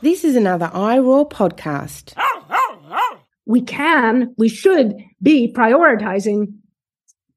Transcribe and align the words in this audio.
This 0.00 0.22
is 0.22 0.36
another 0.36 0.70
iRaw 0.74 1.28
podcast. 1.28 2.14
We 3.46 3.62
can, 3.62 4.32
we 4.38 4.48
should 4.48 4.94
be 5.20 5.52
prioritizing 5.52 6.54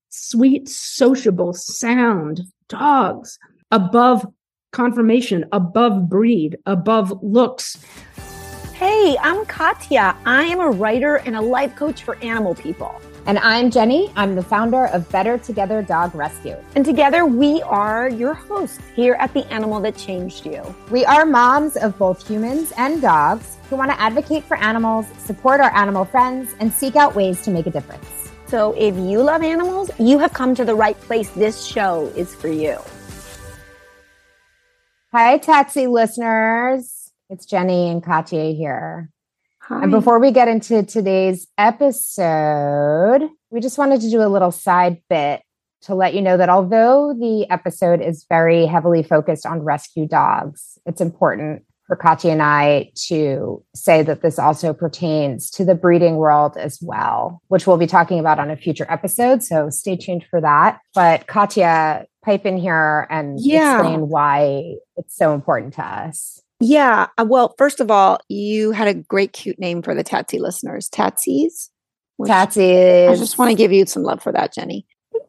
sweet, 0.09 0.69
sociable, 0.69 1.53
sound 1.53 2.41
dogs 2.69 3.39
above 3.71 4.27
conformation, 4.71 5.45
above 5.51 6.07
breed, 6.07 6.57
above 6.67 7.11
looks. 7.23 7.83
Hey, 8.73 9.17
I'm 9.21 9.43
Katya. 9.45 10.15
I 10.25 10.43
am 10.43 10.59
a 10.59 10.69
writer 10.69 11.15
and 11.15 11.35
a 11.35 11.41
life 11.41 11.75
coach 11.75 12.03
for 12.03 12.15
animal 12.17 12.53
people. 12.53 13.01
And 13.27 13.37
I'm 13.37 13.69
Jenny. 13.69 14.11
I'm 14.15 14.33
the 14.33 14.41
founder 14.41 14.87
of 14.87 15.07
Better 15.11 15.37
Together 15.37 15.83
Dog 15.83 16.15
Rescue. 16.15 16.55
And 16.75 16.83
together 16.83 17.23
we 17.23 17.61
are 17.61 18.09
your 18.09 18.33
hosts 18.33 18.79
here 18.95 19.13
at 19.19 19.31
The 19.35 19.45
Animal 19.53 19.79
That 19.81 19.95
Changed 19.95 20.43
You. 20.43 20.63
We 20.89 21.05
are 21.05 21.23
moms 21.23 21.77
of 21.77 21.95
both 21.99 22.27
humans 22.27 22.73
and 22.77 22.99
dogs 22.99 23.57
who 23.69 23.75
want 23.75 23.91
to 23.91 24.01
advocate 24.01 24.43
for 24.43 24.57
animals, 24.57 25.05
support 25.19 25.61
our 25.61 25.69
animal 25.75 26.03
friends, 26.03 26.55
and 26.59 26.73
seek 26.73 26.95
out 26.95 27.13
ways 27.13 27.43
to 27.43 27.51
make 27.51 27.67
a 27.67 27.69
difference. 27.69 28.07
So 28.47 28.73
if 28.73 28.95
you 28.95 29.21
love 29.21 29.43
animals, 29.43 29.91
you 29.99 30.17
have 30.17 30.33
come 30.33 30.55
to 30.55 30.65
the 30.65 30.75
right 30.75 30.99
place. 31.01 31.29
This 31.29 31.63
show 31.63 32.11
is 32.15 32.33
for 32.33 32.47
you. 32.47 32.79
Hi, 35.11 35.37
Tatsy 35.37 35.87
listeners. 35.87 37.11
It's 37.29 37.45
Jenny 37.45 37.91
and 37.91 38.03
Katya 38.03 38.51
here. 38.53 39.10
Hi. 39.71 39.83
And 39.83 39.91
before 39.91 40.19
we 40.19 40.31
get 40.31 40.49
into 40.49 40.83
today's 40.83 41.47
episode, 41.57 43.29
we 43.51 43.61
just 43.61 43.77
wanted 43.77 44.01
to 44.01 44.09
do 44.09 44.21
a 44.21 44.27
little 44.27 44.51
side 44.51 45.01
bit 45.09 45.43
to 45.83 45.95
let 45.95 46.13
you 46.13 46.21
know 46.21 46.35
that 46.35 46.49
although 46.49 47.13
the 47.17 47.49
episode 47.49 48.01
is 48.01 48.25
very 48.27 48.65
heavily 48.65 49.01
focused 49.01 49.45
on 49.45 49.61
rescue 49.61 50.05
dogs, 50.09 50.77
it's 50.85 50.99
important 50.99 51.63
for 51.87 51.95
Katya 51.95 52.31
and 52.33 52.41
I 52.41 52.91
to 53.07 53.63
say 53.73 54.03
that 54.03 54.21
this 54.21 54.37
also 54.37 54.73
pertains 54.73 55.49
to 55.51 55.63
the 55.63 55.73
breeding 55.73 56.17
world 56.17 56.57
as 56.57 56.77
well, 56.81 57.41
which 57.47 57.65
we'll 57.65 57.77
be 57.77 57.87
talking 57.87 58.19
about 58.19 58.39
on 58.39 58.51
a 58.51 58.57
future 58.57 58.85
episode. 58.89 59.41
So 59.41 59.69
stay 59.69 59.95
tuned 59.95 60.25
for 60.29 60.41
that. 60.41 60.79
But 60.93 61.27
Katya, 61.27 62.07
pipe 62.25 62.45
in 62.45 62.57
here 62.57 63.07
and 63.09 63.39
Yeah. 63.39 63.77
explain 63.77 64.09
why 64.09 64.75
it's 64.97 65.15
so 65.15 65.33
important 65.33 65.75
to 65.75 65.81
us. 65.83 66.40
Yeah. 66.61 67.07
uh, 67.17 67.25
Well, 67.27 67.55
first 67.57 67.79
of 67.79 67.91
all, 67.91 68.19
you 68.29 68.71
had 68.71 68.87
a 68.87 68.93
great, 68.93 69.33
cute 69.33 69.59
name 69.59 69.81
for 69.81 69.93
the 69.95 70.03
Tatsy 70.03 70.39
listeners, 70.39 70.89
Tatsies. 70.89 71.69
Tatsies. 72.19 73.09
I 73.09 73.15
just 73.15 73.37
want 73.37 73.49
to 73.49 73.55
give 73.55 73.71
you 73.71 73.85
some 73.85 74.03
love 74.03 74.21
for 74.21 74.31
that, 74.31 74.53
Jenny. 74.53 74.85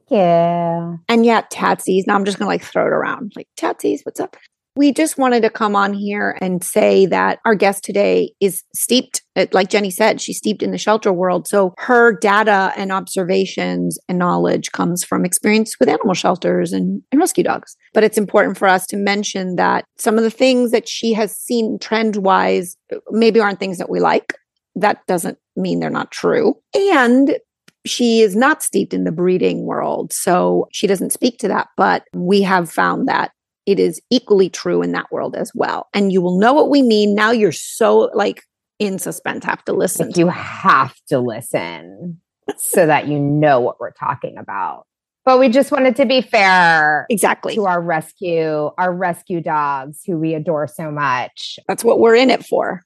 Yeah. 0.09 0.97
And 1.09 1.25
yeah, 1.25 1.43
Tatsies. 1.51 2.07
Now 2.07 2.15
I'm 2.17 2.25
just 2.27 2.39
going 2.39 2.47
to 2.47 2.51
like 2.51 2.63
throw 2.63 2.85
it 2.85 2.93
around 2.93 3.33
like 3.35 3.49
Tatsies, 3.57 4.01
what's 4.05 4.21
up? 4.21 4.37
We 4.75 4.93
just 4.93 5.19
wanted 5.19 5.43
to 5.43 5.51
come 5.51 5.77
on 5.77 5.93
here 5.93 6.39
and 6.41 6.65
say 6.65 7.05
that 7.07 7.41
our 7.45 7.55
guest 7.55 7.85
today 7.85 8.33
is 8.41 8.63
steeped, 8.75 9.21
uh, 9.37 9.47
like 9.53 9.69
Jenny 9.69 9.91
said, 9.91 10.21
she's 10.21 10.39
steeped 10.39 10.63
in 10.63 10.71
the 10.71 10.79
shelter 10.79 11.13
world. 11.13 11.47
So 11.47 11.75
her 11.79 12.17
data 12.19 12.73
and 12.77 12.91
observations 12.91 13.99
and 14.09 14.19
knowledge 14.19 14.73
comes 14.73 15.05
from 15.05 15.27
experience 15.27 15.79
with 15.79 15.91
animal 15.91 16.15
shelters 16.15 16.73
and, 16.73 17.03
and 17.13 17.21
rescue 17.21 17.45
dogs. 17.45 17.77
But 17.93 18.05
it's 18.05 18.17
important 18.17 18.57
for 18.57 18.67
us 18.67 18.87
to 18.87 18.97
mention 18.97 19.57
that 19.57 19.85
some 19.99 20.17
of 20.17 20.25
the 20.25 20.31
things 20.31 20.71
that 20.71 20.89
she 20.89 21.13
has 21.13 21.37
seen 21.37 21.79
trend 21.79 22.17
wise 22.17 22.77
maybe 23.11 23.41
aren't 23.41 23.61
things 23.61 23.77
that 23.77 23.91
we 23.91 24.01
like. 24.01 24.35
That 24.75 25.07
doesn't 25.07 25.37
mean 25.55 25.81
they're 25.81 25.91
not 25.91 26.11
true. 26.11 26.55
And 26.75 27.37
she 27.85 28.21
is 28.21 28.35
not 28.35 28.63
steeped 28.63 28.95
in 28.95 29.05
the 29.05 29.13
breeding 29.13 29.67
world, 29.67 30.13
so 30.13 30.67
she 30.73 30.87
doesn't 30.87 31.13
speak 31.13 31.39
to 31.39 31.49
that. 31.49 31.69
But 31.77 32.05
we 32.15 32.41
have 32.43 32.71
found 32.71 33.09
that 33.09 33.33
it 33.67 33.79
is 33.79 34.01
equally 34.11 34.49
true 34.49 34.83
in 34.83 34.93
that 34.93 35.11
world 35.13 35.37
as 35.37 35.53
well. 35.55 35.89
And 35.95 36.13
you 36.13 36.21
will 36.21 36.39
know 36.39 36.53
what 36.53 36.71
we 36.71 36.83
mean. 36.83 37.15
Now 37.15 37.31
you're 37.31 37.53
so 37.53 38.11
like 38.15 38.43
in 38.79 38.99
suspense, 38.99 39.45
have 39.45 39.65
to 39.65 39.73
listen. 39.73 40.09
Like 40.09 40.17
you 40.17 40.29
have 40.29 40.95
to 41.09 41.21
listen 41.21 42.21
so 42.57 42.87
that 42.87 43.07
you 43.07 43.19
know 43.19 43.61
what 43.61 43.79
we're 43.79 43.93
talking 43.93 44.37
about. 44.39 44.87
But 45.25 45.39
we 45.39 45.49
just 45.49 45.71
wanted 45.71 45.95
to 45.97 46.05
be 46.05 46.21
fair 46.21 47.07
exactly. 47.09 47.55
to 47.55 47.67
our 47.67 47.81
rescue, 47.81 48.71
our 48.77 48.93
rescue 48.93 49.41
dogs 49.41 50.01
who 50.05 50.19
we 50.19 50.35
adore 50.35 50.67
so 50.67 50.91
much. 50.91 51.61
That's 51.69 51.85
what 51.85 52.01
we're 52.01 52.17
in 52.17 52.29
it 52.29 52.45
for. 52.45 52.83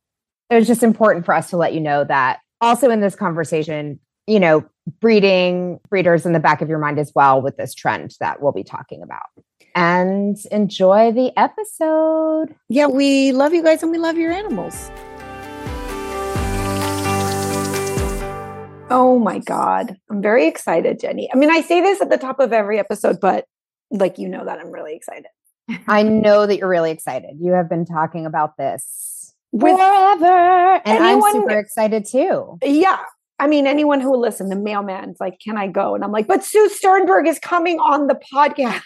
It 0.51 0.57
was 0.57 0.67
just 0.67 0.83
important 0.83 1.25
for 1.25 1.35
us 1.35 1.49
to 1.51 1.57
let 1.57 1.73
you 1.73 1.81
know 1.81 2.05
that 2.05 2.41
also 2.61 2.91
in 2.91 3.01
this 3.01 3.17
conversation, 3.17 3.99
you 4.27 4.39
know, 4.39 4.67
breeding 5.01 5.81
breeders 5.89 6.27
in 6.27 6.33
the 6.33 6.41
back 6.41 6.61
of 6.61 6.69
your 6.69 6.79
mind 6.79 6.99
as 6.99 7.11
well 7.15 7.41
with 7.41 7.57
this 7.57 7.75
trend 7.75 8.15
that 8.21 8.43
we'll 8.43 8.53
be 8.53 8.65
talking 8.65 9.03
about. 9.03 9.27
And 9.77 10.39
enjoy 10.51 11.13
the 11.13 11.39
episode. 11.39 12.55
Yeah, 12.71 12.87
we 12.87 13.33
love 13.33 13.53
you 13.53 13.63
guys 13.63 13.83
and 13.83 13.93
we 13.93 13.99
love 13.99 14.17
your 14.17 14.33
animals. 14.33 14.91
Oh 18.89 19.19
my 19.23 19.39
God. 19.39 19.99
I'm 20.11 20.23
very 20.23 20.47
excited, 20.47 20.99
Jenny. 20.99 21.29
I 21.31 21.37
mean, 21.37 21.51
I 21.51 21.61
say 21.61 21.83
this 21.83 22.01
at 22.01 22.09
the 22.09 22.17
top 22.17 22.41
of 22.41 22.55
every 22.55 22.79
episode, 22.79 23.21
but 23.21 23.45
like 23.91 24.17
you 24.17 24.29
know 24.29 24.47
that 24.47 24.59
I'm 24.59 24.71
really 24.71 24.95
excited. 24.95 25.27
I 25.87 26.03
know 26.03 26.47
that 26.47 26.57
you're 26.57 26.69
really 26.71 26.91
excited. 26.91 27.37
You 27.39 27.53
have 27.53 27.69
been 27.69 27.85
talking 27.85 28.25
about 28.25 28.57
this 28.57 29.35
forever. 29.61 30.81
And 30.87 31.05
anyone- 31.05 31.37
I'm 31.37 31.43
super 31.43 31.59
excited 31.59 32.07
too. 32.07 32.59
yeah. 32.63 33.01
I 33.39 33.47
mean, 33.47 33.67
anyone 33.67 34.01
who 34.01 34.11
will 34.11 34.21
listen, 34.21 34.49
the 34.49 34.57
mailman's 34.57 35.19
like, 35.21 35.39
Can 35.41 35.57
I 35.59 35.67
go? 35.67 35.95
And 35.95 36.03
I'm 36.05 36.13
like, 36.13 36.27
But 36.27 36.43
Sue 36.45 36.69
Sternberg 36.71 37.27
is 37.27 37.39
coming 37.39 37.79
on 37.79 38.07
the 38.07 38.19
podcast. 38.35 38.83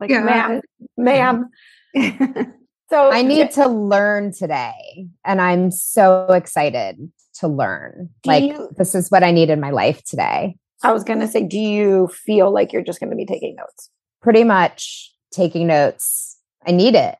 like, 0.00 0.10
God. 0.10 0.24
ma'am, 0.24 0.60
ma'am. 0.96 1.50
So 2.90 3.10
I 3.10 3.20
need 3.20 3.50
to 3.52 3.68
learn 3.68 4.32
today. 4.32 5.08
And 5.24 5.42
I'm 5.42 5.70
so 5.70 6.24
excited 6.30 6.96
to 7.40 7.46
learn. 7.46 8.08
Like, 8.24 8.44
you- 8.44 8.70
this 8.78 8.94
is 8.94 9.10
what 9.10 9.22
I 9.22 9.30
need 9.30 9.50
in 9.50 9.60
my 9.60 9.70
life 9.70 10.02
today. 10.04 10.56
I 10.82 10.92
was 10.92 11.04
going 11.04 11.20
to 11.20 11.28
say, 11.28 11.42
do 11.42 11.58
you 11.58 12.08
feel 12.08 12.50
like 12.50 12.72
you're 12.72 12.82
just 12.82 12.98
going 13.00 13.10
to 13.10 13.16
be 13.16 13.26
taking 13.26 13.56
notes? 13.56 13.90
Pretty 14.22 14.42
much 14.44 15.12
taking 15.32 15.66
notes. 15.66 16.38
I 16.66 16.70
need 16.70 16.94
it. 16.94 17.16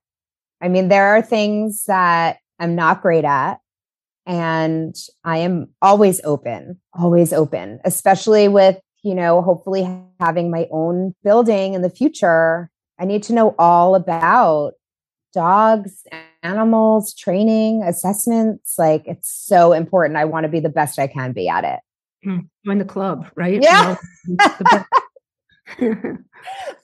I 0.63 0.69
mean, 0.69 0.89
there 0.89 1.09
are 1.09 1.21
things 1.21 1.85
that 1.85 2.39
I'm 2.59 2.75
not 2.75 3.03
great 3.03 3.25
at. 3.27 3.59
And 4.29 4.95
I 5.25 5.39
am 5.39 5.71
always 5.81 6.21
open, 6.23 6.79
always 6.93 7.33
open, 7.33 7.81
especially 7.85 8.47
with, 8.47 8.79
you 9.03 9.15
know, 9.15 9.41
hopefully 9.41 9.89
having 10.21 10.51
my 10.51 10.69
own 10.71 11.15
building 11.25 11.73
in 11.73 11.81
the 11.81 11.89
future. 11.89 12.71
I 13.01 13.07
need 13.07 13.23
to 13.25 13.33
know 13.33 13.55
all 13.59 13.95
about 13.95 14.75
dogs, 15.33 16.05
animals, 16.43 17.15
training, 17.15 17.83
assessments. 17.83 18.75
Like 18.77 19.05
it's 19.07 19.31
so 19.31 19.73
important. 19.73 20.19
I 20.19 20.27
want 20.27 20.45
to 20.45 20.49
be 20.51 20.61
the 20.61 20.69
best 20.69 20.99
I 20.99 21.07
can 21.07 21.33
be 21.33 21.49
at 21.49 21.65
it. 21.65 21.81
Hmm, 22.23 22.41
Join 22.67 22.79
the 22.79 22.85
club, 22.85 23.31
right? 23.35 23.63
Yeah. 23.63 23.97
You 24.27 24.37
know, 24.37 24.47
the 24.59 24.87
best. 25.79 26.19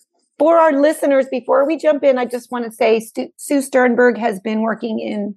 For 0.39 0.57
our 0.57 0.73
listeners, 0.73 1.27
before 1.31 1.67
we 1.67 1.77
jump 1.77 2.03
in, 2.03 2.19
I 2.19 2.25
just 2.25 2.51
want 2.51 2.65
to 2.65 2.73
say 2.73 3.01
Stu- 3.01 3.33
Sue 3.37 3.61
Sternberg 3.61 4.19
has 4.19 4.41
been 4.41 4.63
working 4.63 4.99
in 4.99 5.37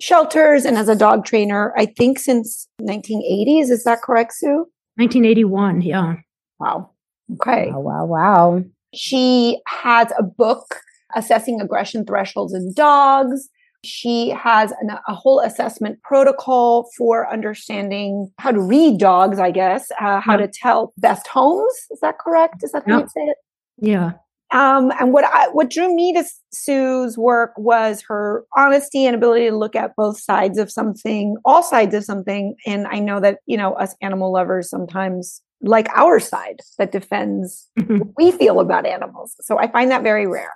shelters 0.00 0.64
and 0.64 0.76
as 0.76 0.88
a 0.88 0.96
dog 0.96 1.24
trainer, 1.24 1.72
I 1.76 1.86
think 1.86 2.18
since 2.18 2.68
1980s. 2.80 3.70
Is 3.70 3.84
that 3.84 4.02
correct, 4.02 4.32
Sue? 4.34 4.66
1981. 4.96 5.82
Yeah. 5.82 6.16
Wow. 6.58 6.90
Okay. 7.34 7.70
Oh, 7.74 7.80
wow, 7.80 8.04
wow. 8.04 8.64
She 8.94 9.60
has 9.66 10.08
a 10.18 10.22
book 10.22 10.76
assessing 11.16 11.60
aggression 11.60 12.04
thresholds 12.04 12.54
in 12.54 12.72
dogs. 12.74 13.48
She 13.84 14.30
has 14.30 14.72
an, 14.80 14.90
a 15.06 15.14
whole 15.14 15.40
assessment 15.40 16.00
protocol 16.02 16.88
for 16.96 17.30
understanding 17.30 18.30
how 18.38 18.50
to 18.52 18.60
read 18.60 18.98
dogs, 18.98 19.38
I 19.38 19.50
guess, 19.50 19.90
uh, 20.00 20.20
how 20.20 20.38
Yeah. 20.38 20.46
to 20.46 20.48
tell 20.52 20.92
best 20.96 21.26
homes. 21.26 21.74
Is 21.90 22.00
that 22.00 22.18
correct? 22.18 22.62
Is 22.62 22.72
that 22.72 22.84
how 22.86 22.96
Yeah. 22.98 23.00
you 23.00 23.08
say 23.08 23.20
it? 23.22 23.36
Yeah. 23.78 24.12
Um, 24.50 24.92
and 25.00 25.12
what 25.12 25.24
I, 25.24 25.48
what 25.48 25.70
drew 25.70 25.94
me 25.94 26.12
to 26.12 26.24
Sue's 26.52 27.18
work 27.18 27.52
was 27.56 28.02
her 28.08 28.44
honesty 28.56 29.04
and 29.04 29.16
ability 29.16 29.48
to 29.48 29.56
look 29.56 29.74
at 29.74 29.96
both 29.96 30.20
sides 30.20 30.58
of 30.58 30.70
something, 30.70 31.36
all 31.44 31.62
sides 31.62 31.94
of 31.94 32.04
something. 32.04 32.54
And 32.66 32.86
I 32.86 33.00
know 33.00 33.20
that 33.20 33.38
you 33.46 33.56
know 33.56 33.72
us 33.74 33.96
animal 34.00 34.32
lovers 34.32 34.70
sometimes 34.70 35.42
like 35.60 35.88
our 35.94 36.20
side 36.20 36.60
that 36.78 36.92
defends 36.92 37.68
what 37.86 38.08
we 38.16 38.30
feel 38.32 38.60
about 38.60 38.86
animals. 38.86 39.34
So 39.40 39.58
I 39.58 39.70
find 39.70 39.90
that 39.90 40.02
very 40.02 40.26
rare. 40.26 40.52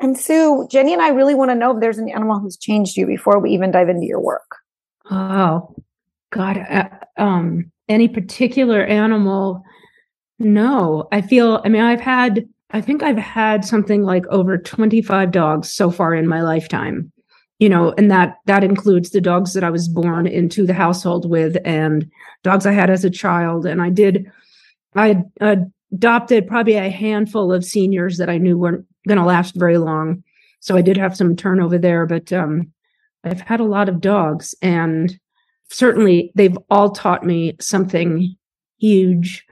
And 0.00 0.18
Sue, 0.18 0.66
Jenny 0.70 0.92
and 0.92 1.02
I 1.02 1.08
really 1.08 1.34
want 1.34 1.50
to 1.50 1.54
know 1.54 1.74
if 1.74 1.80
there's 1.80 1.98
an 1.98 2.08
animal 2.08 2.38
who's 2.38 2.56
changed 2.56 2.96
you 2.96 3.06
before 3.06 3.38
we 3.38 3.50
even 3.50 3.70
dive 3.70 3.88
into 3.88 4.06
your 4.06 4.20
work. 4.20 4.56
Oh, 5.10 5.74
God. 6.30 6.58
Uh, 6.58 6.88
um, 7.16 7.70
any 7.88 8.08
particular 8.08 8.82
animal? 8.82 9.62
No, 10.38 11.08
I 11.12 11.20
feel, 11.20 11.60
I 11.64 11.68
mean, 11.68 11.82
I've 11.82 12.00
had, 12.00 12.48
I 12.72 12.80
think 12.80 13.02
I've 13.02 13.18
had 13.18 13.64
something 13.64 14.02
like 14.02 14.26
over 14.28 14.56
25 14.56 15.30
dogs 15.30 15.70
so 15.70 15.90
far 15.90 16.14
in 16.14 16.26
my 16.26 16.42
lifetime. 16.42 17.12
You 17.58 17.68
know, 17.68 17.92
and 17.98 18.10
that 18.10 18.36
that 18.46 18.64
includes 18.64 19.10
the 19.10 19.20
dogs 19.20 19.52
that 19.52 19.64
I 19.64 19.68
was 19.68 19.86
born 19.86 20.26
into 20.26 20.64
the 20.64 20.72
household 20.72 21.28
with 21.28 21.58
and 21.62 22.10
dogs 22.42 22.64
I 22.64 22.72
had 22.72 22.88
as 22.88 23.04
a 23.04 23.10
child. 23.10 23.66
And 23.66 23.82
I 23.82 23.90
did, 23.90 24.30
I 24.94 25.24
adopted 25.92 26.48
probably 26.48 26.74
a 26.74 26.88
handful 26.88 27.52
of 27.52 27.64
seniors 27.64 28.16
that 28.16 28.30
I 28.30 28.38
knew 28.38 28.56
weren't 28.56 28.86
going 29.06 29.18
to 29.18 29.24
last 29.24 29.56
very 29.56 29.76
long. 29.76 30.22
So 30.60 30.76
I 30.76 30.82
did 30.82 30.96
have 30.96 31.16
some 31.16 31.36
turnover 31.36 31.76
there, 31.78 32.06
but 32.06 32.32
um, 32.32 32.72
I've 33.24 33.40
had 33.40 33.60
a 33.60 33.64
lot 33.64 33.88
of 33.88 34.00
dogs, 34.00 34.54
and 34.62 35.18
certainly 35.70 36.32
they've 36.34 36.56
all 36.68 36.90
taught 36.90 37.24
me 37.24 37.56
something 37.60 38.36
huge, 38.78 39.44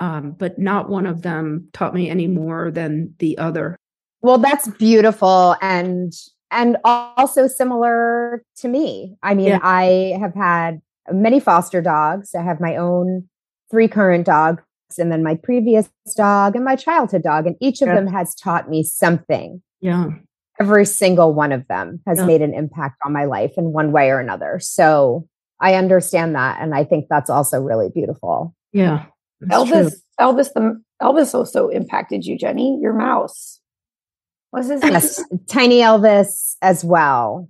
um, 0.00 0.32
but 0.32 0.58
not 0.58 0.88
one 0.88 1.06
of 1.06 1.22
them 1.22 1.68
taught 1.72 1.94
me 1.94 2.10
any 2.10 2.26
more 2.26 2.70
than 2.70 3.14
the 3.18 3.36
other. 3.38 3.76
Well, 4.22 4.38
that's 4.38 4.68
beautiful 4.68 5.56
and 5.62 6.12
and 6.50 6.76
also 6.84 7.48
similar 7.48 8.42
to 8.58 8.68
me. 8.68 9.16
I 9.22 9.34
mean, 9.34 9.48
Yeah. 9.48 9.58
I 9.62 10.16
have 10.20 10.34
had 10.34 10.80
many 11.10 11.40
foster 11.40 11.82
dogs. 11.82 12.34
I 12.34 12.42
have 12.42 12.60
my 12.60 12.76
own 12.76 13.28
three 13.70 13.88
current 13.88 14.26
dogs 14.26 14.62
and 14.96 15.10
then 15.10 15.24
my 15.24 15.34
previous 15.34 15.88
dog 16.16 16.54
and 16.54 16.64
my 16.64 16.76
childhood 16.76 17.24
dog 17.24 17.46
and 17.46 17.56
each 17.60 17.82
of 17.82 17.88
Yeah. 17.88 17.96
them 17.96 18.06
has 18.06 18.34
taught 18.36 18.70
me 18.70 18.84
something. 18.84 19.60
Yeah. 19.80 20.10
Every 20.60 20.86
single 20.86 21.34
one 21.34 21.50
of 21.52 21.66
them 21.66 22.00
has 22.06 22.18
Yeah. 22.18 22.26
made 22.26 22.42
an 22.42 22.54
impact 22.54 22.96
on 23.04 23.12
my 23.12 23.24
life 23.24 23.54
in 23.56 23.72
one 23.72 23.90
way 23.90 24.10
or 24.10 24.20
another. 24.20 24.58
So, 24.60 25.26
I 25.60 25.74
understand 25.74 26.34
that 26.36 26.58
and 26.60 26.74
I 26.74 26.84
think 26.84 27.06
that's 27.08 27.30
also 27.30 27.60
really 27.60 27.88
beautiful. 27.88 28.54
Yeah. 28.72 29.06
That's 29.40 29.68
true. 29.70 29.76
Elvis, 29.82 29.92
Elvis, 30.20 30.52
the 30.54 30.82
Elvis 31.02 31.34
also 31.34 31.68
impacted 31.68 32.24
you, 32.24 32.38
Jenny. 32.38 32.78
Your 32.80 32.92
mouse. 32.94 33.60
What's 34.50 34.68
his 34.68 34.82
name? 34.82 34.92
Yes, 34.92 35.22
Tiny 35.48 35.80
Elvis 35.80 36.54
as 36.62 36.84
well. 36.84 37.48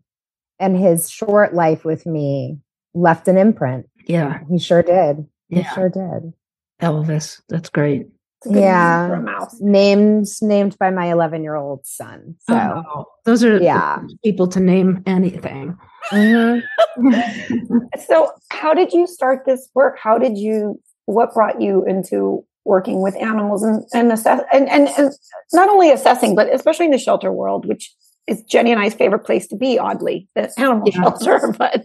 And 0.59 0.77
his 0.77 1.11
short 1.11 1.55
life 1.55 1.85
with 1.85 2.07
me 2.07 2.59
left 2.95 3.29
an 3.29 3.37
imprint. 3.37 3.87
Yeah. 4.07 4.41
He 4.51 4.59
sure 4.59 4.83
did. 4.83 5.27
He 5.49 5.57
Yeah. 5.59 5.71
sure 5.75 5.89
did. 5.91 6.33
Elvis. 6.81 7.43
That's 7.49 7.69
great. 7.69 8.09
It's 8.39 8.47
a 8.47 8.49
good 8.49 8.55
name 8.55 8.63
Yeah. 8.65 9.09
for 9.09 9.15
a 9.15 9.23
mouse. 9.23 9.61
Named 9.61 10.27
named 10.43 10.77
by 10.79 10.91
my 10.91 11.07
11 11.13 11.43
year 11.43 11.55
old 11.57 11.87
son. 11.87 12.37
So 12.49 12.55
Oh, 12.87 13.05
those 13.25 13.45
are 13.45 13.59
yeah. 13.63 14.01
people 14.25 14.49
to 14.49 14.61
name 14.61 15.03
anything. 15.07 15.77
Mhm. 16.11 16.63
So, 18.07 18.31
how 18.51 18.75
did 18.75 18.93
you 18.93 19.07
start 19.07 19.45
this 19.47 19.69
work? 19.75 19.99
How 19.99 20.19
did 20.19 20.39
you? 20.39 20.81
What 21.07 21.35
brought 21.35 21.61
you 21.61 21.85
into 21.85 22.45
working 22.65 23.01
with 23.01 23.17
animals 23.17 23.63
and 23.63 23.85
and 23.95 24.13
assess 24.13 24.43
and, 24.53 24.69
and 24.69 24.89
and 24.99 25.13
not 25.53 25.69
only 25.69 25.91
assessing, 25.91 26.35
but 26.35 26.53
especially 26.53 26.87
in 26.87 26.91
the 26.93 26.99
shelter 26.99 27.33
world, 27.33 27.67
which 27.67 27.95
is 28.27 28.43
Jenny 28.43 28.73
and 28.73 28.81
I's 28.81 28.95
favorite 28.95 29.21
place 29.25 29.47
to 29.49 29.57
be. 29.57 29.79
Oddly, 29.79 30.29
the 30.35 30.53
animal 30.59 30.89
Yeah. 30.89 31.03
shelter. 31.03 31.55
But 31.59 31.85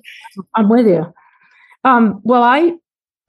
I'm 0.56 0.70
with 0.70 0.88
you. 0.88 1.14
Um, 1.84 2.20
well, 2.24 2.44
I, 2.44 2.74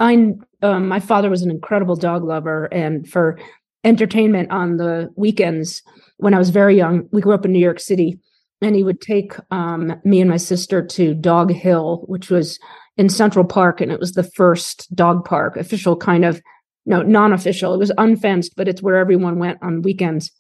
I, 0.00 0.33
um, 0.62 0.89
my 0.89 1.00
father 1.00 1.31
was 1.31 1.43
an 1.43 1.50
incredible 1.50 1.97
dog 1.97 2.25
lover, 2.25 2.67
and 2.73 3.09
for 3.09 3.38
entertainment 3.85 4.50
on 4.50 4.77
the 4.77 5.11
weekends 5.17 5.83
when 6.19 6.35
I 6.35 6.38
was 6.38 6.50
very 6.50 6.77
young, 6.77 7.09
we 7.12 7.21
grew 7.21 7.35
up 7.35 7.45
in 7.45 7.53
New 7.53 7.59
York 7.59 7.81
City, 7.81 8.19
and 8.61 8.75
he 8.77 8.83
would 8.85 9.00
take 9.00 9.35
um, 9.50 9.95
me 10.05 10.21
and 10.21 10.31
my 10.31 10.37
sister 10.37 10.85
to 10.87 11.15
Dog 11.15 11.50
Hill, 11.53 12.05
which 12.06 12.31
was 12.31 12.59
in 12.97 13.09
Central 13.09 13.44
Park, 13.44 13.81
and 13.81 13.91
it 13.91 14.00
was 14.00 14.12
the 14.12 14.23
first 14.23 14.94
dog 14.94 15.25
park, 15.25 15.56
official 15.56 15.97
kind 15.97 16.25
of, 16.25 16.41
no, 16.85 17.03
non-official. 17.03 17.75
It 17.75 17.79
was 17.79 17.93
unfenced, 17.97 18.55
but 18.56 18.69
it's 18.69 18.83
where 18.83 18.97
everyone 18.97 19.39
went 19.39 19.59
on 19.62 19.83
weekends 19.83 20.31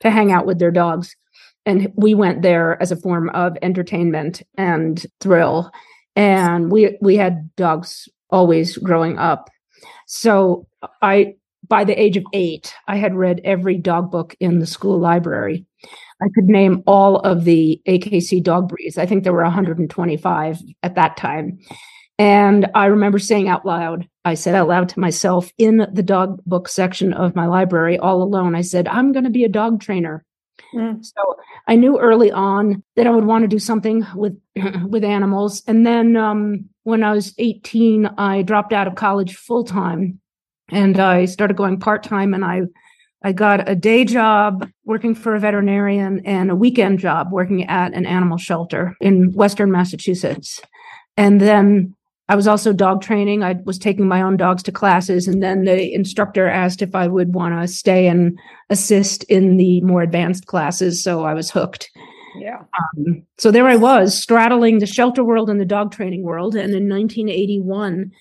to 0.00 0.10
hang 0.10 0.32
out 0.32 0.46
with 0.46 0.58
their 0.58 0.70
dogs. 0.70 1.14
And 1.66 1.92
we 1.94 2.14
went 2.14 2.42
there 2.42 2.80
as 2.80 2.90
a 2.90 2.96
form 2.96 3.28
of 3.30 3.56
entertainment 3.62 4.42
and 4.56 5.04
thrill 5.20 5.70
and 6.16 6.70
we 6.70 6.96
we 7.00 7.16
had 7.16 7.54
dogs 7.56 8.08
always 8.30 8.76
growing 8.78 9.18
up 9.18 9.50
so 10.06 10.66
i 11.02 11.34
by 11.70 11.84
the 11.84 11.98
age 11.98 12.18
of 12.18 12.24
8 12.34 12.74
i 12.88 12.96
had 12.96 13.14
read 13.14 13.40
every 13.44 13.78
dog 13.78 14.10
book 14.10 14.36
in 14.40 14.58
the 14.58 14.66
school 14.66 14.98
library. 14.98 15.64
I 16.22 16.26
could 16.34 16.44
name 16.44 16.82
all 16.86 17.16
of 17.20 17.44
the 17.44 17.80
akc 17.88 18.42
dog 18.42 18.68
breeds. 18.68 18.98
I 18.98 19.06
think 19.06 19.24
there 19.24 19.32
were 19.32 19.42
125 19.42 20.58
at 20.82 20.94
that 20.96 21.16
time. 21.16 21.58
And 22.18 22.66
i 22.74 22.84
remember 22.86 23.18
saying 23.18 23.48
out 23.48 23.64
loud 23.64 24.06
i 24.26 24.34
said 24.34 24.54
out 24.54 24.68
loud 24.68 24.90
to 24.90 25.00
myself 25.00 25.50
in 25.56 25.86
the 25.92 26.02
dog 26.02 26.42
book 26.44 26.68
section 26.68 27.14
of 27.14 27.34
my 27.34 27.46
library 27.46 27.96
all 27.98 28.22
alone 28.22 28.54
i 28.54 28.60
said 28.60 28.86
i'm 28.88 29.12
going 29.12 29.24
to 29.24 29.30
be 29.30 29.44
a 29.44 29.48
dog 29.48 29.80
trainer. 29.80 30.24
Mm. 30.74 31.02
so 31.04 31.36
I 31.66 31.76
knew 31.76 31.98
early 31.98 32.32
on 32.32 32.82
that 32.96 33.06
I 33.06 33.10
would 33.10 33.24
want 33.24 33.42
to 33.42 33.48
do 33.48 33.58
something 33.58 34.06
with 34.14 34.40
with 34.88 35.04
animals. 35.04 35.62
And 35.66 35.86
then 35.86 36.16
um, 36.16 36.68
when 36.82 37.02
I 37.02 37.12
was 37.12 37.34
18, 37.38 38.06
I 38.18 38.42
dropped 38.42 38.72
out 38.72 38.86
of 38.86 38.94
college 38.94 39.36
full 39.36 39.64
time, 39.64 40.20
and 40.70 40.98
I 40.98 41.24
started 41.24 41.56
going 41.56 41.78
part 41.78 42.02
time. 42.02 42.34
And 42.34 42.44
I 42.44 42.62
I 43.22 43.32
got 43.32 43.68
a 43.68 43.74
day 43.74 44.04
job 44.04 44.68
working 44.84 45.14
for 45.14 45.34
a 45.34 45.40
veterinarian 45.40 46.22
and 46.24 46.50
a 46.50 46.56
weekend 46.56 46.98
job 46.98 47.30
working 47.30 47.64
at 47.66 47.92
an 47.92 48.06
animal 48.06 48.38
shelter 48.38 48.96
in 49.00 49.32
Western 49.32 49.70
Massachusetts. 49.70 50.60
And 51.18 51.40
then 51.40 51.94
I 52.30 52.36
was 52.36 52.46
also 52.46 52.72
dog 52.72 53.02
training. 53.02 53.42
I 53.42 53.56
was 53.64 53.76
taking 53.76 54.06
my 54.06 54.22
own 54.22 54.36
dogs 54.36 54.62
to 54.62 54.72
classes, 54.72 55.26
and 55.26 55.42
then 55.42 55.64
the 55.64 55.92
instructor 55.92 56.46
asked 56.46 56.80
if 56.80 56.94
I 56.94 57.08
would 57.08 57.34
want 57.34 57.60
to 57.60 57.66
stay 57.66 58.06
and 58.06 58.38
assist 58.70 59.24
in 59.24 59.56
the 59.56 59.80
more 59.80 60.00
advanced 60.00 60.46
classes. 60.46 61.02
So 61.02 61.24
I 61.24 61.34
was 61.34 61.50
hooked. 61.50 61.90
yeah, 62.38 62.62
Um, 62.78 63.22
so 63.36 63.50
there 63.50 63.66
I 63.66 63.74
was, 63.74 64.16
straddling 64.16 64.78
the 64.78 64.86
shelter 64.86 65.24
world 65.24 65.50
and 65.50 65.60
the 65.60 65.64
dog 65.64 65.90
training 65.90 66.22
world. 66.22 66.54
And 66.54 66.72
in 66.72 66.88
1981, 66.88 68.12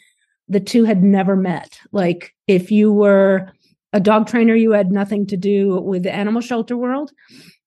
the 0.50 0.60
two 0.60 0.84
had 0.84 1.04
never 1.04 1.36
met. 1.36 1.80
Like 1.92 2.34
if 2.48 2.72
you 2.72 2.92
were 2.92 3.51
a 3.94 4.00
dog 4.00 4.28
trainer, 4.28 4.56
you 4.56 4.72
had 4.72 4.92
nothing 4.92 5.25
to 5.28 5.38
do 5.38 5.80
with 5.80 6.04
the 6.04 6.12
animal 6.13 6.42
shelter 6.42 6.75
world. 6.75 7.12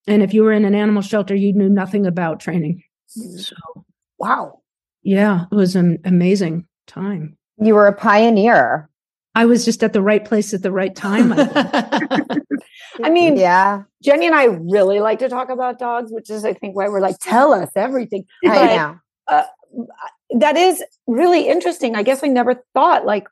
And 0.07 0.23
if 0.23 0.35
you 0.35 0.43
were 0.43 0.53
in 0.53 0.65
an 0.65 0.75
animal 0.75 1.03
shelter, 1.03 1.35
you 1.35 1.53
knew 1.53 1.69
nothing 1.69 2.07
about 2.07 2.41
training. 2.41 2.83
So 3.07 3.55
wow. 4.19 4.61
yeah, 5.03 5.45
it 5.51 5.55
was 5.55 5.77
an 5.77 5.99
amazing 6.05 6.67
time. 6.87 7.37
You 7.59 7.75
were 7.75 7.87
a 7.87 7.95
pioneer. 7.95 8.89
I 9.35 9.47
was 9.47 9.65
just 9.65 9.83
at 9.83 9.93
the 9.93 10.03
right 10.03 10.25
place 10.25 10.53
at 10.53 10.63
the 10.63 10.73
right 10.73 10.95
time. 10.95 11.33
I. 11.35 12.21
I 13.03 13.11
mean, 13.11 13.37
Yeah. 13.37 13.83
Jenny 14.03 14.27
and 14.27 14.35
I 14.35 14.45
really 14.45 15.01
like 15.01 15.21
to 15.21 15.29
talk 15.29 15.49
about 15.49 15.79
dogs, 15.79 16.11
which 16.13 16.29
is, 16.29 16.45
I 16.45 16.53
think, 16.53 16.77
why 16.77 16.89
we're 16.89 17.01
like, 17.01 17.17
tell 17.21 17.53
us 17.55 17.71
everything. 17.77 18.25
I 18.45 18.49
But- 18.49 18.67
know. 18.77 19.45
That 20.39 20.57
is 20.57 20.83
really 21.07 21.49
interesting. 21.49 21.95
I 21.97 22.03
guess 22.03 22.23
I 22.23 22.29
never 22.29 22.63
thought 22.75 23.05
like 23.07 23.27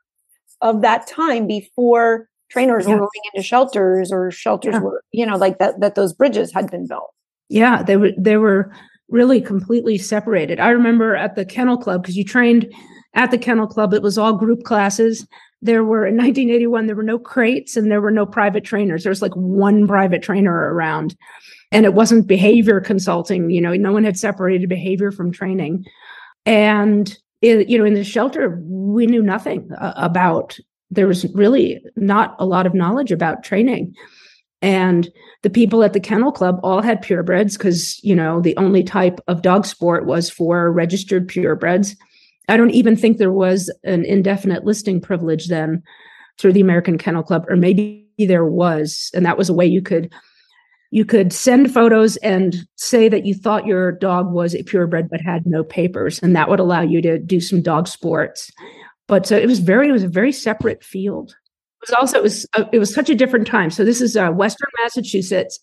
of 0.61 0.81
that 0.81 1.07
time 1.07 1.47
before 1.47 2.27
trainers 2.49 2.85
Yeah. 2.85 2.93
were 2.93 2.99
going 2.99 3.09
into 3.33 3.45
shelters 3.45 4.11
or 4.11 4.29
shelters 4.31 4.73
Yeah. 4.73 4.79
were, 4.81 5.03
you 5.11 5.25
know, 5.25 5.37
like 5.37 5.57
that 5.59 5.79
that 5.79 5.95
those 5.95 6.13
bridges 6.13 6.53
had 6.53 6.69
been 6.69 6.87
built. 6.87 7.11
Yeah, 7.49 7.83
they 7.83 7.97
were 7.97 8.11
they 8.17 8.37
were 8.37 8.71
really 9.09 9.41
completely 9.41 9.97
separated. 9.97 10.59
I 10.59 10.69
remember 10.69 11.15
at 11.15 11.35
the 11.35 11.45
kennel 11.45 11.77
club 11.77 12.01
because 12.01 12.15
you 12.17 12.23
trained 12.23 12.71
at 13.13 13.31
the 13.31 13.37
kennel 13.37 13.67
club. 13.67 13.93
It 13.93 14.01
was 14.01 14.17
all 14.17 14.33
group 14.33 14.63
classes. 14.63 15.27
There 15.61 15.83
were 15.83 16.05
in 16.05 16.15
1981 16.15 16.87
there 16.87 16.95
were 16.95 17.03
no 17.03 17.19
crates 17.19 17.75
and 17.77 17.91
there 17.91 18.01
were 18.01 18.11
no 18.11 18.25
private 18.25 18.63
trainers. 18.63 19.03
There 19.03 19.11
was 19.11 19.21
like 19.21 19.35
one 19.35 19.87
private 19.87 20.23
trainer 20.23 20.73
around, 20.73 21.15
and 21.71 21.85
it 21.85 21.93
wasn't 21.93 22.25
behavior 22.27 22.79
consulting. 22.79 23.49
You 23.49 23.61
know, 23.61 23.73
no 23.73 23.91
one 23.91 24.03
had 24.03 24.17
separated 24.17 24.69
behavior 24.69 25.11
from 25.11 25.31
training, 25.31 25.85
and 26.45 27.17
it, 27.41 27.69
you 27.69 27.77
know, 27.77 27.85
in 27.85 27.93
the 27.93 28.03
shelter 28.03 28.59
we 28.65 29.05
knew 29.05 29.21
nothing 29.21 29.69
uh, 29.79 29.93
about. 29.95 30.57
There 30.89 31.07
was 31.07 31.25
really 31.33 31.81
not 31.95 32.35
a 32.37 32.45
lot 32.45 32.65
of 32.65 32.73
knowledge 32.73 33.11
about 33.11 33.43
training. 33.43 33.95
And 34.61 35.09
the 35.43 35.49
people 35.49 35.83
at 35.83 35.93
the 35.93 35.99
kennel 35.99 36.31
club 36.31 36.59
all 36.63 36.81
had 36.81 37.03
purebreds 37.03 37.57
because 37.57 38.03
you 38.03 38.15
know 38.15 38.41
the 38.41 38.55
only 38.57 38.83
type 38.83 39.19
of 39.27 39.41
dog 39.41 39.65
sport 39.65 40.05
was 40.05 40.29
for 40.29 40.71
registered 40.71 41.27
purebreds 41.27 41.95
i 42.47 42.57
don't 42.57 42.71
even 42.71 42.95
think 42.95 43.17
there 43.17 43.31
was 43.31 43.73
an 43.83 44.05
indefinite 44.05 44.63
listing 44.63 45.01
privilege 45.01 45.47
then 45.47 45.81
through 46.37 46.53
the 46.53 46.61
american 46.61 46.97
kennel 46.97 47.23
club 47.23 47.45
or 47.49 47.55
maybe 47.55 48.07
there 48.17 48.45
was 48.45 49.09
and 49.13 49.25
that 49.25 49.37
was 49.37 49.49
a 49.49 49.53
way 49.53 49.65
you 49.65 49.81
could 49.81 50.11
you 50.91 51.05
could 51.05 51.33
send 51.33 51.73
photos 51.73 52.17
and 52.17 52.67
say 52.75 53.09
that 53.09 53.25
you 53.25 53.33
thought 53.33 53.65
your 53.65 53.91
dog 53.91 54.31
was 54.31 54.53
a 54.53 54.63
purebred 54.63 55.09
but 55.09 55.21
had 55.21 55.45
no 55.45 55.63
papers 55.63 56.19
and 56.19 56.35
that 56.35 56.49
would 56.49 56.59
allow 56.59 56.81
you 56.81 57.01
to 57.01 57.17
do 57.17 57.39
some 57.39 57.61
dog 57.61 57.87
sports 57.87 58.51
but 59.07 59.25
so 59.25 59.35
it 59.37 59.47
was 59.47 59.59
very 59.59 59.89
it 59.89 59.93
was 59.93 60.03
a 60.03 60.07
very 60.07 60.31
separate 60.31 60.83
field 60.83 61.35
it 61.81 61.89
was 61.89 61.97
also 61.99 62.17
it 62.17 62.23
was 62.23 62.45
it 62.71 62.79
was 62.79 62.93
such 62.93 63.09
a 63.09 63.15
different 63.15 63.47
time. 63.47 63.71
So 63.71 63.83
this 63.83 64.01
is 64.01 64.15
uh, 64.15 64.29
Western 64.29 64.69
Massachusetts, 64.83 65.59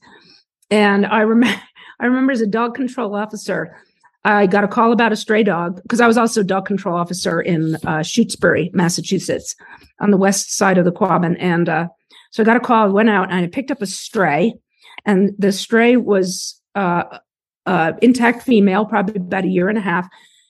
and 0.68 1.06
I 1.06 1.20
remember 1.20 1.60
I 2.00 2.06
remember 2.06 2.32
as 2.32 2.40
a 2.40 2.46
dog 2.46 2.74
control 2.74 3.14
officer, 3.14 3.76
I 4.24 4.46
got 4.46 4.64
a 4.64 4.68
call 4.68 4.92
about 4.92 5.12
a 5.12 5.16
stray 5.16 5.44
dog 5.44 5.80
because 5.82 6.00
I 6.00 6.08
was 6.08 6.18
also 6.18 6.40
a 6.40 6.44
dog 6.44 6.66
control 6.66 6.96
officer 6.96 7.40
in 7.40 7.76
uh, 7.76 8.00
Shutesbury, 8.00 8.72
Massachusetts, 8.74 9.54
on 10.00 10.10
the 10.10 10.16
west 10.16 10.56
side 10.56 10.76
of 10.76 10.84
the 10.84 10.92
Quabbin, 10.92 11.36
and 11.38 11.68
uh, 11.68 11.86
so 12.32 12.42
I 12.42 12.46
got 12.46 12.56
a 12.56 12.60
call. 12.60 12.90
Went 12.90 13.10
out 13.10 13.30
and 13.30 13.44
I 13.44 13.46
picked 13.46 13.70
up 13.70 13.80
a 13.80 13.86
stray, 13.86 14.54
and 15.08 15.34
the 15.38 15.52
stray 15.52 15.96
was 15.96 16.60
uh, 16.74 17.18
uh, 17.64 17.92
intact 18.02 18.42
female, 18.42 18.84
probably 18.84 19.16
about 19.16 19.44
a 19.44 19.48
year 19.48 19.70
and 19.70 19.78
a 19.78 19.80
half, 19.80 20.06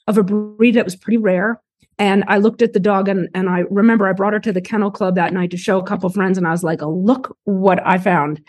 of 0.09 0.19
a 0.19 0.25
breed 0.25 0.75
that 0.75 0.85
was 0.85 0.97
pretty 0.97 1.17
rare. 1.17 1.62
And 1.97 2.25
I 2.27 2.38
looked 2.38 2.61
at 2.61 2.73
the 2.73 2.81
dog 2.81 3.09
and, 3.09 3.29
and 3.35 3.49
I 3.49 3.61
remember 3.71 4.09
I 4.09 4.12
brought 4.12 4.33
her 4.33 4.41
to 4.41 4.53
the 4.53 4.61
kennel 4.61 4.91
club 4.91 5.15
that 5.15 5.33
night 5.33 5.53
to 5.53 5.57
show 5.57 5.79
a 5.79 5.87
couple 5.87 6.11
friends 6.11 6.37
and 6.37 6.47
I 6.47 6.50
was 6.50 6.65
like, 6.65 6.83
oh, 6.83 6.91
look 6.91 7.37
what 7.45 7.85
I 7.87 7.99
found. 7.99 8.41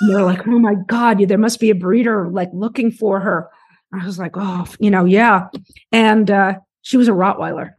And 0.00 0.10
they're 0.14 0.22
like, 0.22 0.46
oh 0.46 0.58
my 0.58 0.74
God, 0.86 1.26
there 1.26 1.38
must 1.38 1.60
be 1.60 1.70
a 1.70 1.74
breeder 1.74 2.28
like 2.28 2.50
looking 2.52 2.90
for 2.90 3.20
her. 3.20 3.48
I 3.92 4.04
was 4.04 4.18
like, 4.18 4.32
oh, 4.34 4.66
you 4.78 4.90
know, 4.90 5.06
yeah. 5.06 5.48
And 5.92 6.30
uh, 6.30 6.54
she 6.82 6.98
was 6.98 7.08
a 7.08 7.12
Rottweiler. 7.12 7.70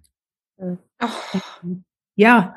yeah. 2.16 2.52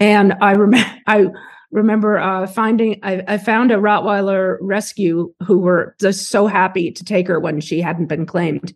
And 0.00 0.34
I 0.40 0.52
remember, 0.52 1.00
I 1.06 1.26
remember 1.70 2.18
uh, 2.18 2.46
finding, 2.46 2.98
I, 3.02 3.22
I 3.26 3.38
found 3.38 3.70
a 3.70 3.76
Rottweiler 3.76 4.56
rescue 4.60 5.32
who 5.46 5.58
were 5.58 5.94
just 6.00 6.28
so 6.28 6.46
happy 6.46 6.90
to 6.90 7.04
take 7.04 7.28
her 7.28 7.40
when 7.40 7.60
she 7.60 7.80
hadn't 7.80 8.06
been 8.06 8.26
claimed. 8.26 8.74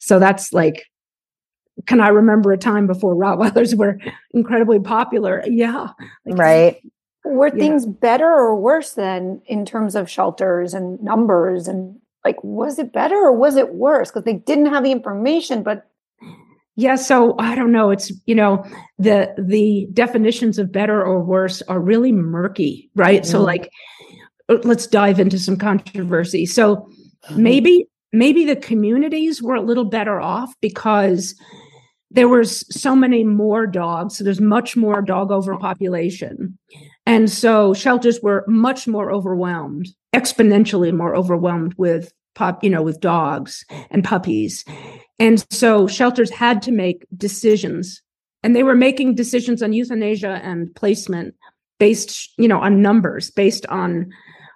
So 0.00 0.18
that's 0.18 0.52
like, 0.52 0.84
can 1.86 2.00
I 2.00 2.08
remember 2.08 2.52
a 2.52 2.58
time 2.58 2.86
before 2.86 3.14
Rottweilers 3.16 3.76
were 3.76 3.98
incredibly 4.32 4.80
popular? 4.80 5.42
Yeah. 5.46 5.88
Like, 6.24 6.38
right. 6.38 6.82
Were 7.24 7.48
yeah. 7.48 7.54
things 7.54 7.86
better 7.86 8.26
or 8.26 8.56
worse 8.56 8.92
than 8.92 9.42
in 9.46 9.64
terms 9.64 9.96
of 9.96 10.08
shelters 10.08 10.74
and 10.74 11.02
numbers 11.02 11.66
and 11.66 11.98
like 12.24 12.42
was 12.42 12.78
it 12.78 12.92
better 12.92 13.16
or 13.16 13.32
was 13.32 13.56
it 13.56 13.74
worse 13.74 14.10
because 14.10 14.24
they 14.24 14.34
didn't 14.34 14.66
have 14.66 14.82
the 14.82 14.90
information 14.90 15.62
but 15.62 15.88
yeah 16.76 16.94
so 16.94 17.34
i 17.38 17.54
don't 17.54 17.72
know 17.72 17.90
it's 17.90 18.12
you 18.26 18.34
know 18.34 18.64
the 18.98 19.34
the 19.38 19.88
definitions 19.92 20.58
of 20.58 20.70
better 20.70 21.02
or 21.02 21.22
worse 21.22 21.62
are 21.62 21.80
really 21.80 22.12
murky 22.12 22.90
right 22.94 23.22
mm-hmm. 23.22 23.30
so 23.30 23.40
like 23.40 23.70
uh, 24.48 24.58
let's 24.62 24.86
dive 24.86 25.18
into 25.18 25.38
some 25.38 25.56
controversy 25.56 26.46
so 26.46 26.76
mm-hmm. 26.76 27.42
maybe 27.42 27.86
maybe 28.12 28.44
the 28.44 28.56
communities 28.56 29.42
were 29.42 29.56
a 29.56 29.62
little 29.62 29.84
better 29.84 30.20
off 30.20 30.54
because 30.60 31.34
there 32.10 32.28
was 32.28 32.64
so 32.74 32.94
many 32.94 33.24
more 33.24 33.66
dogs 33.66 34.16
so 34.16 34.24
there's 34.24 34.40
much 34.40 34.76
more 34.76 35.02
dog 35.02 35.30
overpopulation 35.32 36.56
and 37.04 37.30
so 37.30 37.74
shelters 37.74 38.20
were 38.22 38.44
much 38.46 38.86
more 38.86 39.10
overwhelmed 39.10 39.88
exponentially 40.14 40.92
more 40.92 41.16
overwhelmed 41.16 41.74
with 41.76 42.12
pop, 42.36 42.62
you 42.62 42.70
know, 42.70 42.82
with 42.82 43.00
dogs 43.00 43.64
and 43.90 44.04
puppies. 44.04 44.64
And 45.18 45.44
so 45.50 45.86
shelters 45.86 46.30
had 46.30 46.62
to 46.62 46.72
make 46.72 47.06
decisions 47.16 48.02
and 48.46 48.54
they 48.54 48.62
were 48.62 48.76
making 48.76 49.16
decisions 49.16 49.60
on 49.60 49.72
euthanasia 49.72 50.40
and 50.42 50.72
placement 50.76 51.34
based, 51.80 52.32
you 52.38 52.46
know, 52.46 52.60
on 52.60 52.80
numbers, 52.80 53.28
based 53.30 53.66
on 53.66 54.12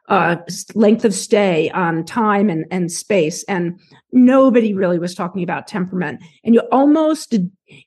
uh, 0.09 0.37
length 0.75 1.05
of 1.05 1.13
stay, 1.13 1.71
on 1.71 2.05
time 2.05 2.49
and, 2.49 2.67
and 2.71 2.93
space. 2.93 3.43
And 3.49 3.81
nobody 4.13 4.75
really 4.75 5.01
was 5.01 5.15
talking 5.15 5.43
about 5.43 5.67
temperament. 5.67 6.23
And 6.45 6.55
you 6.55 6.61
almost 6.71 7.35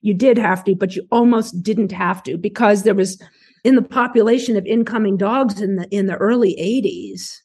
you 0.01 0.13
did 0.13 0.37
have 0.37 0.65
to, 0.65 0.75
but 0.75 0.93
you 0.93 1.07
almost 1.09 1.63
didn't 1.63 1.93
have 1.93 2.21
to 2.23 2.37
because 2.37 2.83
there 2.83 2.95
was 2.95 3.21
in 3.63 3.75
the 3.75 3.81
population 3.81 4.57
of 4.57 4.65
incoming 4.65 5.15
dogs 5.15 5.61
in 5.61 5.77
the 5.77 5.87
in 5.89 6.07
the 6.07 6.17
early 6.17 6.53
80s 6.59 7.37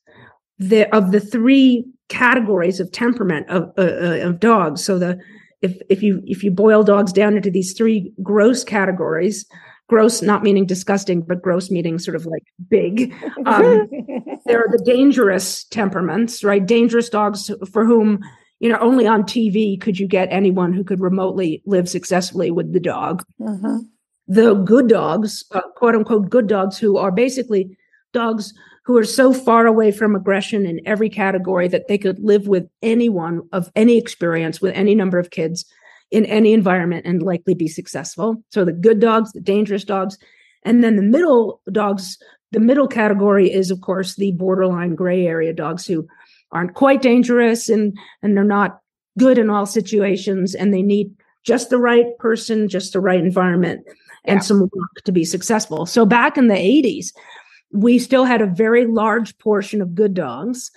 the 0.58 0.92
of 0.94 1.12
the 1.12 1.20
three 1.20 1.84
categories 2.08 2.80
of 2.80 2.90
temperament 2.90 3.48
of 3.48 3.70
uh, 3.78 3.82
uh, 3.82 4.28
of 4.28 4.40
dogs. 4.40 4.84
So 4.84 4.98
the 4.98 5.18
if 5.62 5.76
if 5.88 6.02
you 6.02 6.22
if 6.26 6.42
you 6.42 6.50
boil 6.50 6.82
dogs 6.82 7.12
down 7.12 7.36
into 7.36 7.50
these 7.50 7.72
three 7.72 8.12
gross 8.22 8.64
categories, 8.64 9.46
gross 9.88 10.22
not 10.22 10.42
meaning 10.42 10.66
disgusting, 10.66 11.22
but 11.22 11.42
gross 11.42 11.70
meaning 11.70 11.98
sort 11.98 12.16
of 12.16 12.26
like 12.26 12.44
big. 12.68 13.14
Um, 13.46 13.88
there 14.46 14.60
are 14.60 14.70
the 14.70 14.82
dangerous 14.84 15.64
temperaments, 15.64 16.44
right? 16.44 16.64
Dangerous 16.64 17.08
dogs 17.08 17.50
for 17.70 17.84
whom 17.84 18.20
you 18.60 18.68
know 18.68 18.78
only 18.78 19.06
on 19.06 19.22
TV 19.22 19.80
could 19.80 19.98
you 19.98 20.06
get 20.06 20.28
anyone 20.30 20.72
who 20.72 20.84
could 20.84 21.00
remotely 21.00 21.62
live 21.66 21.88
successfully 21.88 22.50
with 22.50 22.72
the 22.72 22.80
dog. 22.80 23.24
Mm-hmm. 23.40 23.78
The 24.30 24.54
good 24.54 24.88
dogs, 24.88 25.44
uh, 25.52 25.62
quote 25.76 25.94
unquote, 25.94 26.28
good 26.28 26.48
dogs, 26.48 26.78
who 26.78 26.98
are 26.98 27.10
basically 27.10 27.76
dogs 28.12 28.52
who 28.88 28.96
are 28.96 29.04
so 29.04 29.34
far 29.34 29.66
away 29.66 29.92
from 29.92 30.16
aggression 30.16 30.64
in 30.64 30.80
every 30.86 31.10
category 31.10 31.68
that 31.68 31.88
they 31.88 31.98
could 31.98 32.18
live 32.20 32.48
with 32.48 32.66
anyone 32.80 33.46
of 33.52 33.70
any 33.76 33.98
experience 33.98 34.62
with 34.62 34.74
any 34.74 34.94
number 34.94 35.18
of 35.18 35.28
kids 35.28 35.66
in 36.10 36.24
any 36.24 36.54
environment 36.54 37.04
and 37.04 37.22
likely 37.22 37.52
be 37.52 37.68
successful. 37.68 38.42
So 38.48 38.64
the 38.64 38.72
good 38.72 38.98
dogs, 38.98 39.30
the 39.32 39.42
dangerous 39.42 39.84
dogs, 39.84 40.16
and 40.62 40.82
then 40.82 40.96
the 40.96 41.02
middle 41.02 41.60
dogs, 41.70 42.16
the 42.52 42.60
middle 42.60 42.88
category 42.88 43.52
is 43.52 43.70
of 43.70 43.82
course 43.82 44.16
the 44.16 44.32
borderline 44.32 44.94
gray 44.94 45.26
area 45.26 45.52
dogs 45.52 45.86
who 45.86 46.08
aren't 46.50 46.72
quite 46.72 47.02
dangerous 47.02 47.68
and 47.68 47.94
and 48.22 48.34
they're 48.34 48.42
not 48.42 48.80
good 49.18 49.36
in 49.36 49.50
all 49.50 49.66
situations 49.66 50.54
and 50.54 50.72
they 50.72 50.80
need 50.80 51.14
just 51.44 51.68
the 51.68 51.76
right 51.76 52.16
person, 52.18 52.70
just 52.70 52.94
the 52.94 53.00
right 53.00 53.20
environment 53.20 53.84
and 54.24 54.38
yeah. 54.38 54.42
some 54.42 54.60
work 54.60 55.04
to 55.04 55.12
be 55.12 55.26
successful. 55.26 55.84
So 55.84 56.06
back 56.06 56.38
in 56.38 56.48
the 56.48 56.54
80s, 56.54 57.12
we 57.72 57.98
still 57.98 58.24
had 58.24 58.40
a 58.40 58.46
very 58.46 58.86
large 58.86 59.36
portion 59.38 59.80
of 59.82 59.94
good 59.94 60.14
dogs 60.14 60.70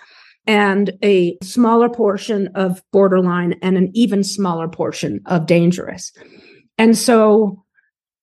and 0.48 0.92
a 1.04 1.38
smaller 1.44 1.90
portion 1.90 2.48
of 2.56 2.82
borderline 2.92 3.54
and 3.62 3.78
an 3.78 3.92
even 3.94 4.24
smaller 4.24 4.68
portion 4.68 5.22
of 5.28 5.46
dangerous. 5.46 6.12
And 6.78 6.98
so, 6.98 7.64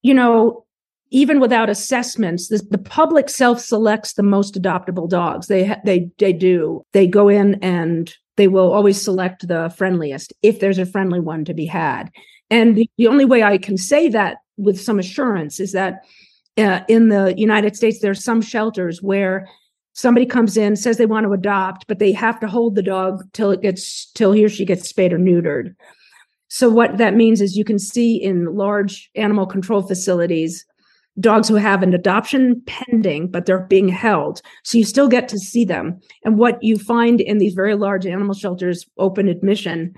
you 0.02 0.14
know, 0.14 0.64
even 1.10 1.40
without 1.40 1.70
assessments, 1.70 2.48
the, 2.48 2.58
the 2.70 2.78
public 2.78 3.28
self 3.28 3.60
selects 3.60 4.14
the 4.14 4.22
most 4.22 4.60
adoptable 4.60 5.08
dogs. 5.08 5.46
They 5.46 5.74
they 5.84 6.10
they 6.18 6.32
do. 6.32 6.84
They 6.92 7.06
go 7.06 7.28
in 7.28 7.54
and 7.62 8.12
they 8.36 8.48
will 8.48 8.72
always 8.72 9.00
select 9.00 9.48
the 9.48 9.72
friendliest 9.76 10.32
if 10.42 10.60
there's 10.60 10.78
a 10.78 10.86
friendly 10.86 11.20
one 11.20 11.44
to 11.46 11.54
be 11.54 11.66
had. 11.66 12.10
And 12.50 12.76
the, 12.76 12.90
the 12.98 13.06
only 13.06 13.24
way 13.24 13.42
I 13.42 13.58
can 13.58 13.76
say 13.76 14.08
that 14.10 14.38
with 14.56 14.80
some 14.80 14.98
assurance 14.98 15.60
is 15.60 15.72
that 15.72 16.04
uh, 16.58 16.84
in 16.88 17.08
the 17.08 17.34
United 17.36 17.76
States, 17.76 18.00
there 18.00 18.10
are 18.10 18.14
some 18.14 18.40
shelters 18.40 19.02
where 19.02 19.46
somebody 19.92 20.26
comes 20.26 20.56
in, 20.56 20.76
says 20.76 20.96
they 20.96 21.06
want 21.06 21.24
to 21.24 21.32
adopt, 21.32 21.86
but 21.86 21.98
they 21.98 22.12
have 22.12 22.38
to 22.40 22.46
hold 22.46 22.74
the 22.74 22.82
dog 22.82 23.22
till 23.32 23.50
it 23.50 23.62
gets 23.62 24.10
till 24.12 24.32
he 24.32 24.44
or 24.44 24.48
she 24.48 24.64
gets 24.64 24.88
spayed 24.88 25.12
or 25.12 25.18
neutered. 25.18 25.74
So 26.48 26.70
what 26.70 26.98
that 26.98 27.14
means 27.14 27.40
is 27.40 27.56
you 27.56 27.64
can 27.64 27.78
see 27.78 28.16
in 28.16 28.56
large 28.56 29.10
animal 29.14 29.46
control 29.46 29.82
facilities 29.82 30.64
dogs 31.20 31.48
who 31.48 31.56
have 31.56 31.82
an 31.82 31.94
adoption 31.94 32.62
pending, 32.66 33.28
but 33.28 33.44
they're 33.44 33.66
being 33.66 33.88
held. 33.88 34.40
So 34.62 34.78
you 34.78 34.84
still 34.84 35.08
get 35.08 35.28
to 35.28 35.38
see 35.38 35.64
them. 35.64 35.98
And 36.24 36.38
what 36.38 36.62
you 36.62 36.78
find 36.78 37.20
in 37.20 37.38
these 37.38 37.54
very 37.54 37.74
large 37.74 38.06
animal 38.06 38.34
shelters, 38.34 38.86
open 38.98 39.28
admission, 39.28 39.94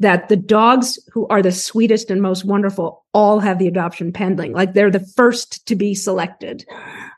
that 0.00 0.28
the 0.28 0.36
dogs 0.36 0.98
who 1.12 1.26
are 1.28 1.42
the 1.42 1.52
sweetest 1.52 2.10
and 2.10 2.20
most 2.20 2.44
wonderful 2.44 3.04
all 3.14 3.38
have 3.38 3.58
the 3.58 3.68
adoption 3.68 4.12
pending. 4.12 4.52
Like 4.52 4.74
they're 4.74 4.90
the 4.90 5.06
first 5.16 5.64
to 5.66 5.76
be 5.76 5.94
selected 5.94 6.64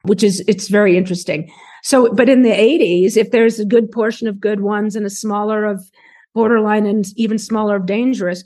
which 0.05 0.23
is 0.23 0.45
it's 0.49 0.69
very 0.69 0.97
interesting. 0.97 1.51
So 1.83 2.13
but 2.13 2.29
in 2.29 2.43
the 2.43 2.51
80s 2.51 3.17
if 3.17 3.31
there's 3.31 3.59
a 3.59 3.65
good 3.65 3.91
portion 3.91 4.29
of 4.29 4.41
good 4.41 4.61
ones 4.61 4.97
and 4.97 5.07
a 5.07 5.11
smaller 5.11 5.65
of 5.65 5.91
borderline 6.35 6.87
and 6.87 7.07
even 7.17 7.39
smaller 7.39 7.77
of 7.77 7.87
dangerous 7.87 8.45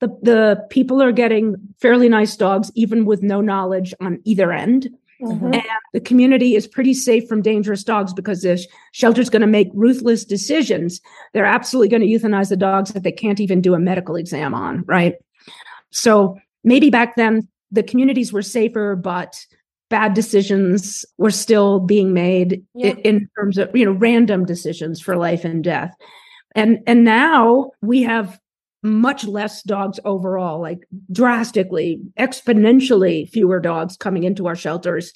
the 0.00 0.08
the 0.22 0.66
people 0.70 1.02
are 1.02 1.12
getting 1.12 1.56
fairly 1.80 2.08
nice 2.08 2.36
dogs 2.36 2.70
even 2.74 3.04
with 3.04 3.22
no 3.22 3.40
knowledge 3.40 3.94
on 4.00 4.20
either 4.24 4.52
end 4.52 4.88
Mm-hmm. 5.22 5.54
And 5.54 5.62
the 5.92 6.00
community 6.00 6.54
is 6.54 6.66
pretty 6.66 6.94
safe 6.94 7.28
from 7.28 7.42
dangerous 7.42 7.82
dogs 7.82 8.12
because 8.12 8.42
the 8.42 8.64
shelter's 8.92 9.30
going 9.30 9.40
to 9.40 9.46
make 9.46 9.68
ruthless 9.72 10.24
decisions. 10.24 11.00
They're 11.32 11.46
absolutely 11.46 11.88
going 11.88 12.02
to 12.02 12.08
euthanize 12.08 12.48
the 12.48 12.56
dogs 12.56 12.92
that 12.92 13.02
they 13.02 13.12
can't 13.12 13.40
even 13.40 13.60
do 13.60 13.74
a 13.74 13.78
medical 13.78 14.16
exam 14.16 14.54
on, 14.54 14.84
right? 14.86 15.14
So 15.90 16.38
maybe 16.64 16.90
back 16.90 17.16
then 17.16 17.48
the 17.70 17.82
communities 17.82 18.32
were 18.32 18.42
safer, 18.42 18.94
but 18.94 19.34
bad 19.88 20.14
decisions 20.14 21.04
were 21.18 21.30
still 21.30 21.80
being 21.80 22.12
made 22.12 22.64
yeah. 22.74 22.94
in 23.04 23.28
terms 23.38 23.56
of 23.58 23.74
you 23.74 23.84
know 23.84 23.92
random 23.92 24.44
decisions 24.44 25.00
for 25.00 25.16
life 25.16 25.44
and 25.44 25.62
death 25.62 25.94
and 26.56 26.80
and 26.86 27.04
now 27.04 27.70
we 27.82 28.02
have 28.02 28.40
much 28.86 29.24
less 29.24 29.62
dogs 29.62 30.00
overall, 30.04 30.60
like 30.60 30.86
drastically, 31.12 32.00
exponentially 32.18 33.28
fewer 33.28 33.60
dogs 33.60 33.96
coming 33.96 34.24
into 34.24 34.46
our 34.46 34.56
shelters, 34.56 35.12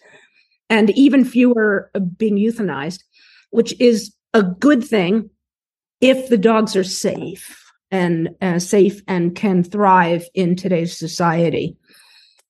and 0.68 0.90
even 0.90 1.24
fewer 1.24 1.90
uh, 1.94 2.00
being 2.00 2.36
euthanized, 2.36 3.02
which 3.50 3.78
is 3.80 4.14
a 4.34 4.42
good 4.42 4.84
thing 4.84 5.30
if 6.00 6.28
the 6.28 6.38
dogs 6.38 6.76
are 6.76 6.84
safe 6.84 7.56
and 7.90 8.30
uh, 8.40 8.58
safe 8.58 9.02
and 9.08 9.34
can 9.34 9.64
thrive 9.64 10.24
in 10.34 10.56
today's 10.56 10.96
society. 10.96 11.76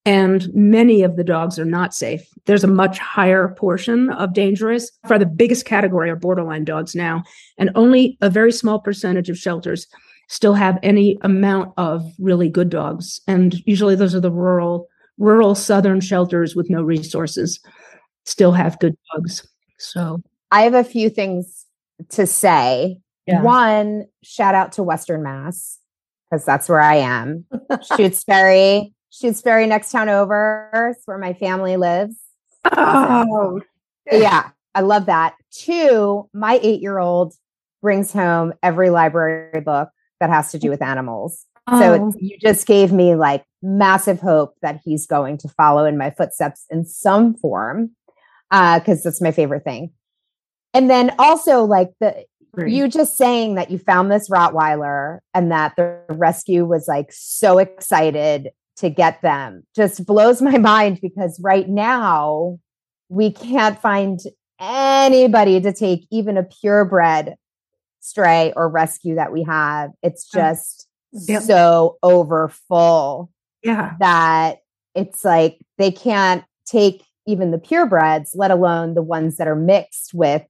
And 0.07 0.53
many 0.55 1.03
of 1.03 1.17
the 1.17 1.25
dogs 1.25 1.59
are 1.59 1.65
not 1.65 1.95
safe. 1.95 2.27
There's 2.47 2.65
a 2.65 2.69
much 2.69 2.99
higher 2.99 3.55
portion 3.59 4.11
of 4.11 4.33
dangerous. 4.33 4.91
For 5.07 5.19
the 5.19 5.27
biggest 5.27 5.67
category 5.67 6.09
are 6.11 6.17
borderline 6.17 6.65
dogs 6.65 6.95
now, 6.95 7.23
and 7.59 7.71
only 7.75 8.17
a 8.21 8.31
very 8.31 8.53
small 8.53 8.81
percentage 8.81 9.29
of 9.29 9.39
shelters 9.39 9.87
still 10.31 10.55
have 10.55 10.79
any 10.85 11.19
amount 11.23 11.75
of 11.77 12.15
really 12.21 12.49
good 12.49 12.71
dogs. 12.71 13.21
And 13.27 13.55
usually 13.67 13.97
those 13.97 14.15
are 14.15 14.21
the 14.21 14.31
rural, 14.31 14.89
rural 15.19 15.57
southern 15.57 16.01
shelters 16.01 16.55
with 16.55 16.71
no 16.71 16.83
resources 16.83 17.59
still 18.25 18.53
have 18.53 18.79
good 18.79 18.97
dogs. 19.13 19.47
So 19.79 20.23
I 20.53 20.63
have 20.63 20.75
a 20.75 20.85
few 20.85 21.11
things 21.11 21.67
to 22.11 22.27
say. 22.29 22.99
Yeah. 23.27 23.43
One, 23.43 24.07
shout 24.23 24.55
out 24.55 24.71
to 24.73 24.85
Western 24.85 25.25
Mass, 25.25 25.79
because 26.31 26.45
that's 26.45 26.69
where 26.69 26.81
I 26.81 26.97
am. 26.97 27.45
Shutesbury, 27.71 28.93
Shutesbury, 29.13 29.67
next 29.67 29.91
town 29.91 30.09
over. 30.09 30.97
Where 31.07 31.19
my 31.19 31.33
family 31.33 31.77
lives. 31.77 32.17
Oh, 32.73 33.61
yeah. 34.13 34.51
I 34.77 34.83
love 34.83 35.07
that. 35.07 35.35
Two, 35.51 36.29
my 36.33 36.61
eight 36.63 36.81
year 36.81 36.99
old 36.99 37.35
brings 37.83 38.13
home 38.13 38.53
every 38.63 38.91
library 38.91 39.61
book 39.61 39.89
that 40.21 40.31
has 40.31 40.53
to 40.53 40.59
do 40.59 40.71
with 40.71 40.83
animals. 40.83 41.47
So 41.69 41.95
Oh, 41.95 42.09
it's, 42.09 42.17
you 42.21 42.37
just 42.39 42.67
gave 42.67 42.93
me 42.93 43.15
like 43.15 43.45
massive 43.63 44.21
hope 44.21 44.55
that 44.63 44.81
he's 44.85 45.07
going 45.07 45.39
to 45.39 45.49
follow 45.49 45.85
in 45.85 45.99
my 45.99 46.11
footsteps 46.11 46.65
in 46.71 46.85
some 46.85 47.35
form, 47.35 47.91
uh, 48.51 48.79
because 48.79 49.03
that's 49.03 49.21
my 49.21 49.31
favorite 49.31 49.65
thing. 49.65 49.93
And 50.75 50.89
then 50.89 51.15
also 51.19 51.65
like 51.65 51.91
the 52.01 52.25
great. 52.53 52.73
you 52.73 52.89
just 52.89 53.17
saying 53.17 53.55
that 53.57 53.71
you 53.71 53.79
found 53.79 54.11
this 54.11 54.29
Rottweiler 54.29 55.19
and 55.35 55.53
that 55.53 55.77
the 55.77 56.01
rescue 56.09 56.65
was 56.65 56.89
like 56.89 57.13
so 57.13 57.59
excited 57.59 58.51
to 58.77 58.91
get 58.91 59.21
them 59.23 59.65
just 59.77 60.07
blows 60.07 60.41
my 60.41 60.59
mind 60.59 61.01
because 61.01 61.39
right 61.43 61.69
now 61.69 62.59
we 63.09 63.31
can't 63.31 63.81
find 63.81 64.21
anybody 64.59 65.61
to 65.61 65.73
take 65.73 66.07
even 66.11 66.37
a 66.37 66.43
purebred 66.43 67.35
stray 68.01 68.53
or 68.57 68.69
rescue 68.69 69.15
that 69.15 69.33
we 69.33 69.43
have. 69.45 69.91
It's 70.03 70.29
just 70.29 70.87
Yep. 71.13 71.43
so 71.43 71.99
over 72.05 72.49
full 72.69 73.31
yeah. 73.65 73.95
that 73.99 74.59
it's 74.95 75.25
like 75.25 75.59
they 75.77 75.91
can't 75.91 76.45
take 76.65 77.05
even 77.27 77.51
the 77.51 77.59
purebreds, 77.59 78.31
let 78.35 78.51
alone 78.51 78.95
the 78.95 79.03
ones 79.03 79.37
that 79.37 79.49
are 79.49 79.57
mixed 79.57 80.15
with 80.15 80.43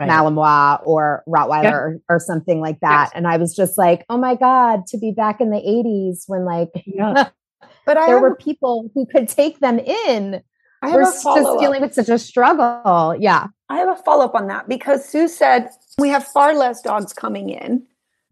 Right. 0.00 0.10
Malinois 0.10 0.80
or 0.84 1.22
Rottweiler 1.28 1.72
or, 1.72 2.00
or 2.08 2.18
something 2.18 2.60
like 2.60 2.80
that. 2.80 3.04
Yes. 3.04 3.12
And 3.14 3.28
I 3.28 3.36
was 3.36 3.54
just 3.54 3.78
like, 3.78 4.04
oh 4.10 4.18
my 4.18 4.34
God, 4.34 4.86
to 4.88 4.98
be 4.98 5.12
back 5.12 5.40
in 5.40 5.50
the 5.50 5.56
80s 5.58 6.24
when 6.26 6.44
like 6.44 6.70
Yeah. 6.84 7.28
But 7.86 7.94
there 7.94 8.14
have, 8.14 8.22
were 8.22 8.34
people 8.34 8.90
who 8.94 9.06
could 9.06 9.28
take 9.28 9.60
them 9.60 9.78
in. 9.78 10.42
I 10.82 10.94
We're 10.94 11.02
just 11.02 11.22
dealing 11.22 11.82
with 11.82 11.94
such 11.94 12.08
a 12.08 12.18
struggle. 12.18 13.14
Yeah. 13.18 13.48
I 13.74 13.78
have 13.78 13.88
a 13.88 13.96
follow 13.96 14.24
up 14.24 14.36
on 14.36 14.46
that 14.46 14.68
because 14.68 15.04
Sue 15.04 15.26
said 15.26 15.68
we 15.98 16.08
have 16.08 16.24
far 16.24 16.54
less 16.54 16.80
dogs 16.80 17.12
coming 17.12 17.50
in. 17.50 17.82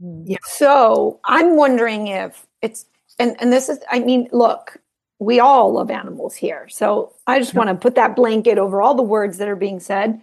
Hmm. 0.01 0.23
Yeah. 0.25 0.37
So 0.45 1.19
I'm 1.25 1.57
wondering 1.57 2.07
if 2.07 2.47
it's 2.63 2.87
and 3.19 3.37
and 3.41 3.53
this 3.53 3.69
is 3.69 3.81
I 3.91 3.99
mean, 3.99 4.29
look, 4.31 4.79
we 5.19 5.41
all 5.41 5.73
love 5.73 5.91
animals 5.91 6.37
here. 6.37 6.69
So 6.69 7.13
I 7.27 7.41
just 7.41 7.55
want 7.55 7.71
to 7.71 7.75
put 7.75 7.97
that 7.97 8.15
blanket 8.15 8.57
over 8.57 8.81
all 8.81 8.95
the 8.95 9.03
words 9.03 9.39
that 9.39 9.49
are 9.49 9.57
being 9.57 9.81
said. 9.81 10.21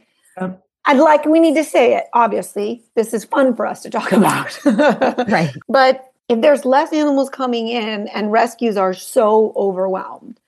I'd 0.85 0.97
like 0.97 1.25
we 1.25 1.41
need 1.41 1.55
to 1.55 1.65
say 1.65 1.95
it. 1.95 2.05
Obviously, 2.13 2.81
this 2.95 3.13
is 3.13 3.25
fun 3.25 3.53
for 3.55 3.65
us 3.65 3.81
to 3.83 3.89
talk 3.89 4.11
about. 4.13 4.57
Right. 5.29 5.53
But 5.67 6.13
if 6.29 6.39
there's 6.39 6.63
less 6.63 6.93
animals 6.93 7.29
coming 7.29 7.67
in 7.67 8.07
and 8.07 8.31
rescues 8.31 8.77
are 8.77 8.93
so 8.93 9.51
overwhelmed, 9.57 10.39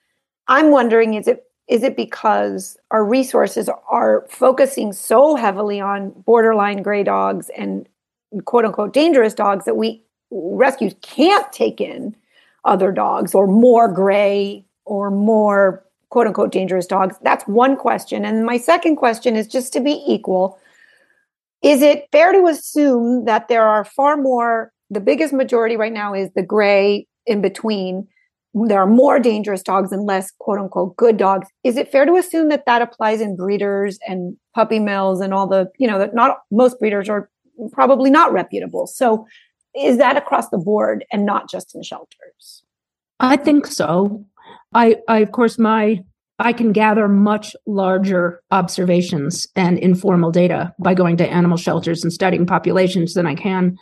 I'm 0.48 0.72
wondering 0.72 1.16
is 1.16 1.28
it 1.28 1.51
is 1.72 1.84
it 1.84 1.96
because 1.96 2.78
our 2.92 3.04
resources 3.04 3.70
are 3.90 4.28
focusing 4.30 4.92
so 4.92 5.36
heavily 5.36 5.80
on 5.80 6.10
borderline 6.26 6.84
gray 6.84 7.02
dogs 7.02 7.50
and 7.58 7.88
quote 8.44 8.66
unquote 8.66 8.94
dangerous 8.94 9.34
dogs 9.34 9.64
that 9.64 9.78
we 9.78 10.04
rescues 10.32 10.94
can't 11.02 11.52
take 11.54 11.80
in 11.80 12.14
other 12.66 12.92
dogs 12.92 13.34
or 13.34 13.48
more 13.48 13.88
gray 13.88 14.64
or 14.84 15.10
more 15.10 15.84
quote 16.10 16.28
unquote 16.28 16.52
dangerous 16.52 16.86
dogs? 16.86 17.16
That's 17.24 17.48
one 17.48 17.78
question. 17.78 18.26
And 18.26 18.46
my 18.46 18.58
second 18.58 18.98
question 18.98 19.38
is 19.38 19.48
just 19.48 19.72
to 19.72 19.80
be 19.80 20.04
equal. 20.06 20.60
Is 21.62 21.82
it 21.82 22.06
fair 22.12 22.34
to 22.34 22.48
assume 22.48 23.24
that 23.26 23.48
there 23.48 23.64
are 23.64 23.86
far 23.86 24.18
more, 24.18 24.74
the 24.90 25.00
biggest 25.00 25.32
majority 25.32 25.78
right 25.78 25.94
now 25.94 26.14
is 26.14 26.30
the 26.36 26.44
gray 26.44 27.08
in 27.26 27.42
between? 27.42 28.10
There 28.54 28.80
are 28.80 28.88
more 28.88 29.20
dangerous 29.20 29.64
dogs 29.64 29.92
and 29.92 30.06
less 30.06 30.32
quote 30.40 30.60
unquote 30.60 30.98
good 30.98 31.18
dogs. 31.18 31.48
Is 31.64 31.78
it 31.78 31.92
fair 31.92 32.06
to 32.06 32.16
assume 32.16 32.50
that 32.50 32.66
that 32.66 32.82
applies 32.82 33.22
in 33.22 33.36
breeders 33.36 33.98
and 34.08 34.36
puppy 34.54 34.80
mills 34.80 35.22
and 35.22 35.34
all 35.34 35.48
the, 35.48 35.72
you 35.78 35.88
know, 35.88 35.98
that 36.00 36.14
not 36.14 36.40
most 36.52 36.80
breeders 36.80 37.08
are 37.08 37.30
probably 37.72 38.10
not 38.10 38.34
reputable. 38.34 38.88
So 38.88 39.26
is 39.76 39.98
that 39.98 40.18
across 40.18 40.50
the 40.50 40.58
board 40.58 41.06
and 41.12 41.26
not 41.26 41.50
just 41.50 41.76
in 41.76 41.84
shelters? 41.84 42.64
I 43.20 43.38
think 43.38 43.68
so. 43.68 44.26
I, 44.74 44.98
I 45.08 45.20
of 45.20 45.32
course, 45.32 45.60
my 45.60 46.04
I 46.40 46.54
can 46.54 46.72
gather 46.72 47.08
much 47.08 47.56
larger 47.68 48.42
observations 48.50 49.48
and 49.56 49.78
informal 49.78 50.32
data 50.32 50.74
by 50.80 50.96
going 50.96 51.18
to 51.18 51.28
animal 51.28 51.58
shelters 51.58 52.04
and 52.04 52.12
studying 52.12 52.48
populations 52.48 53.14
than 53.14 53.28
I 53.28 53.36
can 53.36 53.78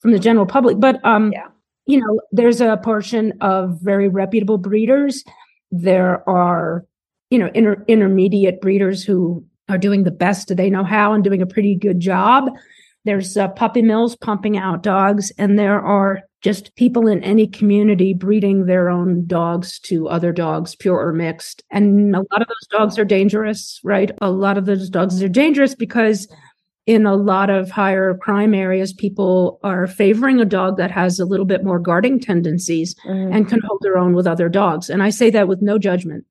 from 0.00 0.10
the 0.10 0.18
general 0.18 0.46
public. 0.46 0.80
But 0.80 1.02
um, 1.04 1.32
Yeah. 1.32 1.46
You 1.90 1.98
know, 1.98 2.20
there's 2.30 2.60
a 2.60 2.76
portion 2.84 3.32
of 3.40 3.80
very 3.80 4.08
reputable 4.08 4.58
breeders. 4.58 5.24
There 5.72 6.28
are, 6.28 6.84
you 7.30 7.38
know, 7.38 7.50
inter- 7.52 7.84
intermediate 7.88 8.60
breeders 8.60 9.02
who 9.02 9.44
are 9.68 9.78
doing 9.78 10.04
the 10.04 10.12
best 10.12 10.56
they 10.56 10.70
know 10.70 10.84
how 10.84 11.12
and 11.12 11.24
doing 11.24 11.42
a 11.42 11.46
pretty 11.46 11.74
good 11.74 11.98
job. 11.98 12.48
There's 13.04 13.36
uh, 13.36 13.48
puppy 13.48 13.82
mills 13.82 14.14
pumping 14.14 14.56
out 14.56 14.84
dogs, 14.84 15.32
and 15.36 15.58
there 15.58 15.80
are 15.80 16.20
just 16.42 16.74
people 16.76 17.08
in 17.08 17.24
any 17.24 17.48
community 17.48 18.14
breeding 18.14 18.66
their 18.66 18.88
own 18.88 19.26
dogs 19.26 19.80
to 19.80 20.08
other 20.08 20.32
dogs, 20.32 20.76
pure 20.76 20.98
or 20.98 21.12
mixed. 21.12 21.64
And 21.72 22.14
a 22.14 22.18
lot 22.18 22.40
of 22.40 22.46
those 22.46 22.68
dogs 22.70 22.98
are 23.00 23.04
dangerous, 23.04 23.80
right? 23.82 24.12
A 24.20 24.30
lot 24.30 24.56
of 24.56 24.66
those 24.66 24.88
dogs 24.90 25.20
are 25.22 25.28
dangerous 25.28 25.74
because 25.74 26.28
in 26.90 27.06
a 27.06 27.14
lot 27.14 27.50
of 27.50 27.70
higher 27.70 28.14
crime 28.16 28.52
areas, 28.52 28.92
people 28.92 29.60
are 29.62 29.86
favoring 29.86 30.40
a 30.40 30.44
dog 30.44 30.76
that 30.76 30.90
has 30.90 31.20
a 31.20 31.24
little 31.24 31.46
bit 31.46 31.62
more 31.62 31.78
guarding 31.78 32.18
tendencies 32.18 32.96
Mhm. 33.06 33.32
and 33.32 33.48
can 33.48 33.60
hold 33.64 33.80
their 33.82 33.96
own 33.96 34.12
with 34.12 34.26
other 34.26 34.48
dogs. 34.48 34.90
And 34.90 35.00
I 35.00 35.10
say 35.10 35.30
that 35.30 35.46
with 35.46 35.62
no 35.62 35.78
judgment. 35.78 36.24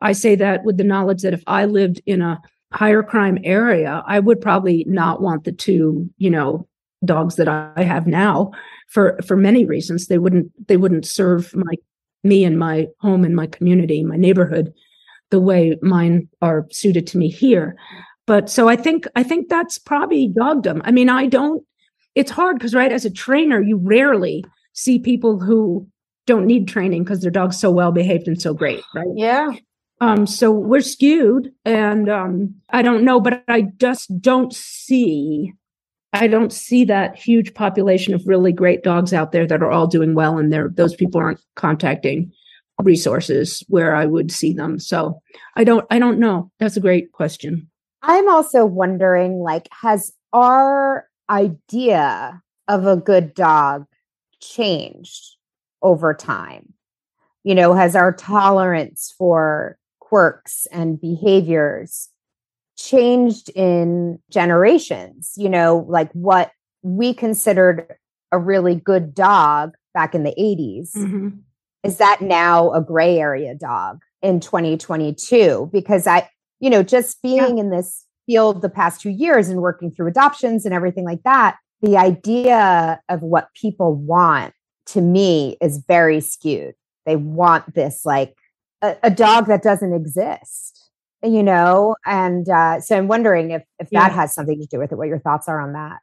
I 0.00 0.10
say 0.10 0.34
that 0.34 0.64
with 0.64 0.78
the 0.78 0.90
knowledge 0.92 1.22
that 1.22 1.32
if 1.32 1.44
I 1.46 1.64
lived 1.64 2.02
in 2.06 2.22
a 2.22 2.40
higher 2.72 3.04
crime 3.04 3.38
area, 3.44 4.02
I 4.04 4.18
would 4.18 4.40
probably 4.40 4.84
not 4.88 5.22
want 5.22 5.44
the 5.44 5.52
two, 5.52 6.10
you 6.18 6.30
know, 6.30 6.66
dogs 7.04 7.36
that 7.36 7.46
I 7.46 7.84
have 7.84 8.08
now 8.08 8.50
for 8.88 9.16
for 9.24 9.36
many 9.36 9.64
reasons. 9.64 10.08
They 10.08 10.18
wouldn't 10.18 10.50
they 10.66 10.76
wouldn't 10.76 11.06
serve 11.06 11.54
my 11.54 11.74
me 12.24 12.42
and 12.44 12.58
my 12.58 12.88
home 12.98 13.24
and 13.24 13.36
my 13.36 13.46
community, 13.46 14.02
my 14.02 14.16
neighborhood, 14.16 14.72
the 15.30 15.40
way 15.40 15.76
mine 15.82 16.26
are 16.42 16.66
suited 16.72 17.06
to 17.06 17.18
me 17.18 17.28
here. 17.28 17.76
But 18.30 18.48
so 18.48 18.68
I 18.68 18.76
think 18.76 19.08
I 19.16 19.24
think 19.24 19.48
that's 19.48 19.76
probably 19.76 20.28
dogdom. 20.28 20.82
I 20.84 20.92
mean, 20.92 21.08
I 21.08 21.26
don't. 21.26 21.64
It's 22.14 22.30
hard 22.30 22.58
because 22.58 22.76
right 22.76 22.92
as 22.92 23.04
a 23.04 23.10
trainer, 23.10 23.60
you 23.60 23.76
rarely 23.76 24.44
see 24.72 25.00
people 25.00 25.40
who 25.40 25.88
don't 26.28 26.46
need 26.46 26.68
training 26.68 27.02
because 27.02 27.22
their 27.22 27.32
dog's 27.32 27.58
so 27.58 27.72
well 27.72 27.90
behaved 27.90 28.28
and 28.28 28.40
so 28.40 28.54
great, 28.54 28.84
right? 28.94 29.08
Yeah. 29.16 29.50
Um, 30.00 30.28
so 30.28 30.52
we're 30.52 30.80
skewed, 30.80 31.50
and 31.64 32.08
um, 32.08 32.54
I 32.68 32.82
don't 32.82 33.02
know, 33.02 33.18
but 33.18 33.42
I 33.48 33.62
just 33.62 34.20
don't 34.20 34.54
see. 34.54 35.52
I 36.12 36.28
don't 36.28 36.52
see 36.52 36.84
that 36.84 37.16
huge 37.16 37.52
population 37.52 38.14
of 38.14 38.22
really 38.26 38.52
great 38.52 38.84
dogs 38.84 39.12
out 39.12 39.32
there 39.32 39.48
that 39.48 39.60
are 39.60 39.72
all 39.72 39.88
doing 39.88 40.14
well, 40.14 40.38
and 40.38 40.52
they're 40.52 40.68
those 40.72 40.94
people 40.94 41.20
aren't 41.20 41.40
contacting 41.56 42.30
resources 42.80 43.64
where 43.66 43.96
I 43.96 44.06
would 44.06 44.30
see 44.30 44.52
them. 44.52 44.78
So 44.78 45.20
I 45.56 45.64
don't. 45.64 45.84
I 45.90 45.98
don't 45.98 46.20
know. 46.20 46.52
That's 46.60 46.76
a 46.76 46.80
great 46.80 47.10
question. 47.10 47.69
I'm 48.02 48.28
also 48.28 48.64
wondering 48.64 49.40
like, 49.40 49.68
has 49.82 50.12
our 50.32 51.08
idea 51.28 52.42
of 52.68 52.86
a 52.86 52.96
good 52.96 53.34
dog 53.34 53.86
changed 54.40 55.36
over 55.82 56.14
time? 56.14 56.72
You 57.44 57.54
know, 57.54 57.74
has 57.74 57.96
our 57.96 58.12
tolerance 58.12 59.14
for 59.16 59.76
quirks 60.00 60.66
and 60.72 61.00
behaviors 61.00 62.08
changed 62.76 63.50
in 63.50 64.18
generations? 64.30 65.34
You 65.36 65.48
know, 65.48 65.84
like 65.88 66.10
what 66.12 66.50
we 66.82 67.12
considered 67.14 67.94
a 68.32 68.38
really 68.38 68.74
good 68.74 69.14
dog 69.14 69.74
back 69.92 70.14
in 70.14 70.22
the 70.22 70.34
80s 70.40 70.94
Mhm. 70.94 71.40
is 71.82 71.96
that 71.98 72.20
now 72.20 72.72
a 72.72 72.80
gray 72.80 73.18
area 73.18 73.54
dog 73.54 74.00
in 74.22 74.38
2022 74.38 75.68
because 75.72 76.06
i 76.06 76.28
you 76.60 76.70
know 76.70 76.82
just 76.82 77.20
being 77.22 77.58
in 77.58 77.70
this 77.70 78.06
field 78.26 78.62
the 78.62 78.68
past 78.68 79.00
two 79.00 79.10
years 79.10 79.48
and 79.48 79.60
working 79.60 79.90
through 79.90 80.06
adoptions 80.06 80.64
and 80.64 80.72
everything 80.72 81.04
like 81.04 81.22
that 81.24 81.56
the 81.82 81.96
idea 81.96 83.00
of 83.08 83.22
what 83.22 83.48
people 83.54 83.94
want 83.94 84.52
to 84.86 85.00
me 85.00 85.56
is 85.60 85.82
very 85.86 86.20
skewed. 86.20 86.74
They 87.06 87.16
want 87.16 87.74
this 87.74 88.04
like 88.04 88.34
a, 88.82 88.96
a 89.04 89.10
dog 89.10 89.46
that 89.46 89.62
doesn't 89.62 89.94
exist 89.94 90.76
you 91.22 91.42
know? 91.42 91.96
And 92.06 92.48
uh, 92.48 92.80
so 92.80 92.96
i'm 92.96 93.06
wondering 93.06 93.50
if 93.50 93.62
if 93.78 93.88
Yeah. 93.90 94.08
that 94.08 94.12
has 94.14 94.34
something 94.34 94.58
to 94.58 94.66
do 94.66 94.78
with 94.78 94.90
it 94.90 94.96
what 94.96 95.08
your 95.08 95.18
thoughts 95.18 95.48
are 95.48 95.60
on 95.60 95.74
that. 95.74 95.98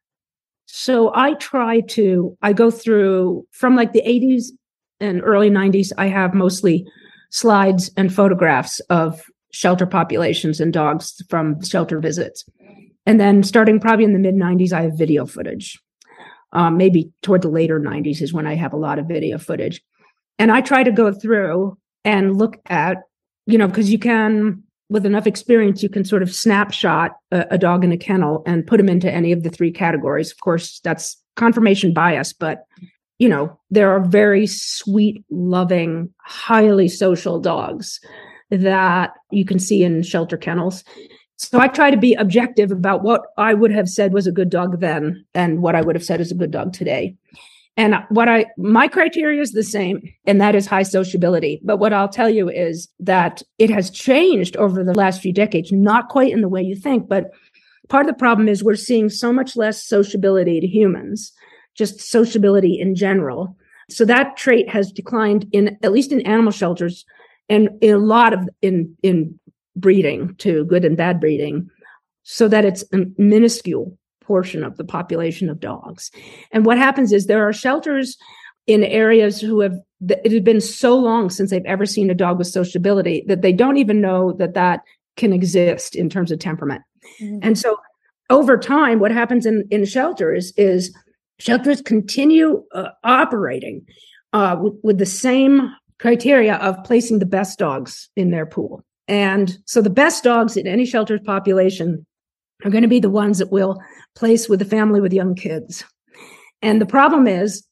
So 0.68 1.12
I 1.16 1.34
try 1.36 1.80
to, 1.82 2.38
I 2.42 2.54
go 2.54 2.70
through 2.70 3.48
from 3.52 3.76
like 3.76 3.94
the 3.94 4.04
80s 4.06 4.52
and 5.00 5.22
early 5.24 5.50
90s, 5.50 5.92
I 5.98 6.08
have 6.08 6.34
mostly 6.34 6.86
slides 7.32 7.90
and 7.98 8.14
photographs 8.14 8.80
of 8.90 9.24
shelter 9.52 9.86
populations 9.86 10.60
and 10.60 10.74
dogs 10.74 11.22
from 11.30 11.64
shelter 11.64 12.00
visits. 12.00 12.46
And 13.06 13.20
then 13.20 13.44
starting 13.44 13.80
probably 13.80 14.06
in 14.06 14.14
the 14.14 14.20
mid 14.20 14.36
90s, 14.36 14.74
I 14.74 14.82
have 14.84 14.98
video 14.98 15.26
footage. 15.26 15.80
Um, 16.54 16.78
maybe 16.78 17.12
toward 17.22 17.42
the 17.42 17.50
later 17.50 17.80
90s 17.80 18.22
is 18.22 18.34
when 18.34 18.48
I 18.48 18.56
have 18.56 18.74
a 18.74 18.78
lot 18.78 19.00
of 19.00 19.08
video 19.08 19.38
footage. 19.38 19.82
And 20.40 20.52
I 20.52 20.62
try 20.62 20.84
to 20.84 20.92
go 20.92 21.12
through 21.12 21.78
and 22.06 22.38
look 22.38 22.58
at, 22.68 22.98
you 23.46 23.58
know, 23.58 23.68
because 23.68 23.92
you 23.92 24.00
can 24.00 24.64
with 24.90 25.06
enough 25.06 25.28
experience, 25.28 25.84
you 25.84 25.90
can 25.90 26.06
sort 26.06 26.24
of 26.24 26.34
snapshot 26.34 27.12
a, 27.32 27.46
a, 27.52 27.58
dog 27.58 27.84
in 27.84 27.92
a 27.92 27.98
kennel 27.98 28.42
and 28.46 28.66
put 28.66 28.78
them 28.78 28.88
into 28.88 29.12
any 29.12 29.34
of 29.34 29.44
the 29.44 29.50
three 29.50 29.72
categories. 29.72 30.32
Of 30.32 30.40
course, 30.40 30.80
that's 30.82 31.22
confirmation 31.36 31.94
bias, 31.94 32.32
but 32.32 32.66
you 33.20 33.28
know, 33.28 33.60
there 33.70 33.92
are 33.92 34.00
very 34.00 34.48
sweet, 34.48 35.26
loving, 35.30 36.14
highly 36.24 36.88
social 36.88 37.40
dogs 37.40 38.00
that 38.50 39.14
you 39.32 39.46
can 39.46 39.60
see 39.60 39.84
in 39.84 40.04
shelter 40.04 40.38
kennels. 40.38 40.84
So 41.38 41.60
I 41.60 41.68
try 41.68 41.92
to 41.92 41.98
be 41.98 42.16
objective 42.16 42.72
about 42.72 43.04
what 43.04 43.22
I 43.38 43.54
would 43.54 43.72
have 43.72 43.88
said 43.88 44.12
was 44.14 44.26
a 44.26 44.32
good 44.32 44.50
dog 44.50 44.80
then 44.80 45.24
and 45.36 45.62
what 45.62 45.76
I 45.76 45.82
would 45.82 45.96
have 45.96 46.06
said 46.06 46.20
is 46.20 46.32
a 46.32 46.36
good 46.36 46.52
dog 46.52 46.74
today. 46.74 47.16
And 47.78 47.96
what 48.10 48.28
I, 48.28 48.48
my 48.58 48.88
criteria 48.88 49.40
is 49.40 49.52
the 49.52 49.62
same, 49.62 50.02
and 50.26 50.42
that 50.42 50.56
is 50.56 50.66
high 50.66 50.82
sociability. 50.82 51.62
But 51.64 51.78
what 51.78 51.94
I'll 51.94 52.10
tell 52.10 52.30
you 52.30 52.50
is 52.50 52.90
that 53.00 53.44
it 53.60 53.70
has 53.70 53.92
changed 53.92 54.58
over 54.58 54.84
the 54.84 54.96
last 54.96 55.22
few 55.22 55.32
decades, 55.32 55.72
not 55.72 56.10
quite 56.10 56.34
in 56.34 56.42
the 56.42 56.50
way 56.50 56.64
you 56.64 56.76
think, 56.76 57.08
but 57.08 57.30
part 57.88 58.08
of 58.08 58.08
the 58.08 58.18
problem 58.18 58.48
is 58.48 58.64
we're 58.64 58.76
seeing 58.76 59.10
so 59.10 59.32
much 59.32 59.56
less 59.56 59.86
sociability 59.86 60.60
to 60.60 60.66
humans, 60.66 61.32
just 61.76 62.02
sociability 62.02 62.80
in 62.80 62.96
general. 62.96 63.56
So 63.92 64.06
that 64.06 64.38
trait 64.38 64.68
has 64.70 64.92
declined 64.92 65.46
in, 65.52 65.78
at 65.84 65.92
least 65.92 66.12
in 66.12 66.22
animal 66.22 66.52
shelters 66.52 67.06
and 67.50 67.70
in 67.82 67.94
a 67.94 67.98
lot 67.98 68.34
of, 68.34 68.50
in, 68.62 68.96
in 69.04 69.40
breeding 69.76 70.36
to 70.36 70.66
good 70.66 70.86
and 70.86 70.98
bad 70.98 71.20
breeding, 71.20 71.70
so 72.24 72.48
that 72.48 72.66
it's 72.66 72.84
a 72.94 73.06
minuscule 73.18 73.98
portion 74.22 74.64
of 74.64 74.76
the 74.76 74.84
population 74.84 75.50
of 75.50 75.60
dogs. 75.60 76.12
And 76.52 76.66
what 76.66 76.78
happens 76.78 77.14
is 77.14 77.26
there 77.26 77.48
are 77.48 77.54
shelters 77.54 78.18
in 78.66 78.84
areas 78.84 79.40
who 79.40 79.62
have 79.62 79.80
it 80.10 80.32
had 80.32 80.44
been 80.44 80.62
so 80.62 80.96
long 80.96 81.30
since 81.30 81.50
they've 81.50 81.66
ever 81.66 81.86
seen 81.86 82.10
a 82.10 82.14
dog 82.14 82.38
with 82.38 82.48
sociability 82.48 83.24
that 83.28 83.42
they 83.42 83.54
don't 83.54 83.78
even 83.78 84.02
know 84.02 84.34
that 84.34 84.54
that 84.54 84.82
can 85.16 85.34
exist 85.34 85.96
in 85.96 86.10
terms 86.10 86.32
of 86.32 86.38
temperament. 86.38 86.84
Mm-hmm. 87.22 87.40
And 87.42 87.58
so 87.58 87.78
over 88.30 88.58
time 88.58 89.00
what 89.00 89.12
happens 89.12 89.46
in 89.46 89.66
in 89.72 89.86
shelters 89.86 90.54
is 90.58 90.96
shelters 91.40 91.82
continue 91.82 92.64
uh, 92.74 92.90
operating 93.04 93.86
uh, 94.34 94.58
with, 94.60 94.74
with 94.84 94.98
the 94.98 95.06
same 95.06 95.72
criteria 96.00 96.56
of 96.56 96.84
placing 96.84 97.20
the 97.20 97.26
best 97.26 97.60
dogs 97.60 98.10
in 98.16 98.32
their 98.32 98.46
pool. 98.46 98.84
And 99.08 99.58
so 99.66 99.82
the 99.82 99.90
best 99.90 100.24
dogs 100.24 100.58
in 100.58 100.68
any 100.68 100.86
shelter's 100.86 101.22
population 101.22 102.06
are 102.64 102.72
going 102.72 102.82
to 102.82 102.88
be 102.88 103.00
the 103.00 103.10
ones 103.10 103.38
that 103.40 103.52
will 103.52 103.82
place 104.16 104.50
with 104.50 104.62
a 104.62 104.66
family 104.66 105.00
with 105.00 105.14
young 105.14 105.36
kids. 105.36 105.84
And 106.62 106.82
the 106.82 106.86
problem 106.86 107.28
is, 107.28 107.64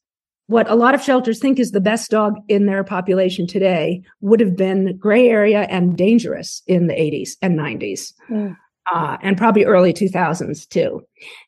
what 0.48 0.70
a 0.70 0.76
lot 0.76 0.94
of 0.94 1.02
shelters 1.02 1.40
think 1.40 1.58
is 1.58 1.72
the 1.72 1.80
best 1.80 2.10
dog 2.10 2.36
in 2.48 2.66
their 2.66 2.84
population 2.84 3.48
today 3.48 4.02
would 4.20 4.38
have 4.38 4.56
been 4.56 4.96
gray 4.96 5.28
area 5.28 5.62
and 5.62 5.96
dangerous 5.96 6.62
in 6.68 6.86
the 6.86 6.94
80s 6.94 7.30
and 7.42 7.58
90s. 7.58 8.12
Mm. 8.30 8.56
Uh, 8.92 9.16
and 9.20 9.36
probably 9.36 9.64
early 9.64 9.92
2000s 9.92 10.68
too. 10.68 11.04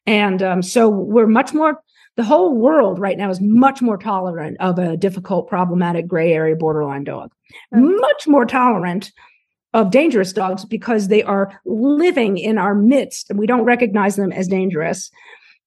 And 0.06 0.42
um, 0.42 0.60
so 0.60 0.88
we're 0.88 1.28
much 1.28 1.54
more, 1.54 1.80
the 2.18 2.24
whole 2.24 2.52
world 2.52 2.98
right 2.98 3.16
now 3.16 3.30
is 3.30 3.40
much 3.40 3.80
more 3.80 3.96
tolerant 3.96 4.56
of 4.58 4.76
a 4.76 4.96
difficult, 4.96 5.46
problematic 5.46 6.08
gray 6.08 6.32
area 6.32 6.56
borderline 6.56 7.04
dog, 7.04 7.30
mm. 7.72 8.00
much 8.00 8.26
more 8.26 8.44
tolerant 8.44 9.12
of 9.72 9.92
dangerous 9.92 10.32
dogs 10.32 10.64
because 10.64 11.06
they 11.06 11.22
are 11.22 11.60
living 11.64 12.36
in 12.36 12.58
our 12.58 12.74
midst. 12.74 13.30
And 13.30 13.38
we 13.38 13.46
don't 13.46 13.62
recognize 13.62 14.16
them 14.16 14.32
as 14.32 14.48
dangerous. 14.48 15.12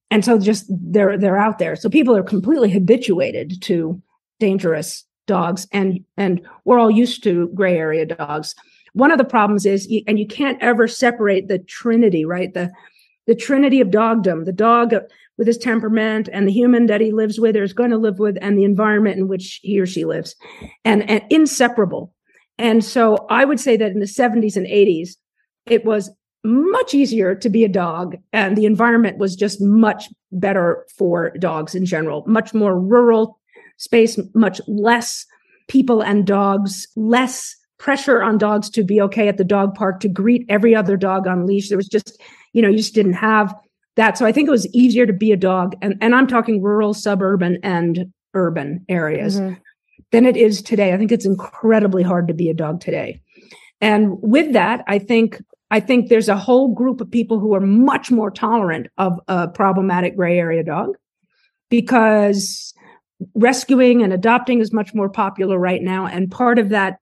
And 0.10 0.26
so 0.26 0.38
just 0.38 0.66
they're 0.70 1.18
they're 1.18 1.38
out 1.38 1.58
there. 1.58 1.78
So 1.78 1.90
people 1.90 2.18
are 2.18 2.24
completely 2.24 2.70
habituated 2.70 3.62
to 3.62 4.02
dangerous 4.42 5.06
dogs 5.28 5.68
and 5.72 6.04
and 6.18 6.42
we're 6.66 6.80
all 6.80 6.92
used 6.92 7.24
to 7.24 7.48
gray 7.56 7.78
area 7.78 8.06
dogs. 8.06 8.56
One 8.92 9.12
of 9.12 9.20
the 9.20 9.24
problems 9.24 9.66
is 9.66 9.88
and 10.06 10.20
you 10.20 10.28
can't 10.28 10.62
ever 10.62 10.86
separate 10.86 11.48
the 11.48 11.60
trinity 11.60 12.26
right? 12.26 12.54
The 12.54 12.74
the 13.26 13.36
trinity 13.36 13.80
of 13.80 13.90
dogdom 13.90 14.44
the 14.44 14.52
dog 14.52 14.94
with 15.38 15.48
his 15.48 15.58
temperament 15.58 16.30
and 16.32 16.48
the 16.48 16.52
human 16.52 16.86
that 16.88 17.02
he 17.02 17.12
lives 17.12 17.40
with 17.40 17.56
or 17.56 17.64
is 17.64 17.74
going 17.74 17.90
to 17.90 17.98
live 17.98 18.20
with 18.20 18.38
and 18.42 18.58
the 18.58 18.64
environment 18.64 19.18
in 19.18 19.28
which 19.28 19.60
he 19.64 19.80
or 19.80 19.86
she 19.86 20.06
lives. 20.06 20.36
And, 20.86 21.10
and 21.10 21.24
inseparable. 21.30 22.14
And 22.58 22.84
so 22.84 23.26
I 23.30 23.46
would 23.46 23.60
say 23.60 23.78
that 23.78 23.92
in 23.92 24.00
the 24.00 24.06
70s 24.06 24.56
and 24.56 24.68
80s, 24.68 25.16
it 25.66 25.86
was 25.86 26.12
much 26.44 26.94
easier 26.94 27.36
to 27.36 27.50
be 27.50 27.64
a 27.64 27.70
dog, 27.70 28.18
and 28.34 28.58
the 28.58 28.66
environment 28.66 29.18
was 29.18 29.36
just 29.36 29.62
much 29.62 30.10
better 30.32 30.86
for 30.96 31.32
dogs 31.38 31.76
in 31.76 31.86
general, 31.86 32.24
much 32.26 32.54
more 32.54 32.80
rural 32.80 33.40
space, 33.78 34.20
much 34.34 34.60
less 34.68 35.26
people 35.68 36.02
and 36.02 36.26
dogs, 36.26 36.88
less 36.96 37.56
pressure 37.78 38.22
on 38.22 38.38
dogs 38.38 38.70
to 38.70 38.84
be 38.84 39.02
okay 39.02 39.28
at 39.28 39.38
the 39.38 39.44
dog 39.44 39.76
park, 39.76 40.00
to 40.00 40.08
greet 40.08 40.46
every 40.50 40.76
other 40.76 40.98
dog 40.98 41.28
on 41.28 41.46
leash. 41.46 41.70
There 41.70 41.78
was 41.78 41.88
just, 41.88 42.22
you 42.54 42.62
know, 42.62 42.70
you 42.70 42.78
just 42.78 42.96
didn't 42.96 43.14
have 43.14 43.54
that. 43.96 44.18
So 44.18 44.26
I 44.26 44.32
think 44.32 44.48
it 44.48 44.52
was 44.52 44.68
easier 44.74 45.06
to 45.06 45.14
be 45.14 45.32
a 45.32 45.38
dog. 45.38 45.76
And, 45.82 45.96
and 46.02 46.16
I'm 46.16 46.28
talking 46.28 46.62
rural, 46.62 46.94
suburban, 46.94 47.58
and 47.64 48.12
urban 48.34 48.86
areas. 48.88 49.40
Mm-hmm 49.40 49.56
than 50.12 50.26
it 50.26 50.38
is 50.38 50.62
today. 50.62 50.94
I 50.94 50.98
think 50.98 51.12
it's 51.12 51.26
incredibly 51.26 52.04
hard 52.04 52.28
to 52.28 52.34
be 52.34 52.50
a 52.50 52.54
dog 52.54 52.82
today. 52.82 53.22
And 53.80 54.22
with 54.22 54.54
that, 54.54 54.84
I 54.88 55.00
think 55.00 55.42
I 55.72 55.80
think 55.80 56.10
there's 56.10 56.30
a 56.30 56.38
whole 56.38 56.74
group 56.74 57.00
of 57.00 57.10
people 57.10 57.40
who 57.40 57.56
are 57.56 57.62
much 57.62 58.12
more 58.12 58.30
tolerant 58.30 58.88
of 58.98 59.18
a 59.30 59.48
problematic 59.48 60.18
gray 60.18 60.38
area 60.38 60.64
dog 60.64 60.98
because 61.70 62.74
rescuing 63.36 64.04
and 64.04 64.12
adopting 64.12 64.60
is 64.60 64.74
much 64.74 64.94
more 64.94 65.10
popular 65.10 65.58
right 65.58 65.82
now. 65.82 66.06
And 66.06 66.30
part 66.30 66.60
of 66.60 66.70
that 66.70 66.98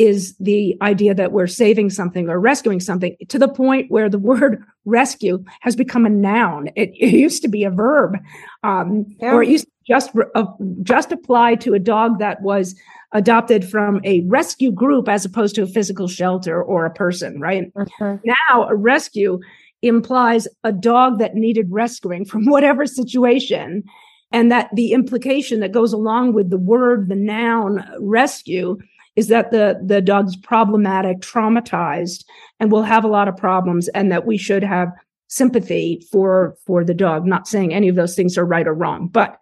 is 0.00 0.34
the 0.38 0.74
idea 0.80 1.14
that 1.14 1.30
we're 1.30 1.46
saving 1.46 1.90
something 1.90 2.30
or 2.30 2.40
rescuing 2.40 2.80
something 2.80 3.14
to 3.28 3.38
the 3.38 3.48
point 3.48 3.90
where 3.90 4.08
the 4.08 4.18
word 4.18 4.64
rescue 4.86 5.44
has 5.60 5.76
become 5.76 6.06
a 6.06 6.08
noun. 6.08 6.68
It, 6.74 6.90
it 6.98 7.12
used 7.12 7.42
to 7.42 7.48
be 7.48 7.64
a 7.64 7.70
verb, 7.70 8.16
um, 8.62 9.04
yeah. 9.20 9.34
or 9.34 9.42
it 9.42 9.50
used 9.50 9.66
to 9.66 9.70
just 9.86 10.10
uh, 10.34 10.46
just 10.82 11.12
apply 11.12 11.56
to 11.56 11.74
a 11.74 11.78
dog 11.78 12.18
that 12.18 12.40
was 12.40 12.74
adopted 13.12 13.68
from 13.68 14.00
a 14.04 14.22
rescue 14.22 14.72
group 14.72 15.06
as 15.06 15.26
opposed 15.26 15.54
to 15.56 15.62
a 15.64 15.66
physical 15.66 16.08
shelter 16.08 16.62
or 16.62 16.86
a 16.86 16.94
person. 16.94 17.38
Right 17.38 17.70
mm-hmm. 17.74 18.16
now, 18.24 18.68
a 18.68 18.74
rescue 18.74 19.38
implies 19.82 20.48
a 20.64 20.72
dog 20.72 21.18
that 21.18 21.34
needed 21.34 21.66
rescuing 21.70 22.24
from 22.24 22.46
whatever 22.50 22.86
situation. 22.86 23.84
And 24.32 24.50
that 24.50 24.70
the 24.74 24.92
implication 24.92 25.60
that 25.60 25.72
goes 25.72 25.92
along 25.92 26.34
with 26.34 26.50
the 26.50 26.58
word, 26.58 27.08
the 27.08 27.16
noun 27.16 27.84
rescue 27.98 28.78
is 29.16 29.28
that 29.28 29.50
the 29.50 29.80
the 29.84 30.00
dog's 30.00 30.36
problematic, 30.36 31.18
traumatized, 31.20 32.24
and 32.58 32.70
will 32.70 32.82
have 32.82 33.04
a 33.04 33.08
lot 33.08 33.28
of 33.28 33.36
problems, 33.36 33.88
and 33.88 34.10
that 34.12 34.26
we 34.26 34.36
should 34.36 34.62
have 34.62 34.92
sympathy 35.28 36.06
for 36.10 36.56
for 36.66 36.84
the 36.84 36.94
dog. 36.94 37.26
Not 37.26 37.48
saying 37.48 37.72
any 37.72 37.88
of 37.88 37.96
those 37.96 38.14
things 38.14 38.38
are 38.38 38.46
right 38.46 38.66
or 38.66 38.74
wrong, 38.74 39.08
but 39.08 39.38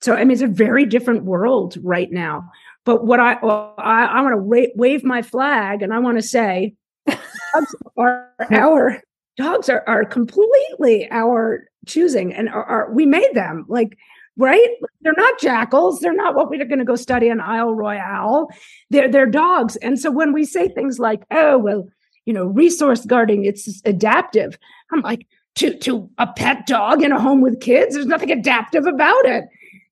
so 0.00 0.14
I 0.14 0.24
mean 0.24 0.32
it's 0.32 0.42
a 0.42 0.46
very 0.46 0.84
different 0.84 1.24
world 1.24 1.76
right 1.82 2.10
now. 2.10 2.50
But 2.84 3.06
what 3.06 3.20
I 3.20 3.38
oh, 3.42 3.74
I, 3.78 4.04
I 4.04 4.20
want 4.20 4.34
to 4.34 4.42
wa- 4.42 4.74
wave 4.74 5.04
my 5.04 5.22
flag, 5.22 5.82
and 5.82 5.94
I 5.94 5.98
want 5.98 6.18
to 6.18 6.22
say, 6.22 6.74
dogs 7.06 7.74
are 7.96 8.30
our 8.50 9.02
dogs 9.36 9.68
are 9.68 9.84
are 9.86 10.04
completely 10.04 11.08
our 11.10 11.66
choosing, 11.86 12.34
and 12.34 12.48
are, 12.48 12.64
are 12.64 12.92
we 12.92 13.06
made 13.06 13.30
them 13.34 13.64
like 13.68 13.96
right? 14.36 14.68
They're 15.02 15.14
not 15.16 15.40
jackals. 15.40 16.00
They're 16.00 16.14
not 16.14 16.34
what 16.34 16.50
we're 16.50 16.64
going 16.64 16.78
to 16.78 16.84
go 16.84 16.96
study 16.96 17.30
on 17.30 17.40
Isle 17.40 17.74
Royale. 17.74 18.48
They're 18.90 19.08
they're 19.08 19.26
dogs. 19.26 19.76
And 19.76 19.98
so 19.98 20.10
when 20.10 20.32
we 20.32 20.44
say 20.44 20.68
things 20.68 20.98
like, 20.98 21.24
"Oh, 21.30 21.58
well, 21.58 21.88
you 22.24 22.32
know, 22.32 22.46
resource 22.46 23.04
guarding, 23.04 23.44
it's 23.44 23.80
adaptive," 23.84 24.58
I'm 24.92 25.00
like, 25.00 25.26
to 25.56 25.76
to 25.78 26.08
a 26.18 26.26
pet 26.26 26.66
dog 26.66 27.02
in 27.02 27.12
a 27.12 27.20
home 27.20 27.40
with 27.40 27.60
kids, 27.60 27.94
there's 27.94 28.06
nothing 28.06 28.30
adaptive 28.30 28.86
about 28.86 29.24
it. 29.26 29.44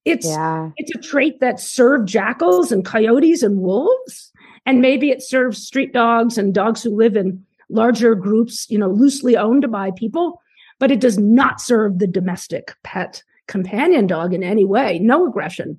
It's 0.04 0.26
yeah. 0.26 0.70
it's 0.76 0.94
a 0.94 1.00
trait 1.00 1.40
that 1.40 1.60
served 1.60 2.08
jackals 2.08 2.72
and 2.72 2.84
coyotes 2.84 3.42
and 3.42 3.60
wolves, 3.60 4.32
and 4.66 4.80
maybe 4.80 5.10
it 5.10 5.22
serves 5.22 5.64
street 5.64 5.92
dogs 5.92 6.36
and 6.36 6.52
dogs 6.52 6.82
who 6.82 6.94
live 6.94 7.16
in 7.16 7.44
larger 7.68 8.14
groups, 8.14 8.66
you 8.68 8.78
know, 8.78 8.88
loosely 8.88 9.36
owned 9.36 9.70
by 9.70 9.92
people. 9.92 10.40
But 10.80 10.90
it 10.90 11.00
does 11.00 11.16
not 11.16 11.60
serve 11.60 12.00
the 12.00 12.08
domestic 12.08 12.74
pet 12.82 13.22
companion 13.52 14.06
dog 14.06 14.32
in 14.32 14.42
any 14.42 14.64
way. 14.64 14.98
No 14.98 15.28
aggression. 15.28 15.78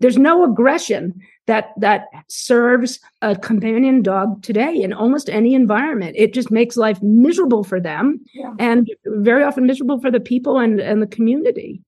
There's 0.00 0.18
no 0.18 0.44
aggression 0.44 1.14
that 1.46 1.66
that 1.78 2.06
serves 2.28 2.98
a 3.22 3.36
companion 3.36 4.02
dog 4.02 4.42
today 4.42 4.82
in 4.82 4.92
almost 4.92 5.30
any 5.30 5.54
environment. 5.54 6.16
It 6.18 6.34
just 6.34 6.50
makes 6.50 6.76
life 6.76 7.00
miserable 7.02 7.62
for 7.62 7.80
them 7.80 8.20
yeah. 8.34 8.54
and 8.58 8.90
very 9.06 9.44
often 9.44 9.64
miserable 9.64 10.00
for 10.00 10.10
the 10.10 10.18
people 10.18 10.58
and, 10.58 10.80
and 10.80 11.00
the 11.00 11.06
community. 11.06 11.80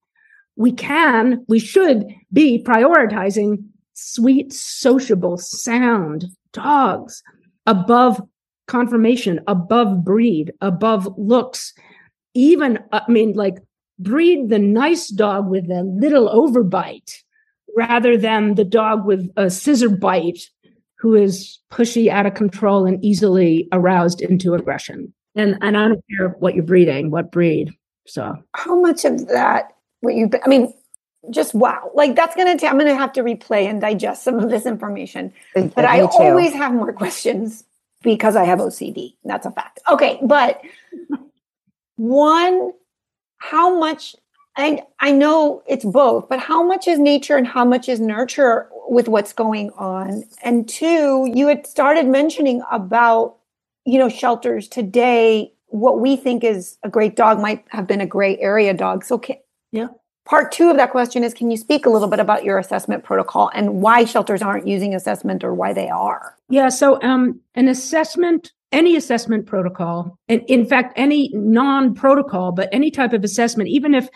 We 0.55 0.71
can, 0.73 1.45
we 1.49 1.59
should 1.59 2.07
be 2.33 2.63
prioritizing 2.63 3.65
sweet, 3.95 4.53
sociable, 4.53 5.37
sound 5.39 6.27
dogs 6.53 7.23
above 7.67 8.23
conformation, 8.69 9.41
above 9.49 10.05
breed, 10.05 10.53
above 10.61 11.09
looks, 11.19 11.75
even, 12.35 12.79
I 12.93 13.03
mean, 13.09 13.33
like 13.33 13.57
breed 13.99 14.49
the 14.49 14.59
nice 14.59 15.09
dog 15.09 15.49
with 15.49 15.71
a 15.71 15.83
little 15.83 16.29
overbite 16.29 17.23
rather 17.77 18.17
than 18.17 18.55
the 18.55 18.65
dog 18.65 19.05
with 19.05 19.31
a 19.37 19.51
scissor 19.51 19.89
bite 19.89 20.49
who 20.99 21.15
is 21.15 21.59
pushy, 21.71 22.09
out 22.09 22.27
of 22.27 22.35
control, 22.35 22.87
and 22.87 23.05
easily 23.05 23.69
aroused 23.73 24.23
into 24.23 24.55
aggression. 24.55 25.13
And 25.35 25.59
and 25.61 25.77
I 25.77 25.89
don't 25.89 26.05
care 26.17 26.31
what 26.39 26.55
you're 26.55 26.65
breeding, 26.65 27.11
what 27.11 27.31
breed. 27.31 27.73
So 28.07 28.35
how 28.55 28.81
much 28.81 29.05
of 29.05 29.29
that 29.29 29.73
what 30.01 30.15
you 30.15 30.31
I 30.45 30.49
mean, 30.49 30.73
just 31.31 31.55
wow. 31.55 31.91
Like 31.95 32.17
that's 32.17 32.35
gonna 32.35 32.57
i 32.63 32.67
I'm 32.67 32.79
gonna 32.79 32.95
have 32.95 33.13
to 33.15 33.23
replay 33.23 33.69
and 33.69 33.81
digest 33.81 34.25
some 34.25 34.39
of 34.39 34.51
this 34.51 34.65
information. 34.65 35.33
But 35.55 35.85
I 35.85 36.01
always 36.01 36.53
have 36.55 36.73
more 36.73 36.93
questions 36.93 37.65
because 38.03 38.37
I 38.37 38.45
have 38.45 38.59
OCD. 38.59 39.15
That's 39.25 39.47
a 39.47 39.51
fact. 39.51 39.81
Okay, 39.91 40.19
but 40.23 40.61
one, 41.97 42.73
how 43.39 43.79
much 43.79 44.17
I 44.57 44.83
I 45.01 45.13
know 45.13 45.63
it's 45.67 45.85
both, 45.85 46.29
but 46.29 46.41
how 46.41 46.63
much 46.63 46.89
is 46.89 46.99
nature 46.99 47.37
and 47.37 47.47
how 47.47 47.65
much 47.65 47.89
is 47.89 48.01
nurture 48.01 48.69
with 48.89 49.09
what's 49.09 49.33
going 49.33 49.71
on? 49.73 50.25
And 50.43 50.69
two, 50.69 51.31
you 51.33 51.49
had 51.49 51.67
started 51.67 52.07
mentioning 52.07 52.63
about 52.71 53.37
you 53.85 53.99
know 53.99 54.09
shelters 54.09 54.69
today. 54.69 55.53
What 55.69 56.01
we 56.01 56.17
think 56.17 56.45
is 56.45 56.79
a 56.83 56.89
great 56.89 57.17
dog 57.17 57.41
might 57.41 57.65
have 57.69 57.87
been 57.87 58.01
a 58.01 58.07
gray 58.07 58.39
area 58.39 58.73
dog. 58.73 59.05
So 59.05 59.19
can, 59.19 59.37
yeah. 59.73 59.89
Part 60.27 60.51
two 60.51 60.71
of 60.71 60.77
that 60.77 60.91
question 60.91 61.23
is 61.23 61.33
Can 61.33 61.51
you 61.51 61.57
speak 61.57 61.87
a 61.87 61.91
little 61.91 62.09
bit 62.09 62.19
about 62.19 62.43
your 62.43 62.59
assessment 62.59 63.05
protocol 63.05 63.51
and 63.55 63.81
why 63.81 64.05
shelters 64.05 64.43
aren't 64.43 64.67
using 64.67 64.95
assessment 64.95 65.45
or 65.45 65.55
why 65.55 65.73
they 65.73 65.89
are? 65.89 66.37
Yeah. 66.49 66.69
So, 66.69 67.01
um, 67.03 67.41
an 67.55 67.69
assessment, 67.69 68.53
any 68.73 68.97
assessment 68.97 69.47
protocol, 69.47 70.19
and 70.29 70.43
in 70.49 70.67
fact, 70.67 70.93
any 70.97 71.31
non 71.35 71.95
protocol, 71.95 72.53
but 72.53 72.69
any 72.73 72.91
type 72.91 73.13
of 73.13 73.25
assessment, 73.25 73.69
even 73.69 73.95
if 73.95 74.09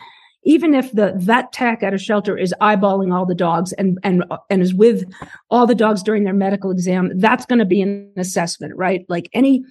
even 0.43 0.73
if 0.73 0.91
the 0.93 1.13
vet 1.17 1.53
tech 1.53 1.83
at 1.83 1.93
a 1.93 1.99
shelter 1.99 2.37
is 2.37 2.55
eyeballing 2.63 3.15
all 3.15 3.27
the 3.27 3.35
dogs 3.35 3.73
and 3.75 3.99
and 4.03 4.25
and 4.49 4.63
is 4.63 4.75
with 4.75 5.05
all 5.51 5.67
the 5.67 5.75
dogs 5.75 6.03
during 6.03 6.25
their 6.25 6.33
medical 6.33 6.71
exam 6.71 7.11
that's 7.17 7.45
going 7.45 7.59
to 7.59 7.67
be 7.67 7.83
an 7.83 8.11
assessment 8.17 8.75
right 8.75 9.05
like 9.11 9.29
any 9.35 9.63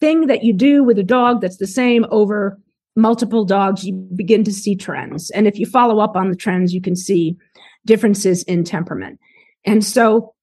thing 0.00 0.26
that 0.26 0.42
you 0.42 0.52
do 0.52 0.82
with 0.82 0.98
a 0.98 1.04
dog 1.04 1.40
that's 1.40 1.58
the 1.58 1.66
same 1.66 2.04
over 2.10 2.58
multiple 2.96 3.44
dogs, 3.44 3.84
you 3.84 3.92
begin 4.16 4.42
to 4.42 4.52
see 4.52 4.74
trends. 4.74 5.30
And 5.30 5.46
if 5.46 5.58
you 5.58 5.66
follow 5.66 6.00
up 6.00 6.16
on 6.16 6.30
the 6.30 6.36
trends, 6.36 6.72
you 6.72 6.80
can 6.80 6.96
see 6.96 7.36
differences 7.84 8.42
in 8.44 8.64
temperament. 8.64 9.20
And 9.64 9.84
so 9.84 10.34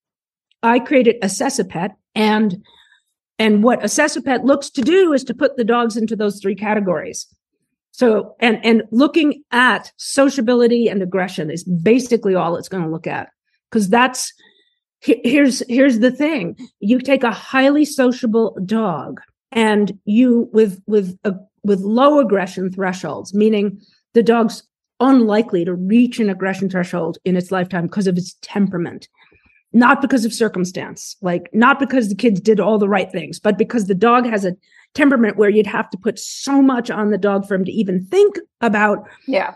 I 0.62 0.80
created 0.80 1.16
Assess-A-Pet 1.22 1.92
and 2.16 2.64
and 3.44 3.62
what 3.62 3.84
Assess-A-Pet 3.84 4.46
looks 4.46 4.70
to 4.70 4.82
do 4.82 5.12
is 5.12 5.22
to 5.26 5.34
put 5.34 5.58
the 5.58 5.66
dogs 5.66 5.98
into 5.98 6.16
those 6.16 6.40
three 6.40 6.56
categories. 6.56 7.28
So 7.92 8.38
and 8.40 8.64
and 8.64 8.84
looking 8.90 9.44
at 9.52 9.92
sociability 9.98 10.88
and 10.88 11.04
aggression 11.04 11.52
is 11.52 11.66
basically 11.66 12.36
all 12.36 12.56
it's 12.56 12.70
going 12.70 12.86
to 12.86 12.90
look 12.90 13.06
at. 13.06 13.28
Because 13.70 13.90
that's 13.90 14.34
here's 15.02 15.62
here's 15.68 16.00
the 16.00 16.10
thing. 16.10 16.58
You 16.80 17.00
take 17.00 17.24
a 17.26 17.32
highly 17.32 17.84
sociable 17.84 18.58
dog 18.66 19.20
and 19.52 20.00
you 20.06 20.50
with 20.54 20.82
with 20.88 21.18
a 21.26 21.36
with 21.66 21.82
low 21.82 22.20
aggression 22.20 22.72
thresholds, 22.72 23.34
meaning 23.34 23.78
the 24.14 24.24
dog's 24.24 24.64
unlikely 25.02 25.66
to 25.66 25.74
reach 25.74 26.18
an 26.20 26.30
aggression 26.30 26.70
threshold 26.70 27.18
in 27.26 27.36
its 27.36 27.52
lifetime 27.52 27.88
because 27.88 28.08
of 28.08 28.18
its 28.18 28.38
temperament, 28.42 29.10
not 29.74 30.02
because 30.02 30.24
of 30.24 30.34
circumstance, 30.34 31.18
like 31.22 31.50
not 31.54 31.80
because 31.80 32.08
the 32.08 32.16
kids 32.16 32.40
did 32.40 32.60
all 32.60 32.78
the 32.78 32.88
right 32.88 33.12
things, 33.12 33.40
but 33.40 33.58
because 33.58 33.88
the 33.88 33.96
dog 33.96 34.26
has 34.26 34.46
a 34.46 34.56
temperament 34.94 35.38
where 35.38 35.50
you'd 35.50 35.68
have 35.68 35.90
to 35.90 35.98
put 35.98 36.20
so 36.20 36.62
much 36.62 36.92
on 36.92 37.10
the 37.10 37.18
dog 37.18 37.48
for 37.48 37.56
him 37.56 37.66
to 37.66 37.72
even 37.72 38.06
think 38.06 38.38
about 38.62 39.00
yeah. 39.28 39.56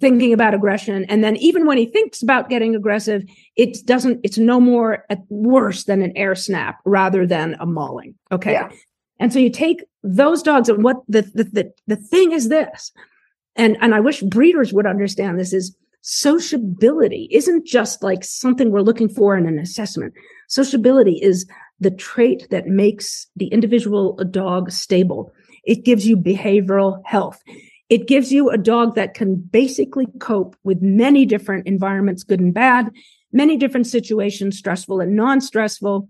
thinking 0.00 0.32
about 0.32 0.54
aggression. 0.54 1.04
And 1.06 1.24
then 1.24 1.36
even 1.36 1.66
when 1.66 1.76
he 1.76 1.86
thinks 1.86 2.22
about 2.22 2.48
getting 2.48 2.76
aggressive 2.76 3.24
it 3.56 3.84
doesn't 3.84 4.20
it's 4.22 4.38
no 4.38 4.60
more 4.60 5.04
at 5.10 5.18
worse 5.28 5.84
than 5.84 6.02
an 6.02 6.16
air 6.16 6.36
snap 6.36 6.78
rather 6.84 7.26
than 7.26 7.56
a 7.58 7.66
mauling. 7.66 8.14
Okay. 8.30 8.52
Yeah. 8.52 8.70
And 9.18 9.32
so 9.32 9.40
you 9.40 9.50
take 9.50 9.82
those 10.04 10.42
dogs 10.42 10.68
and 10.68 10.84
what 10.84 10.98
the, 11.08 11.22
the, 11.22 11.44
the, 11.44 11.72
the 11.88 11.96
thing 11.96 12.30
is 12.30 12.48
this, 12.48 12.92
and, 13.56 13.76
and 13.80 13.92
I 13.94 13.98
wish 13.98 14.22
breeders 14.22 14.72
would 14.72 14.86
understand 14.86 15.38
this 15.38 15.52
is 15.52 15.76
sociability 16.10 17.28
isn't 17.30 17.66
just 17.66 18.02
like 18.02 18.24
something 18.24 18.70
we're 18.70 18.80
looking 18.80 19.10
for 19.10 19.36
in 19.36 19.46
an 19.46 19.58
assessment. 19.58 20.14
Sociability 20.48 21.20
is 21.22 21.46
the 21.80 21.90
trait 21.90 22.48
that 22.50 22.66
makes 22.66 23.26
the 23.36 23.48
individual 23.48 24.14
dog 24.30 24.70
stable. 24.70 25.30
It 25.64 25.84
gives 25.84 26.06
you 26.06 26.16
behavioral 26.16 27.02
health. 27.04 27.42
It 27.90 28.08
gives 28.08 28.32
you 28.32 28.48
a 28.48 28.56
dog 28.56 28.94
that 28.94 29.12
can 29.12 29.36
basically 29.36 30.06
cope 30.18 30.56
with 30.64 30.80
many 30.80 31.26
different 31.26 31.66
environments, 31.66 32.22
good 32.22 32.40
and 32.40 32.54
bad, 32.54 32.90
many 33.30 33.58
different 33.58 33.86
situations, 33.86 34.56
stressful 34.56 35.00
and 35.00 35.14
non-stressful, 35.14 36.08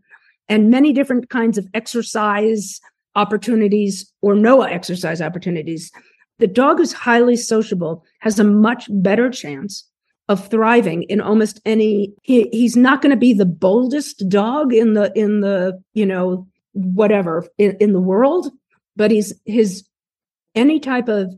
and 0.48 0.70
many 0.70 0.92
different 0.92 1.28
kinds 1.28 1.58
of 1.58 1.66
exercise 1.74 2.80
opportunities 3.16 4.12
or 4.22 4.36
no 4.36 4.62
exercise 4.62 5.20
opportunities, 5.20 5.90
the 6.38 6.46
dog 6.46 6.78
who's 6.78 6.92
highly 6.92 7.36
sociable 7.36 8.04
has 8.20 8.38
a 8.38 8.44
much 8.44 8.86
better 8.90 9.30
chance 9.30 9.84
of 10.28 10.46
thriving 10.48 11.04
in 11.04 11.20
almost 11.20 11.60
any 11.64 12.12
he, 12.22 12.48
he's 12.52 12.76
not 12.76 13.00
going 13.02 13.10
to 13.10 13.16
be 13.16 13.32
the 13.32 13.46
boldest 13.46 14.28
dog 14.28 14.72
in 14.72 14.94
the 14.94 15.12
in 15.14 15.40
the 15.40 15.80
you 15.94 16.04
know 16.04 16.46
whatever 16.72 17.46
in, 17.56 17.76
in 17.80 17.92
the 17.92 18.00
world 18.00 18.50
but 18.94 19.10
he's 19.10 19.32
his 19.46 19.84
any 20.54 20.78
type 20.78 21.08
of 21.08 21.34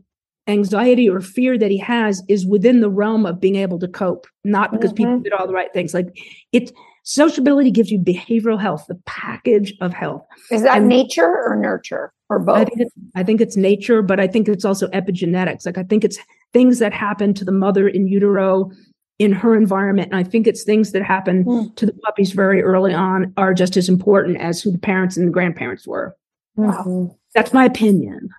anxiety 0.47 1.09
or 1.09 1.21
fear 1.21 1.57
that 1.57 1.71
he 1.71 1.77
has 1.77 2.21
is 2.27 2.45
within 2.45 2.81
the 2.81 2.89
realm 2.89 3.25
of 3.25 3.39
being 3.39 3.55
able 3.55 3.79
to 3.79 3.87
cope 3.87 4.27
not 4.43 4.71
because 4.71 4.91
mm-hmm. 4.91 5.05
people 5.05 5.19
did 5.19 5.33
all 5.33 5.47
the 5.47 5.53
right 5.53 5.71
things 5.73 5.93
like 5.93 6.17
it 6.51 6.71
Sociability 7.03 7.71
gives 7.71 7.89
you 7.89 7.99
behavioral 7.99 8.59
health, 8.59 8.85
the 8.87 8.99
package 9.05 9.73
of 9.81 9.93
health. 9.93 10.23
Is 10.51 10.61
that 10.63 10.77
and 10.77 10.87
nature 10.87 11.43
or 11.45 11.55
nurture 11.55 12.13
or 12.29 12.39
both? 12.39 12.57
I 12.57 12.65
think, 12.65 12.81
it's, 12.81 12.93
I 13.15 13.23
think 13.23 13.41
it's 13.41 13.57
nature, 13.57 14.01
but 14.01 14.19
I 14.19 14.27
think 14.27 14.47
it's 14.47 14.65
also 14.65 14.87
epigenetics. 14.89 15.65
Like 15.65 15.77
I 15.79 15.83
think 15.83 16.03
it's 16.03 16.19
things 16.53 16.79
that 16.79 16.93
happen 16.93 17.33
to 17.35 17.45
the 17.45 17.51
mother 17.51 17.87
in 17.87 18.07
utero 18.07 18.71
in 19.17 19.31
her 19.31 19.55
environment. 19.55 20.11
And 20.11 20.19
I 20.19 20.23
think 20.23 20.47
it's 20.47 20.63
things 20.63 20.91
that 20.91 21.03
happen 21.03 21.45
mm. 21.45 21.75
to 21.75 21.85
the 21.85 21.93
puppies 21.93 22.31
very 22.31 22.61
early 22.61 22.93
on 22.93 23.33
are 23.37 23.53
just 23.53 23.77
as 23.77 23.87
important 23.87 24.37
as 24.37 24.61
who 24.61 24.71
the 24.71 24.79
parents 24.79 25.17
and 25.17 25.27
the 25.27 25.31
grandparents 25.31 25.87
were. 25.87 26.15
Wow. 26.55 27.15
That's 27.33 27.53
my 27.53 27.65
opinion. 27.65 28.29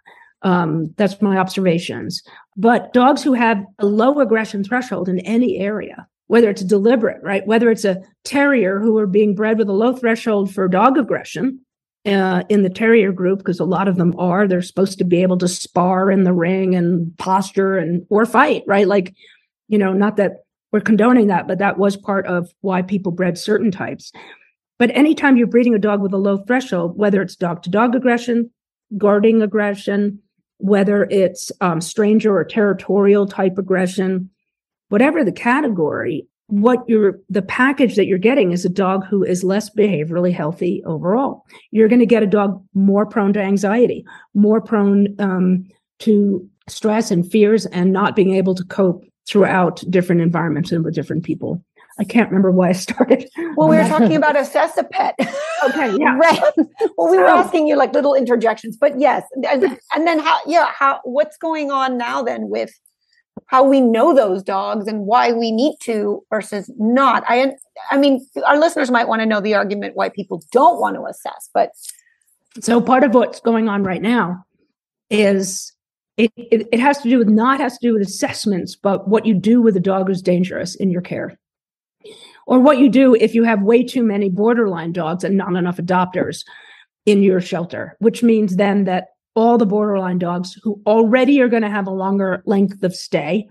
Um, 0.42 0.92
that's 0.96 1.22
my 1.22 1.38
observations. 1.38 2.22
But 2.56 2.92
dogs 2.92 3.22
who 3.22 3.32
have 3.32 3.64
a 3.78 3.86
low 3.86 4.18
aggression 4.20 4.64
threshold 4.64 5.08
in 5.08 5.20
any 5.20 5.58
area 5.58 6.08
whether 6.26 6.50
it's 6.50 6.64
deliberate, 6.64 7.22
right? 7.22 7.46
Whether 7.46 7.70
it's 7.70 7.84
a 7.84 8.02
terrier 8.24 8.80
who 8.80 8.96
are 8.98 9.06
being 9.06 9.34
bred 9.34 9.58
with 9.58 9.68
a 9.68 9.72
low 9.72 9.94
threshold 9.94 10.52
for 10.52 10.66
dog 10.68 10.96
aggression 10.96 11.60
uh, 12.06 12.42
in 12.48 12.62
the 12.62 12.70
terrier 12.70 13.12
group, 13.12 13.38
because 13.38 13.60
a 13.60 13.64
lot 13.64 13.88
of 13.88 13.96
them 13.96 14.14
are, 14.18 14.48
they're 14.48 14.62
supposed 14.62 14.98
to 14.98 15.04
be 15.04 15.22
able 15.22 15.38
to 15.38 15.48
spar 15.48 16.10
in 16.10 16.24
the 16.24 16.32
ring 16.32 16.74
and 16.74 17.16
posture 17.18 17.76
and 17.76 18.06
or 18.08 18.24
fight, 18.24 18.62
right? 18.66 18.88
Like, 18.88 19.14
you 19.68 19.78
know, 19.78 19.92
not 19.92 20.16
that 20.16 20.44
we're 20.72 20.80
condoning 20.80 21.26
that, 21.26 21.46
but 21.46 21.58
that 21.58 21.78
was 21.78 21.96
part 21.96 22.26
of 22.26 22.50
why 22.62 22.82
people 22.82 23.12
bred 23.12 23.38
certain 23.38 23.70
types. 23.70 24.10
But 24.78 24.90
anytime 24.96 25.36
you're 25.36 25.46
breeding 25.46 25.74
a 25.74 25.78
dog 25.78 26.00
with 26.00 26.12
a 26.12 26.18
low 26.18 26.38
threshold, 26.38 26.96
whether 26.96 27.22
it's 27.22 27.36
dog 27.36 27.62
to 27.62 27.70
dog 27.70 27.94
aggression, 27.94 28.50
guarding 28.96 29.42
aggression, 29.42 30.20
whether 30.58 31.04
it's 31.04 31.52
um, 31.60 31.80
stranger 31.80 32.36
or 32.36 32.44
territorial 32.44 33.26
type 33.26 33.58
aggression, 33.58 34.30
whatever 34.92 35.24
the 35.24 35.32
category, 35.32 36.28
what 36.48 36.80
you're 36.86 37.18
the 37.30 37.40
package 37.40 37.96
that 37.96 38.04
you're 38.04 38.18
getting 38.18 38.52
is 38.52 38.66
a 38.66 38.68
dog 38.68 39.06
who 39.06 39.24
is 39.24 39.42
less 39.42 39.70
behaviorally 39.70 40.34
healthy 40.34 40.82
overall. 40.84 41.46
You're 41.70 41.88
going 41.88 42.00
to 42.00 42.06
get 42.06 42.22
a 42.22 42.26
dog 42.26 42.62
more 42.74 43.06
prone 43.06 43.32
to 43.32 43.40
anxiety, 43.40 44.04
more 44.34 44.60
prone 44.60 45.16
um, 45.18 45.66
to 46.00 46.46
stress 46.68 47.10
and 47.10 47.28
fears, 47.28 47.64
and 47.66 47.90
not 47.90 48.14
being 48.14 48.34
able 48.34 48.54
to 48.54 48.64
cope 48.64 49.02
throughout 49.26 49.82
different 49.88 50.20
environments 50.20 50.70
and 50.72 50.84
with 50.84 50.94
different 50.94 51.24
people. 51.24 51.64
I 51.98 52.04
can't 52.04 52.28
remember 52.28 52.50
why 52.50 52.68
I 52.68 52.72
started. 52.72 53.30
Well, 53.56 53.68
we 53.68 53.76
were 53.76 53.84
talking 53.88 54.16
about 54.16 54.36
Assess-A-Pet. 54.36 55.14
Okay, 55.70 55.96
yeah. 55.98 56.18
right. 56.18 56.40
Well, 56.98 57.10
we 57.10 57.16
were 57.16 57.26
asking 57.26 57.66
you 57.66 57.76
like 57.76 57.94
little 57.94 58.14
interjections, 58.14 58.76
but 58.76 59.00
yes. 59.00 59.24
And, 59.50 59.78
and 59.94 60.06
then 60.06 60.18
how, 60.18 60.38
yeah, 60.46 60.70
how, 60.70 61.00
what's 61.04 61.38
going 61.38 61.70
on 61.70 61.96
now 61.96 62.22
then 62.22 62.50
with 62.50 62.78
how 63.46 63.64
we 63.64 63.80
know 63.80 64.14
those 64.14 64.42
dogs 64.42 64.86
and 64.86 65.06
why 65.06 65.32
we 65.32 65.50
need 65.50 65.76
to 65.80 66.24
versus 66.30 66.70
not. 66.78 67.24
I 67.28 67.52
I 67.90 67.98
mean, 67.98 68.26
our 68.46 68.58
listeners 68.58 68.90
might 68.90 69.08
want 69.08 69.20
to 69.20 69.26
know 69.26 69.40
the 69.40 69.54
argument 69.54 69.96
why 69.96 70.08
people 70.08 70.42
don't 70.52 70.80
want 70.80 70.96
to 70.96 71.04
assess, 71.04 71.50
but 71.52 71.72
so 72.60 72.80
part 72.80 73.04
of 73.04 73.14
what's 73.14 73.40
going 73.40 73.68
on 73.68 73.82
right 73.82 74.02
now 74.02 74.44
is 75.10 75.72
it, 76.16 76.30
it, 76.36 76.68
it 76.72 76.80
has 76.80 76.98
to 76.98 77.08
do 77.08 77.18
with 77.18 77.28
not 77.28 77.60
has 77.60 77.78
to 77.78 77.88
do 77.88 77.94
with 77.94 78.02
assessments, 78.02 78.76
but 78.76 79.08
what 79.08 79.24
you 79.24 79.34
do 79.34 79.62
with 79.62 79.76
a 79.76 79.80
dog 79.80 80.08
who's 80.08 80.22
dangerous 80.22 80.74
in 80.74 80.90
your 80.90 81.00
care. 81.00 81.38
Or 82.46 82.58
what 82.58 82.78
you 82.78 82.88
do 82.88 83.14
if 83.14 83.34
you 83.34 83.44
have 83.44 83.62
way 83.62 83.84
too 83.84 84.02
many 84.02 84.28
borderline 84.28 84.92
dogs 84.92 85.24
and 85.24 85.36
not 85.36 85.54
enough 85.54 85.76
adopters 85.76 86.44
in 87.06 87.22
your 87.22 87.40
shelter, 87.40 87.96
which 88.00 88.22
means 88.22 88.56
then 88.56 88.84
that 88.84 89.08
all 89.34 89.58
the 89.58 89.66
borderline 89.66 90.18
dogs 90.18 90.58
who 90.62 90.80
already 90.86 91.40
are 91.40 91.48
going 91.48 91.62
to 91.62 91.70
have 91.70 91.86
a 91.86 91.90
longer 91.90 92.42
length 92.46 92.82
of 92.82 92.94
stay 92.94 93.48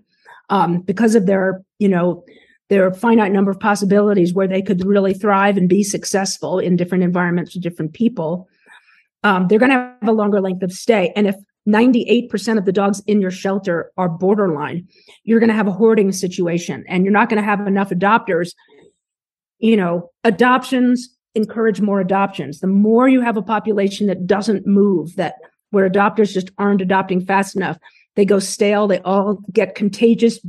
um, 0.50 0.82
because 0.82 1.16
of 1.16 1.26
their, 1.26 1.64
you 1.80 1.88
know, 1.88 2.24
a 2.70 2.94
finite 2.94 3.32
number 3.32 3.52
of 3.52 3.60
possibilities 3.60 4.34
where 4.34 4.48
they 4.48 4.62
could 4.62 4.86
really 4.86 5.14
thrive 5.14 5.58
and 5.58 5.68
be 5.68 5.84
successful 5.84 6.60
in 6.60 6.78
different 6.78 7.04
environments 7.04 7.54
with 7.54 7.64
different 7.64 7.94
people. 7.94 8.48
Um, 9.24 9.48
they're 9.48 9.60
going 9.60 9.72
to 9.72 9.96
have 10.00 10.08
a 10.08 10.14
longer 10.14 10.40
length 10.40 10.64
of 10.64 10.72
stay. 10.72 11.12
And 11.16 11.28
if 11.28 11.36
98% 11.68 12.58
of 12.58 12.66
the 12.66 12.72
dogs 12.72 13.02
in 13.08 13.22
your 13.22 13.32
shelter 13.32 13.92
are 13.98 14.10
borderline, 14.10 14.88
you're 15.24 15.40
going 15.40 15.50
to 15.50 15.56
have 15.56 15.68
a 15.68 15.72
hoarding 15.72 16.12
situation 16.12 16.84
and 16.88 17.04
you're 17.04 17.14
not 17.14 17.30
going 17.30 17.42
to 17.42 17.46
have 17.46 17.68
enough 17.68 17.90
adopters. 17.90 18.54
You 19.60 19.78
know, 19.78 20.10
adoptions 20.24 21.10
encourage 21.36 21.82
more 21.82 22.00
adoptions. 22.00 22.60
The 22.60 22.68
more 22.68 23.08
you 23.08 23.22
have 23.22 23.38
a 23.38 23.42
population 23.42 24.08
that 24.08 24.26
doesn't 24.26 24.66
move, 24.66 25.16
that 25.18 25.36
where 25.72 25.90
adopters 25.90 26.34
just 26.34 26.52
aren't 26.58 26.82
adopting 26.82 27.26
fast 27.26 27.56
enough, 27.56 27.78
they 28.16 28.26
go 28.26 28.40
stale, 28.40 28.88
they 28.88 29.00
all 29.00 29.40
get 29.52 29.76
contagious 29.76 30.40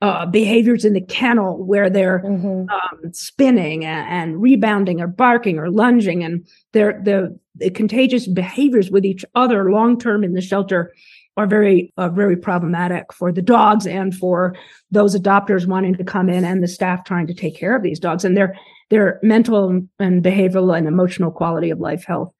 uh, 0.00 0.26
behaviors 0.26 0.84
in 0.84 0.94
the 0.94 1.00
kennel 1.00 1.64
where 1.64 1.88
they're 1.88 2.20
mm-hmm. 2.24 2.68
um, 2.68 3.12
spinning 3.12 3.84
and, 3.84 4.08
and, 4.08 4.42
rebounding 4.42 5.00
or 5.00 5.06
barking 5.06 5.58
or 5.58 5.70
lunging. 5.70 6.24
And 6.24 6.44
they're 6.72 7.00
the, 7.04 7.38
the 7.54 7.70
contagious 7.70 8.26
behaviors 8.26 8.90
with 8.90 9.04
each 9.04 9.24
other 9.36 9.70
long 9.70 9.98
term 9.98 10.24
in 10.24 10.32
the 10.32 10.40
shelter 10.40 10.92
are 11.36 11.46
very 11.46 11.92
uh, 11.96 12.08
very 12.08 12.36
problematic 12.36 13.12
for 13.12 13.32
the 13.32 13.42
dogs 13.42 13.86
and 13.86 14.14
for 14.14 14.54
those 14.90 15.16
adopters 15.16 15.66
wanting 15.66 15.94
to 15.94 16.04
come 16.04 16.28
in 16.28 16.44
and 16.44 16.62
the 16.62 16.68
staff 16.68 17.04
trying 17.04 17.26
to 17.26 17.34
take 17.34 17.56
care 17.56 17.74
of 17.76 17.82
these 17.82 17.98
dogs 17.98 18.24
and 18.24 18.36
their 18.36 18.58
their 18.90 19.18
mental 19.22 19.68
and 19.98 20.22
behavioral 20.22 20.76
and 20.76 20.86
emotional 20.86 21.30
quality 21.30 21.70
of 21.70 21.80
life 21.80 22.04
health 22.04 22.32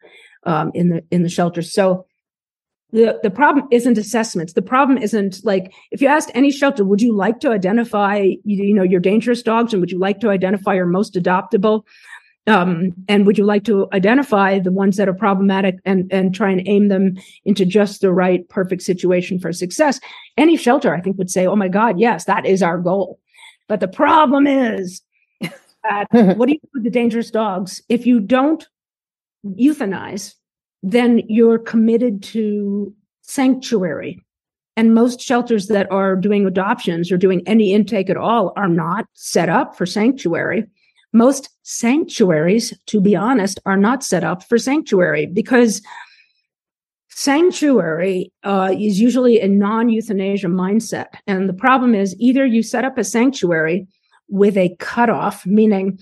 um, 0.44 0.70
in 0.74 0.90
the 0.90 1.02
in 1.11 1.22
the 1.22 1.28
shelters 1.28 1.72
so 1.72 2.04
the, 2.92 3.18
the 3.22 3.31
problem 3.31 3.66
isn't 3.70 3.96
assessments. 3.96 4.52
The 4.52 4.62
problem 4.62 4.98
isn't 4.98 5.44
like 5.44 5.72
if 5.90 6.02
you 6.02 6.09
asked 6.09 6.31
any 6.35 6.50
shelter, 6.50 6.85
would 6.85 7.00
you 7.00 7.14
like 7.14 7.40
to 7.40 7.50
identify, 7.50 8.16
you, 8.16 8.38
you 8.44 8.74
know, 8.74 8.83
your 8.83 9.00
dangerous 9.00 9.42
dogs 9.42 9.72
and 9.72 9.81
would 9.81 9.90
you 9.90 9.98
like 9.98 10.20
to 10.20 10.28
identify 10.28 10.74
your 10.74 10.87
most 10.87 11.14
adoptable? 11.14 11.85
Um, 12.46 12.92
and 13.09 13.24
would 13.24 13.38
you 13.38 13.44
like 13.44 13.64
to 13.64 13.88
identify 13.92 14.59
the 14.59 14.72
ones 14.72 14.96
that 14.96 15.09
are 15.09 15.14
problematic 15.14 15.76
and, 15.85 16.12
and 16.12 16.35
try 16.35 16.50
and 16.50 16.66
aim 16.66 16.88
them 16.88 17.16
into 17.44 17.64
just 17.64 18.00
the 18.00 18.12
right 18.12 18.46
perfect 18.48 18.83
situation 18.83 19.38
for 19.38 19.52
success? 19.52 20.00
Any 20.37 20.57
shelter, 20.57 20.94
I 20.94 21.00
think, 21.00 21.16
would 21.18 21.31
say, 21.31 21.46
oh 21.46 21.57
my 21.57 21.68
God, 21.68 21.98
yes, 21.98 22.24
that 22.24 22.44
is 22.44 22.62
our 22.62 22.78
goal. 22.78 23.20
But 23.68 23.81
the 23.81 23.88
problem 23.88 24.46
is 24.46 25.00
that 25.40 26.07
what 26.11 26.46
do 26.46 26.52
you 26.52 26.59
do 26.59 26.68
with 26.74 26.85
the 26.85 26.90
dangerous 26.90 27.31
dogs? 27.31 27.81
If 27.88 28.07
you 28.07 28.20
don't 28.20 28.66
euthanize, 29.46 30.35
then 30.82 31.22
you're 31.28 31.58
committed 31.58 32.22
to 32.22 32.94
sanctuary. 33.22 34.20
And 34.76 34.94
most 34.94 35.20
shelters 35.20 35.66
that 35.68 35.90
are 35.92 36.16
doing 36.16 36.46
adoptions 36.46 37.12
or 37.12 37.18
doing 37.18 37.42
any 37.46 37.72
intake 37.72 38.08
at 38.08 38.16
all 38.16 38.52
are 38.56 38.68
not 38.68 39.06
set 39.14 39.48
up 39.48 39.76
for 39.76 39.86
sanctuary. 39.86 40.64
Most 41.12 41.50
sanctuaries, 41.62 42.72
to 42.86 43.00
be 43.00 43.14
honest, 43.14 43.60
are 43.66 43.76
not 43.76 44.02
set 44.02 44.24
up 44.24 44.42
for 44.42 44.58
sanctuary 44.58 45.26
because 45.26 45.82
sanctuary 47.10 48.32
uh, 48.44 48.74
is 48.78 48.98
usually 48.98 49.38
a 49.40 49.46
non 49.46 49.90
euthanasia 49.90 50.46
mindset. 50.46 51.08
And 51.26 51.48
the 51.48 51.54
problem 51.54 51.94
is 51.94 52.16
either 52.18 52.46
you 52.46 52.62
set 52.62 52.84
up 52.86 52.96
a 52.96 53.04
sanctuary 53.04 53.86
with 54.28 54.56
a 54.56 54.74
cutoff, 54.78 55.44
meaning 55.44 55.98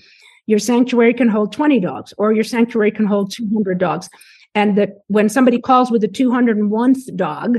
your 0.47 0.61
sanctuary 0.61 1.13
can 1.13 1.29
hold 1.29 1.53
20 1.53 1.81
dogs 1.81 2.15
or 2.17 2.33
your 2.33 2.45
sanctuary 2.45 2.93
can 2.93 3.07
hold 3.07 3.33
200 3.33 3.79
dogs 3.79 4.09
and 4.55 4.77
that 4.77 5.03
when 5.07 5.29
somebody 5.29 5.61
calls 5.61 5.91
with 5.91 6.03
a 6.05 6.09
201th 6.09 7.15
dog, 7.17 7.59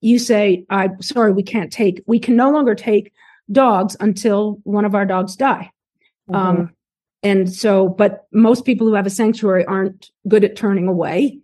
you 0.00 0.18
say, 0.18 0.64
I'm 0.70 1.00
sorry, 1.00 1.32
we 1.32 1.42
can't 1.42 1.72
take, 1.72 2.02
we 2.06 2.18
can 2.18 2.36
no 2.36 2.50
longer 2.50 2.74
take 2.74 3.12
dogs 3.50 3.96
until 4.00 4.60
one 4.64 4.84
of 4.84 4.94
our 4.94 5.06
dogs 5.06 5.36
die. 5.36 5.70
Mm-hmm. 6.28 6.34
Um, 6.34 6.74
and 7.22 7.52
so, 7.52 7.88
but 7.88 8.26
most 8.32 8.66
people 8.66 8.86
who 8.86 8.94
have 8.94 9.06
a 9.06 9.10
sanctuary 9.10 9.64
aren't 9.64 10.10
good 10.28 10.44
at 10.44 10.56
turning 10.56 10.88
away 10.88 11.38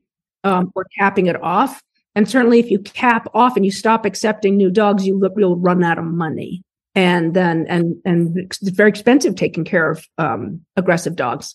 um, 0.44 0.70
or 0.74 0.84
capping 0.98 1.26
it 1.26 1.42
off. 1.42 1.82
And 2.14 2.28
certainly, 2.28 2.58
if 2.58 2.70
you 2.70 2.80
cap 2.80 3.28
off 3.34 3.56
and 3.56 3.64
you 3.64 3.70
stop 3.70 4.04
accepting 4.04 4.56
new 4.56 4.70
dogs, 4.70 5.06
you 5.06 5.18
will 5.18 5.56
run 5.56 5.82
out 5.82 5.98
of 5.98 6.04
money. 6.04 6.62
And 6.94 7.34
then, 7.34 7.66
and 7.68 7.94
and 8.04 8.36
it's 8.36 8.58
very 8.68 8.90
expensive 8.90 9.36
taking 9.36 9.64
care 9.64 9.90
of 9.90 10.04
um, 10.18 10.60
aggressive 10.76 11.16
dogs. 11.16 11.54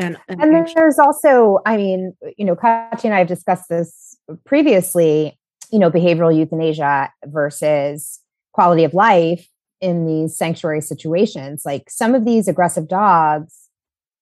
And, 0.00 0.16
and, 0.28 0.40
and 0.42 0.54
then 0.54 0.66
there's 0.74 0.98
also, 0.98 1.58
I 1.66 1.76
mean, 1.76 2.16
you 2.38 2.44
know, 2.46 2.56
Katya 2.56 3.10
and 3.10 3.14
I 3.14 3.18
have 3.18 3.28
discussed 3.28 3.68
this 3.68 4.16
previously, 4.46 5.38
you 5.70 5.78
know, 5.78 5.90
behavioral 5.90 6.34
euthanasia 6.34 7.12
versus 7.26 8.18
quality 8.52 8.84
of 8.84 8.94
life 8.94 9.46
in 9.80 10.06
these 10.06 10.36
sanctuary 10.36 10.80
situations. 10.80 11.62
Like 11.66 11.90
some 11.90 12.14
of 12.14 12.24
these 12.24 12.48
aggressive 12.48 12.88
dogs, 12.88 13.68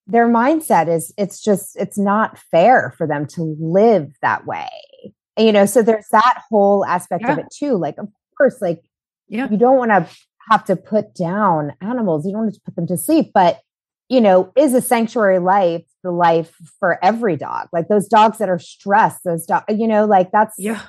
their 0.08 0.26
mindset 0.26 0.88
is 0.88 1.14
it's 1.16 1.40
just, 1.40 1.76
it's 1.76 1.96
not 1.96 2.38
fair 2.50 2.92
for 2.98 3.06
them 3.06 3.24
to 3.26 3.56
live 3.60 4.12
that 4.20 4.46
way. 4.46 4.68
And, 5.36 5.46
you 5.46 5.52
know, 5.52 5.66
so 5.66 5.82
there's 5.82 6.08
that 6.10 6.42
whole 6.50 6.84
aspect 6.84 7.22
yeah. 7.24 7.32
of 7.32 7.38
it 7.38 7.46
too. 7.56 7.76
Like, 7.76 7.98
of 7.98 8.08
course, 8.36 8.60
like, 8.60 8.82
yeah. 9.28 9.48
you 9.48 9.56
don't 9.56 9.78
want 9.78 9.92
to 9.92 10.08
have 10.50 10.64
to 10.64 10.74
put 10.74 11.14
down 11.14 11.74
animals, 11.80 12.26
you 12.26 12.32
don't 12.32 12.42
want 12.42 12.54
to 12.54 12.60
put 12.64 12.74
them 12.74 12.86
to 12.88 12.96
sleep, 12.96 13.30
but 13.32 13.60
you 14.08 14.20
know, 14.20 14.52
is 14.56 14.74
a 14.74 14.80
sanctuary 14.80 15.38
life 15.38 15.84
the 16.02 16.10
life 16.10 16.54
for 16.78 17.02
every 17.04 17.36
dog? 17.36 17.68
Like 17.72 17.88
those 17.88 18.08
dogs 18.08 18.38
that 18.38 18.48
are 18.48 18.58
stressed, 18.58 19.24
those 19.24 19.46
dogs, 19.46 19.64
you 19.68 19.86
know, 19.86 20.06
like 20.06 20.30
that's, 20.30 20.54
yeah, 20.58 20.82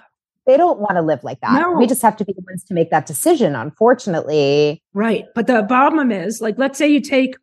they 0.45 0.57
don't 0.57 0.79
want 0.79 0.95
to 0.95 1.01
live 1.01 1.23
like 1.23 1.39
that. 1.41 1.59
No. 1.59 1.73
We 1.73 1.85
just 1.85 2.01
have 2.01 2.17
to 2.17 2.25
be 2.25 2.33
the 2.33 2.41
ones 2.41 2.63
to 2.65 2.73
make 2.73 2.89
that 2.91 3.05
decision, 3.05 3.55
unfortunately. 3.55 4.81
Right. 4.93 5.25
But 5.35 5.47
the 5.47 5.63
problem 5.63 6.11
is, 6.11 6.41
like, 6.41 6.57
let's 6.57 6.77
say 6.77 6.87
you 6.87 7.01
take, 7.01 7.35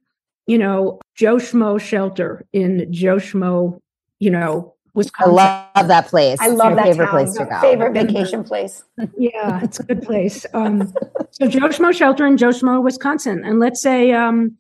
you 0.46 0.58
know, 0.58 0.98
Joe 1.14 1.36
Schmo 1.36 1.80
shelter 1.80 2.44
in 2.52 2.92
Joe 2.92 3.16
Schmo, 3.16 3.80
you 4.18 4.30
know, 4.30 4.74
Wisconsin. 4.94 5.38
I 5.38 5.70
love 5.76 5.88
that 5.88 6.08
place. 6.08 6.38
I 6.40 6.48
love 6.48 6.74
that 6.76 6.86
favorite 6.86 7.04
town. 7.04 7.14
place 7.14 7.34
to 7.34 7.44
go. 7.44 7.60
Favorite 7.60 7.92
vacation 7.92 8.42
place. 8.42 8.82
yeah, 9.18 9.60
it's 9.62 9.78
a 9.78 9.82
good 9.82 10.02
place. 10.06 10.46
Um, 10.54 10.92
so 11.30 11.46
Joe 11.46 11.68
Schmo 11.68 11.92
shelter 11.92 12.26
in 12.26 12.36
Joe 12.38 12.48
Schmo, 12.48 12.82
Wisconsin, 12.82 13.44
and 13.44 13.60
let's 13.60 13.80
say 13.80 14.12
um, 14.12 14.56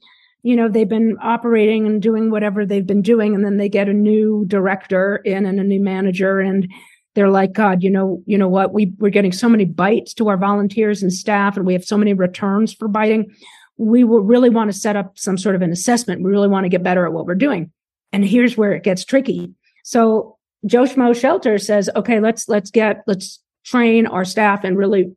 you 0.46 0.54
know 0.54 0.68
they've 0.68 0.88
been 0.88 1.16
operating 1.20 1.86
and 1.86 2.00
doing 2.00 2.30
whatever 2.30 2.64
they've 2.64 2.86
been 2.86 3.02
doing 3.02 3.34
and 3.34 3.44
then 3.44 3.56
they 3.56 3.68
get 3.68 3.88
a 3.88 3.92
new 3.92 4.44
director 4.46 5.16
in 5.16 5.44
and 5.44 5.58
a 5.58 5.64
new 5.64 5.80
manager 5.80 6.38
and 6.38 6.72
they're 7.16 7.30
like 7.30 7.52
god 7.52 7.82
you 7.82 7.90
know 7.90 8.22
you 8.26 8.38
know 8.38 8.48
what? 8.48 8.72
We 8.72 8.92
we're 8.98 9.10
getting 9.10 9.32
so 9.32 9.48
many 9.48 9.64
bites 9.64 10.14
to 10.14 10.28
our 10.28 10.36
volunteers 10.36 11.02
and 11.02 11.12
staff 11.12 11.56
and 11.56 11.66
we 11.66 11.72
have 11.72 11.84
so 11.84 11.98
many 11.98 12.12
returns 12.12 12.72
for 12.72 12.86
biting. 12.86 13.34
We 13.76 14.04
will 14.04 14.20
really 14.20 14.48
want 14.48 14.72
to 14.72 14.78
set 14.78 14.94
up 14.94 15.18
some 15.18 15.36
sort 15.36 15.56
of 15.56 15.62
an 15.62 15.72
assessment. 15.72 16.22
We 16.22 16.30
really 16.30 16.48
want 16.48 16.64
to 16.64 16.70
get 16.70 16.84
better 16.84 17.04
at 17.04 17.12
what 17.12 17.26
we're 17.26 17.34
doing. 17.34 17.72
And 18.12 18.24
here's 18.24 18.56
where 18.56 18.72
it 18.72 18.84
gets 18.84 19.04
tricky. 19.04 19.52
So 19.82 20.36
joe 20.64 20.84
schmo 20.84 21.18
shelter 21.18 21.58
says 21.58 21.90
okay 21.96 22.18
let's 22.18 22.48
let's 22.48 22.70
get 22.70 23.02
let's 23.06 23.40
train 23.64 24.06
our 24.06 24.24
staff 24.24 24.64
and 24.64 24.78
really 24.78 25.12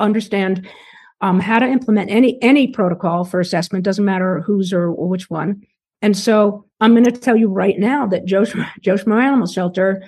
understand 0.00 0.68
um, 1.20 1.40
how 1.40 1.58
to 1.58 1.66
implement 1.66 2.10
any 2.10 2.40
any 2.42 2.68
protocol 2.68 3.24
for 3.24 3.40
assessment 3.40 3.84
doesn't 3.84 4.04
matter 4.04 4.40
whose 4.40 4.72
or, 4.72 4.92
which 4.92 5.30
one. 5.30 5.62
And 6.00 6.16
so 6.16 6.64
i'm 6.80 6.92
going 6.92 7.04
to 7.04 7.10
tell 7.10 7.36
you 7.36 7.48
right 7.48 7.78
now 7.78 8.06
that 8.06 8.24
joe 8.24 8.42
schmo 8.42 9.20
animal 9.22 9.48
shelter 9.48 10.04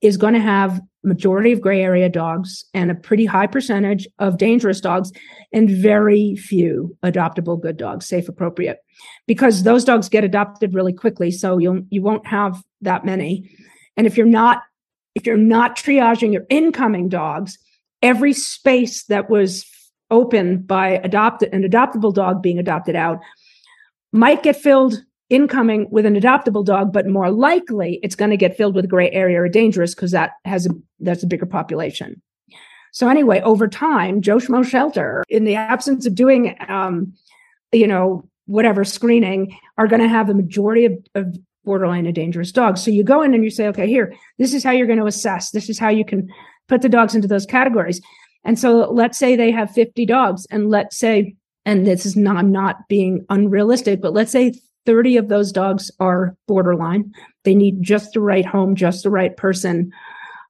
is 0.00 0.16
going 0.16 0.32
to 0.32 0.40
have 0.40 0.80
majority 1.04 1.52
of 1.52 1.60
gray 1.60 1.82
area 1.82 2.08
dogs 2.08 2.64
and 2.72 2.90
a 2.90 2.94
pretty 2.94 3.26
high 3.26 3.46
percentage 3.46 4.08
of 4.18 4.38
dangerous 4.38 4.80
dogs 4.80 5.12
and 5.52 5.68
very 5.68 6.36
few 6.36 6.96
adoptable 7.04 7.60
good 7.60 7.76
dogs 7.76 8.06
safe 8.06 8.28
appropriate 8.28 8.78
because 9.26 9.62
those 9.62 9.84
dogs 9.84 10.08
get 10.08 10.24
adopted 10.24 10.74
really 10.74 10.92
quickly 10.92 11.30
so 11.30 11.58
you'll 11.58 11.82
you 11.90 12.02
won't 12.02 12.26
have 12.26 12.62
that 12.80 13.04
many. 13.04 13.50
And 13.96 14.06
if 14.06 14.16
you're 14.16 14.26
not 14.26 14.62
if 15.14 15.26
you're 15.26 15.36
not 15.36 15.76
triaging 15.76 16.32
your 16.32 16.46
incoming 16.50 17.08
dogs 17.08 17.58
every 18.02 18.32
space 18.32 19.04
that 19.04 19.30
was 19.30 19.64
open 20.10 20.58
by 20.58 20.88
adopted 21.04 21.52
an 21.52 21.62
adoptable 21.62 22.14
dog 22.14 22.42
being 22.42 22.58
adopted 22.58 22.96
out 22.96 23.20
might 24.12 24.42
get 24.42 24.56
filled 24.56 25.02
incoming 25.28 25.88
with 25.90 26.06
an 26.06 26.14
adoptable 26.14 26.64
dog, 26.64 26.92
but 26.92 27.06
more 27.06 27.30
likely 27.30 27.98
it's 28.02 28.14
going 28.14 28.30
to 28.30 28.36
get 28.36 28.56
filled 28.56 28.74
with 28.74 28.88
gray 28.88 29.10
area 29.10 29.40
or 29.40 29.48
dangerous 29.48 29.94
because 29.94 30.12
that 30.12 30.32
has 30.44 30.66
a 30.66 30.70
that's 31.00 31.22
a 31.22 31.26
bigger 31.26 31.46
population. 31.46 32.20
So 32.92 33.08
anyway, 33.08 33.40
over 33.42 33.68
time, 33.68 34.22
Joe 34.22 34.36
Schmo 34.36 34.64
Shelter, 34.64 35.22
in 35.28 35.44
the 35.44 35.54
absence 35.54 36.06
of 36.06 36.14
doing, 36.14 36.56
um, 36.68 37.12
you 37.72 37.86
know, 37.86 38.26
whatever 38.46 38.84
screening, 38.84 39.54
are 39.76 39.88
going 39.88 40.00
to 40.00 40.08
have 40.08 40.28
the 40.28 40.34
majority 40.34 40.86
of, 40.86 40.92
of 41.14 41.36
borderline 41.64 42.06
and 42.06 42.14
dangerous 42.14 42.52
dogs. 42.52 42.82
So 42.82 42.90
you 42.90 43.02
go 43.02 43.20
in 43.20 43.34
and 43.34 43.44
you 43.44 43.50
say, 43.50 43.66
okay, 43.68 43.86
here, 43.86 44.14
this 44.38 44.54
is 44.54 44.64
how 44.64 44.70
you're 44.70 44.86
going 44.86 45.00
to 45.00 45.06
assess. 45.06 45.50
This 45.50 45.68
is 45.68 45.78
how 45.78 45.90
you 45.90 46.06
can 46.06 46.28
put 46.68 46.80
the 46.80 46.88
dogs 46.88 47.14
into 47.14 47.28
those 47.28 47.44
categories. 47.44 48.00
And 48.46 48.58
so 48.58 48.90
let's 48.90 49.18
say 49.18 49.36
they 49.36 49.50
have 49.50 49.70
50 49.72 50.06
dogs 50.06 50.46
and 50.50 50.70
let's 50.70 50.96
say, 50.96 51.34
and 51.64 51.86
this 51.86 52.06
is 52.06 52.16
not, 52.16 52.36
I'm 52.36 52.52
not 52.52 52.88
being 52.88 53.26
unrealistic, 53.28 54.00
but 54.00 54.14
let's 54.14 54.30
say 54.30 54.54
30 54.86 55.16
of 55.16 55.28
those 55.28 55.50
dogs 55.50 55.90
are 55.98 56.36
borderline. 56.46 57.12
They 57.42 57.56
need 57.56 57.82
just 57.82 58.12
the 58.12 58.20
right 58.20 58.46
home, 58.46 58.76
just 58.76 59.02
the 59.02 59.10
right 59.10 59.36
person 59.36 59.92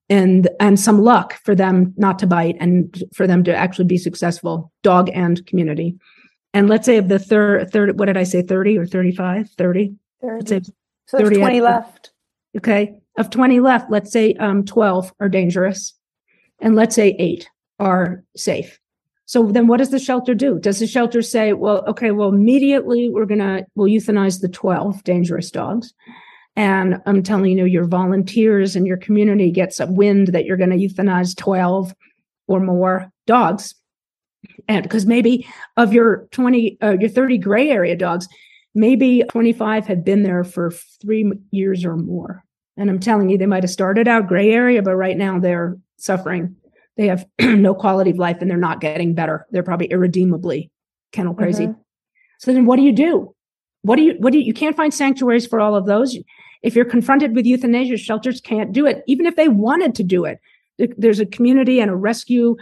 and 0.09 0.49
and 0.61 0.79
some 0.79 1.01
luck 1.01 1.35
for 1.45 1.55
them 1.57 1.93
not 1.97 2.17
to 2.21 2.29
bite 2.29 2.57
and 2.61 3.03
for 3.13 3.27
them 3.27 3.43
to 3.43 3.53
actually 3.53 3.87
be 3.87 3.99
successful 3.99 4.71
dog 4.85 5.11
and 5.13 5.45
community 5.47 5.97
And 6.55 6.69
let's 6.69 6.87
say 6.87 6.97
of 6.99 7.09
the 7.09 7.19
third, 7.19 7.73
third, 7.73 7.99
what 7.99 8.07
did 8.07 8.17
I 8.17 8.23
say, 8.23 8.43
30 8.43 8.79
or 8.79 8.87
35? 8.87 9.51
30? 9.51 9.95
Let's 10.23 10.49
say 10.49 10.61
so 11.07 11.17
there's 11.17 11.31
30 11.31 11.41
20 11.41 11.57
at- 11.57 11.63
left. 11.65 12.11
Okay. 12.57 12.95
Of 13.19 13.31
20 13.31 13.61
left, 13.61 13.91
let's 13.91 14.13
say 14.13 14.35
um, 14.35 14.65
12 14.65 15.13
are 15.19 15.29
dangerous. 15.29 15.95
And 16.61 16.77
let's 16.77 16.95
say 16.95 17.17
eight 17.19 17.49
are 17.79 18.23
safe. 18.37 18.79
So 19.27 19.51
then 19.51 19.67
what 19.67 19.79
does 19.79 19.91
the 19.91 19.99
shelter 19.99 20.35
do? 20.35 20.59
Does 20.61 20.79
the 20.79 20.87
shelter 20.87 21.21
say, 21.21 21.53
well, 21.53 21.85
okay, 21.89 22.13
well, 22.13 22.29
immediately 22.29 23.11
we're 23.11 23.27
going 23.27 23.41
to, 23.41 23.67
we'll 23.75 23.91
euthanize 23.91 24.41
the 24.41 24.49
12 24.49 25.03
dangerous 25.03 25.51
dogs. 25.51 25.93
And 26.55 27.03
I'm 27.07 27.23
telling 27.23 27.59
you, 27.59 27.67
your 27.67 27.87
volunteers 27.87 28.77
and 28.77 28.87
your 28.87 28.97
community 28.97 29.51
gets 29.51 29.81
a 29.81 29.87
wind 29.87 30.29
that 30.29 30.45
you're 30.47 30.57
going 30.57 30.71
to 30.71 30.77
euthanize 30.77 31.37
12 31.37 31.93
or 32.47 32.61
more 32.61 33.11
dogs. 33.27 33.75
And 34.69 34.85
because 34.85 35.07
maybe 35.07 35.47
of 35.77 35.93
your 35.93 36.29
20, 36.31 36.79
uh, 36.81 36.97
your 37.01 37.11
30 37.11 37.39
gray 37.39 37.69
area 37.69 37.97
dogs, 37.97 38.29
maybe 38.75 39.25
25 39.29 39.87
had 39.87 40.05
been 40.05 40.23
there 40.23 40.45
for 40.45 40.71
three 41.03 41.31
years 41.51 41.85
or 41.85 41.97
more. 41.97 42.45
And 42.77 42.89
I'm 42.89 43.01
telling 43.01 43.29
you, 43.29 43.39
they 43.39 43.47
might 43.47 43.65
have 43.65 43.71
started 43.71 44.07
out 44.07 44.29
gray 44.29 44.53
area, 44.53 44.83
but 44.83 44.95
right 44.95 45.17
now 45.17 45.41
they're 45.41 45.77
suffering. 45.97 46.55
They 46.97 47.09
have 47.09 47.27
no 47.41 47.75
quality 47.75 48.11
of 48.11 48.19
life 48.19 48.39
and 48.41 48.51
they're 48.51 48.57
not 48.57 48.81
getting 48.81 49.15
better. 49.15 49.47
They're 49.51 49.63
probably 49.63 49.91
irredeemably 49.91 50.71
kennel 51.13 51.35
crazy. 51.35 51.67
Mhm. 51.67 51.77
So 52.39 52.53
then 52.53 52.67
what 52.67 52.77
do 52.77 52.83
you 52.83 52.93
do? 52.93 53.35
What 53.83 53.97
do 53.97 54.03
you, 54.03 54.15
what 54.19 54.33
do 54.33 54.39
you, 54.39 54.45
you 54.45 54.53
can't 54.53 54.77
find 54.77 54.93
sanctuaries 54.93 55.47
for 55.47 55.61
all 55.61 55.75
of 55.75 55.87
those. 55.87 56.19
If 56.63 56.75
you're 56.75 56.85
confronted 56.85 57.35
with 57.35 57.47
euthanasia, 57.47 57.97
shelters 57.97 58.41
can't 58.41 58.73
do 58.73 58.87
it. 58.87 59.03
Even 59.07 59.27
if 59.27 59.37
they 59.37 59.49
wanted 59.49 59.95
to 59.95 60.03
do 60.03 60.25
it, 60.25 60.41
there's 60.99 61.21
a 61.21 61.27
community 61.27 61.81
and 61.81 61.91
a 61.91 61.97
rescue 61.97 62.57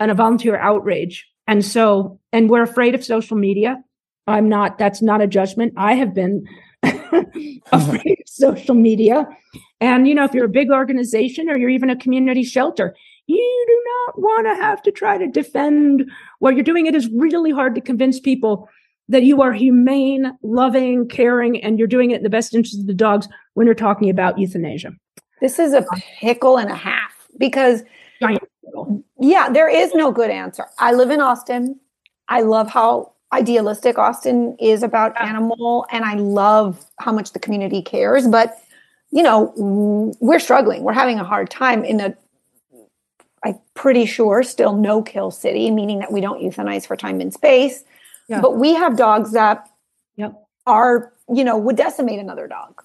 and 0.00 0.10
a 0.10 0.14
volunteer 0.14 0.56
outrage. 0.56 1.26
And 1.46 1.64
so, 1.64 2.18
and 2.32 2.50
we're 2.50 2.62
afraid 2.62 2.94
of 2.94 3.04
social 3.04 3.36
media. 3.36 3.82
I'm 4.26 4.48
not, 4.48 4.78
that's 4.78 5.00
not 5.00 5.20
a 5.20 5.26
judgment. 5.26 5.74
I 5.76 5.94
have 5.94 6.12
been 6.12 6.46
afraid 6.82 8.18
of 8.20 8.28
social 8.28 8.74
media. 8.74 9.26
And, 9.80 10.08
you 10.08 10.14
know, 10.14 10.24
if 10.24 10.34
you're 10.34 10.46
a 10.46 10.48
big 10.48 10.70
organization 10.70 11.48
or 11.48 11.56
you're 11.56 11.70
even 11.70 11.90
a 11.90 11.96
community 11.96 12.42
shelter, 12.42 12.96
you 13.26 13.64
do 13.66 13.82
not 13.84 14.20
want 14.20 14.46
to 14.46 14.54
have 14.54 14.82
to 14.82 14.92
try 14.92 15.18
to 15.18 15.26
defend 15.26 16.10
what 16.38 16.54
you're 16.54 16.64
doing. 16.64 16.86
It 16.86 16.94
is 16.94 17.08
really 17.10 17.50
hard 17.50 17.74
to 17.74 17.80
convince 17.80 18.20
people 18.20 18.68
that 19.08 19.22
you 19.22 19.42
are 19.42 19.52
humane, 19.52 20.36
loving, 20.42 21.08
caring, 21.08 21.62
and 21.62 21.78
you're 21.78 21.88
doing 21.88 22.10
it 22.10 22.16
in 22.18 22.22
the 22.22 22.30
best 22.30 22.54
interest 22.54 22.80
of 22.80 22.86
the 22.86 22.94
dogs 22.94 23.28
when 23.54 23.66
you're 23.66 23.74
talking 23.74 24.10
about 24.10 24.38
euthanasia. 24.38 24.92
This 25.40 25.58
is 25.58 25.72
a 25.72 25.84
pickle 26.18 26.56
and 26.56 26.70
a 26.70 26.74
half 26.74 27.12
because 27.38 27.82
Giant 28.20 28.42
yeah, 29.18 29.48
there 29.48 29.68
is 29.68 29.94
no 29.94 30.10
good 30.10 30.30
answer. 30.30 30.66
I 30.78 30.92
live 30.92 31.10
in 31.10 31.20
Austin. 31.20 31.78
I 32.28 32.42
love 32.42 32.68
how 32.68 33.12
idealistic 33.32 33.98
Austin 33.98 34.56
is 34.60 34.82
about 34.82 35.18
animal 35.20 35.86
and 35.90 36.04
I 36.04 36.14
love 36.14 36.84
how 36.98 37.12
much 37.12 37.32
the 37.32 37.38
community 37.38 37.82
cares, 37.82 38.26
but 38.26 38.58
you 39.10 39.22
know, 39.22 39.52
we're 40.20 40.40
struggling. 40.40 40.82
We're 40.82 40.92
having 40.92 41.18
a 41.18 41.24
hard 41.24 41.48
time 41.48 41.84
in 41.84 42.00
a 42.00 42.14
I'm 43.46 43.58
pretty 43.74 44.06
sure 44.06 44.42
still 44.42 44.74
no 44.76 45.02
kill 45.02 45.30
city, 45.30 45.70
meaning 45.70 46.00
that 46.00 46.12
we 46.12 46.20
don't 46.20 46.40
euthanize 46.42 46.86
for 46.86 46.96
time 46.96 47.20
and 47.20 47.32
space. 47.32 47.84
Yeah. 48.28 48.40
But 48.40 48.56
we 48.56 48.74
have 48.74 48.96
dogs 48.96 49.32
that 49.32 49.68
Yep. 50.16 50.32
are, 50.66 51.12
you 51.32 51.44
know, 51.44 51.56
would 51.56 51.76
decimate 51.76 52.18
another 52.18 52.48
dog 52.48 52.82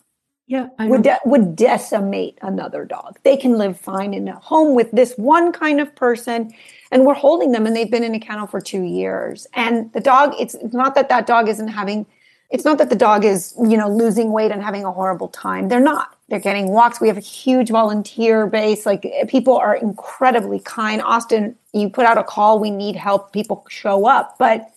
Yeah, 0.47 0.67
I 0.77 0.85
would 0.87 1.01
de- 1.03 1.19
would 1.25 1.55
decimate 1.55 2.37
another 2.41 2.85
dog. 2.85 3.17
They 3.23 3.37
can 3.37 3.57
live 3.57 3.79
fine 3.79 4.13
in 4.13 4.27
a 4.27 4.35
home 4.35 4.75
with 4.75 4.91
this 4.91 5.15
one 5.17 5.51
kind 5.51 5.79
of 5.79 5.95
person, 5.95 6.53
and 6.91 7.05
we're 7.05 7.13
holding 7.15 7.53
them, 7.53 7.65
and 7.65 7.75
they've 7.75 7.89
been 7.89 8.03
in 8.03 8.13
a 8.13 8.19
kennel 8.19 8.47
for 8.47 8.59
two 8.61 8.83
years. 8.83 9.47
And 9.53 9.91
the 9.93 10.01
dog, 10.01 10.35
it's 10.39 10.53
it's 10.55 10.73
not 10.73 10.93
that 10.95 11.09
that 11.09 11.25
dog 11.25 11.47
isn't 11.49 11.69
having, 11.69 12.05
it's 12.49 12.65
not 12.65 12.77
that 12.79 12.89
the 12.89 12.95
dog 12.97 13.23
is 13.25 13.55
you 13.71 13.77
know 13.77 13.89
losing 13.89 14.31
weight 14.33 14.51
and 14.51 14.61
having 14.61 14.83
a 14.83 14.91
horrible 14.91 15.29
time. 15.29 15.69
They're 15.69 15.79
not. 15.93 16.15
They're 16.31 16.39
getting 16.39 16.69
walks. 16.69 17.01
We 17.01 17.09
have 17.09 17.17
a 17.17 17.19
huge 17.19 17.69
volunteer 17.71 18.47
base. 18.47 18.85
Like 18.85 19.05
eh, 19.05 19.25
people 19.25 19.57
are 19.57 19.75
incredibly 19.75 20.61
kind. 20.61 21.01
Austin, 21.01 21.57
you 21.73 21.89
put 21.89 22.05
out 22.05 22.17
a 22.17 22.23
call. 22.23 22.57
We 22.57 22.71
need 22.71 22.95
help. 22.95 23.33
People 23.33 23.65
show 23.69 24.07
up, 24.07 24.37
but 24.39 24.71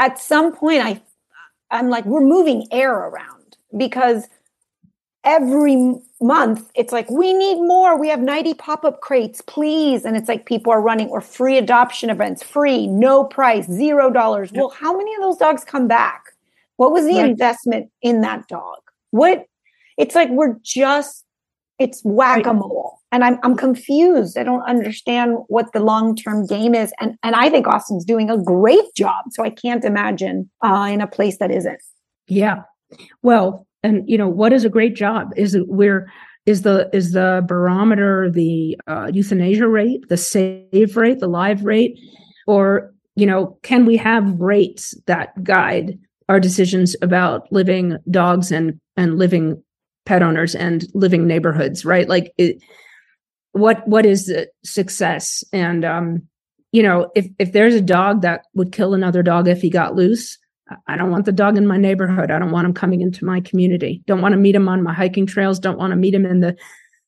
at 0.00 0.18
some 0.18 0.52
point, 0.52 0.84
I 0.84 1.00
I'm 1.70 1.90
like, 1.90 2.04
we're 2.04 2.20
moving 2.20 2.66
air 2.72 2.92
around 2.92 3.56
because 3.76 4.26
every 5.22 5.94
month 6.20 6.70
it's 6.74 6.92
like 6.92 7.08
we 7.10 7.32
need 7.32 7.56
more 7.56 7.98
we 7.98 8.08
have 8.08 8.20
90 8.20 8.54
pop-up 8.54 9.00
crates 9.00 9.40
please 9.40 10.04
and 10.04 10.18
it's 10.18 10.28
like 10.28 10.44
people 10.44 10.70
are 10.70 10.82
running 10.82 11.08
or 11.08 11.20
free 11.22 11.56
adoption 11.56 12.10
events 12.10 12.42
free 12.42 12.86
no 12.86 13.24
price 13.24 13.66
zero 13.66 14.10
dollars 14.10 14.52
well 14.52 14.68
how 14.68 14.94
many 14.96 15.14
of 15.14 15.22
those 15.22 15.38
dogs 15.38 15.64
come 15.64 15.88
back 15.88 16.24
what 16.76 16.92
was 16.92 17.06
the 17.06 17.16
Right. 17.16 17.30
investment 17.30 17.90
in 18.02 18.20
that 18.20 18.46
dog 18.48 18.78
what 19.12 19.46
it's 19.96 20.14
like 20.14 20.30
we're 20.30 20.56
just 20.62 21.24
it's 21.78 22.00
whack-a-mole. 22.04 23.00
And 23.10 23.24
I'm, 23.24 23.38
I'm 23.42 23.56
confused. 23.56 24.38
I 24.38 24.44
don't 24.44 24.62
understand 24.62 25.38
what 25.48 25.72
the 25.72 25.80
long-term 25.80 26.46
game 26.46 26.74
is. 26.74 26.92
And 27.00 27.16
and 27.22 27.34
i 27.34 27.50
think 27.50 27.66
austin's 27.66 28.04
doing 28.04 28.30
a 28.30 28.38
great 28.38 28.94
job. 28.96 29.26
So 29.30 29.44
i 29.44 29.50
can't 29.50 29.84
imagine 29.84 30.50
uh, 30.62 30.88
in 30.92 31.00
a 31.00 31.06
place 31.06 31.38
that 31.38 31.50
isn't. 31.50 31.80
Yeah. 32.26 32.62
Well, 33.22 33.66
and 33.82 34.08
you 34.08 34.16
know 34.16 34.28
what 34.28 34.52
is 34.52 34.64
a 34.64 34.70
great 34.70 34.94
job? 34.94 35.32
Is 35.36 35.54
it 35.54 35.68
where 35.68 36.10
is 36.46 36.62
the 36.62 36.90
is 36.92 37.12
the 37.12 37.44
barometer 37.46 38.30
the 38.30 38.78
uh, 38.86 39.10
euthanasia 39.12 39.68
rate, 39.68 40.08
the 40.08 40.16
save 40.16 40.96
rate, 40.96 41.20
the 41.20 41.28
live 41.28 41.64
rate, 41.64 41.98
or 42.46 42.92
you 43.16 43.26
know 43.26 43.58
can 43.62 43.84
we 43.84 43.96
have 43.96 44.40
rates 44.40 44.94
that 45.06 45.42
guide 45.42 45.98
our 46.28 46.40
decisions 46.40 46.96
about 47.02 47.50
living 47.52 47.98
dogs 48.10 48.50
and 48.50 48.80
and 48.96 49.18
living 49.18 49.62
pet 50.06 50.22
owners 50.22 50.54
and 50.54 50.84
living 50.94 51.26
neighborhoods, 51.26 51.84
right? 51.84 52.08
Like 52.08 52.32
it, 52.38 52.62
what 53.52 53.86
what 53.86 54.04
is 54.04 54.34
success 54.64 55.44
and 55.52 55.84
um 55.84 56.22
you 56.72 56.82
know 56.82 57.08
if 57.14 57.26
if 57.38 57.52
there's 57.52 57.74
a 57.74 57.80
dog 57.80 58.22
that 58.22 58.42
would 58.54 58.72
kill 58.72 58.94
another 58.94 59.22
dog 59.22 59.46
if 59.46 59.60
he 59.62 59.70
got 59.70 59.94
loose 59.94 60.38
I- 60.68 60.76
I 60.88 60.96
don't 60.96 61.10
want 61.10 61.24
the 61.24 61.32
dog 61.32 61.56
in 61.56 61.66
my 61.66 61.76
neighborhood. 61.76 62.30
I 62.30 62.38
don't 62.38 62.50
want 62.50 62.66
him 62.66 62.72
coming 62.74 63.00
into 63.02 63.24
my 63.24 63.40
community. 63.40 64.02
Don't 64.06 64.22
want 64.22 64.32
to 64.32 64.38
meet 64.38 64.54
him 64.54 64.68
on 64.68 64.82
my 64.82 64.94
hiking 64.94 65.26
trails. 65.26 65.58
Don't 65.58 65.78
want 65.78 65.90
to 65.90 65.96
meet 65.96 66.14
him 66.14 66.24
in 66.26 66.40
the 66.40 66.56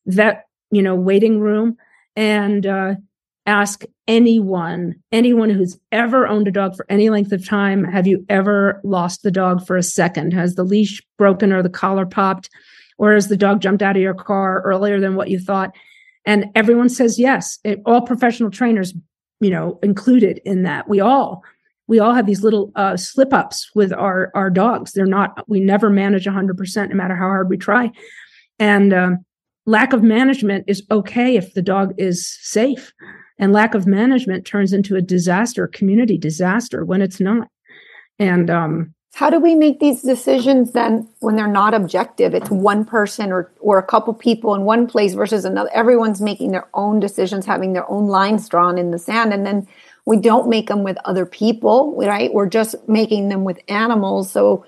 vet, 0.05 0.45
you 0.71 0.81
know, 0.81 0.95
waiting 0.95 1.39
room. 1.39 1.75
And 2.15 2.65
uh, 2.65 2.95
ask 3.47 3.83
anyone, 4.07 4.95
anyone 5.11 5.49
who's 5.49 5.77
ever 5.91 6.27
owned 6.27 6.47
a 6.47 6.51
dog 6.51 6.75
for 6.75 6.85
any 6.89 7.09
length 7.09 7.31
of 7.31 7.47
time, 7.47 7.83
have 7.83 8.07
you 8.07 8.25
ever 8.29 8.79
lost 8.83 9.23
the 9.23 9.31
dog 9.31 9.65
for 9.65 9.75
a 9.75 9.83
second? 9.83 10.33
Has 10.33 10.55
the 10.55 10.63
leash 10.63 11.01
broken 11.17 11.51
or 11.51 11.63
the 11.63 11.69
collar 11.69 12.05
popped? 12.05 12.49
Or 12.97 13.13
has 13.13 13.27
the 13.27 13.37
dog 13.37 13.61
jumped 13.61 13.83
out 13.83 13.95
of 13.95 14.01
your 14.01 14.13
car 14.13 14.61
earlier 14.65 14.99
than 14.99 15.15
what 15.15 15.29
you 15.29 15.39
thought? 15.39 15.75
And 16.25 16.45
everyone 16.55 16.89
says 16.89 17.19
yes. 17.19 17.59
It, 17.63 17.81
all 17.85 18.01
professional 18.01 18.51
trainers, 18.51 18.93
you 19.39 19.49
know, 19.49 19.79
included 19.83 20.41
in 20.45 20.63
that. 20.63 20.89
We 20.89 20.99
all 20.99 21.43
we 21.87 21.99
all 21.99 22.13
have 22.13 22.25
these 22.25 22.43
little 22.43 22.71
uh, 22.75 22.97
slip 22.97 23.33
ups 23.33 23.71
with 23.73 23.93
our 23.93 24.31
our 24.35 24.49
dogs. 24.49 24.91
They're 24.91 25.05
not. 25.05 25.43
We 25.47 25.59
never 25.59 25.89
manage 25.89 26.25
100%, 26.25 26.89
no 26.89 26.95
matter 26.95 27.15
how 27.15 27.27
hard 27.27 27.49
we 27.49 27.57
try. 27.57 27.91
And 28.59 28.93
um, 28.93 29.25
lack 29.65 29.93
of 29.93 30.03
management 30.03 30.65
is 30.67 30.83
okay 30.91 31.37
if 31.37 31.53
the 31.53 31.61
dog 31.61 31.93
is 31.97 32.37
safe, 32.41 32.91
and 33.39 33.53
lack 33.53 33.73
of 33.73 33.87
management 33.87 34.45
turns 34.45 34.73
into 34.73 34.95
a 34.95 35.01
disaster, 35.01 35.67
community 35.67 36.17
disaster 36.17 36.83
when 36.83 37.01
it's 37.01 37.21
not. 37.21 37.47
And 38.19 38.49
um, 38.49 38.93
How 39.13 39.29
do 39.29 39.39
we 39.39 39.55
make 39.55 39.79
these 39.79 40.03
decisions 40.03 40.73
then 40.73 41.09
when 41.19 41.35
they're 41.35 41.47
not 41.47 41.73
objective? 41.73 42.33
It's 42.35 42.51
one 42.51 42.85
person 42.85 43.31
or 43.31 43.51
or 43.59 43.79
a 43.79 43.83
couple 43.83 44.13
people 44.13 44.53
in 44.53 44.61
one 44.61 44.85
place 44.85 45.13
versus 45.13 45.43
another. 45.43 45.71
Everyone's 45.73 46.21
making 46.21 46.51
their 46.51 46.67
own 46.73 46.99
decisions, 46.99 47.45
having 47.45 47.73
their 47.73 47.89
own 47.89 48.07
lines 48.07 48.47
drawn 48.47 48.77
in 48.77 48.91
the 48.91 48.99
sand, 48.99 49.33
and 49.33 49.45
then 49.45 49.67
we 50.05 50.17
don't 50.17 50.47
make 50.47 50.67
them 50.67 50.83
with 50.83 50.97
other 51.03 51.25
people, 51.25 51.93
right? 51.97 52.33
We're 52.33 52.47
just 52.47 52.75
making 52.87 53.29
them 53.29 53.43
with 53.43 53.59
animals. 53.67 54.31
So 54.31 54.65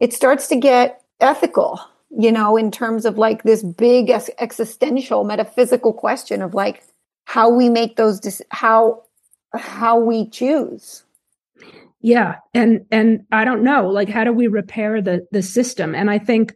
it 0.00 0.12
starts 0.12 0.48
to 0.48 0.56
get 0.56 1.02
ethical, 1.20 1.80
you 2.10 2.32
know, 2.32 2.56
in 2.56 2.70
terms 2.70 3.04
of 3.04 3.18
like 3.18 3.42
this 3.42 3.62
big 3.62 4.10
existential 4.10 5.24
metaphysical 5.24 5.92
question 5.92 6.42
of 6.42 6.54
like 6.54 6.82
how 7.24 7.50
we 7.50 7.68
make 7.68 7.96
those 7.96 8.42
how 8.50 9.02
how 9.54 9.98
we 9.98 10.28
choose. 10.30 11.03
Yeah 12.04 12.36
and 12.52 12.84
and 12.90 13.24
i 13.32 13.46
don't 13.46 13.64
know 13.64 13.88
like 13.88 14.10
how 14.10 14.24
do 14.24 14.32
we 14.32 14.46
repair 14.46 15.00
the 15.00 15.26
the 15.32 15.40
system? 15.40 15.94
And 15.94 16.10
i 16.10 16.18
think 16.18 16.54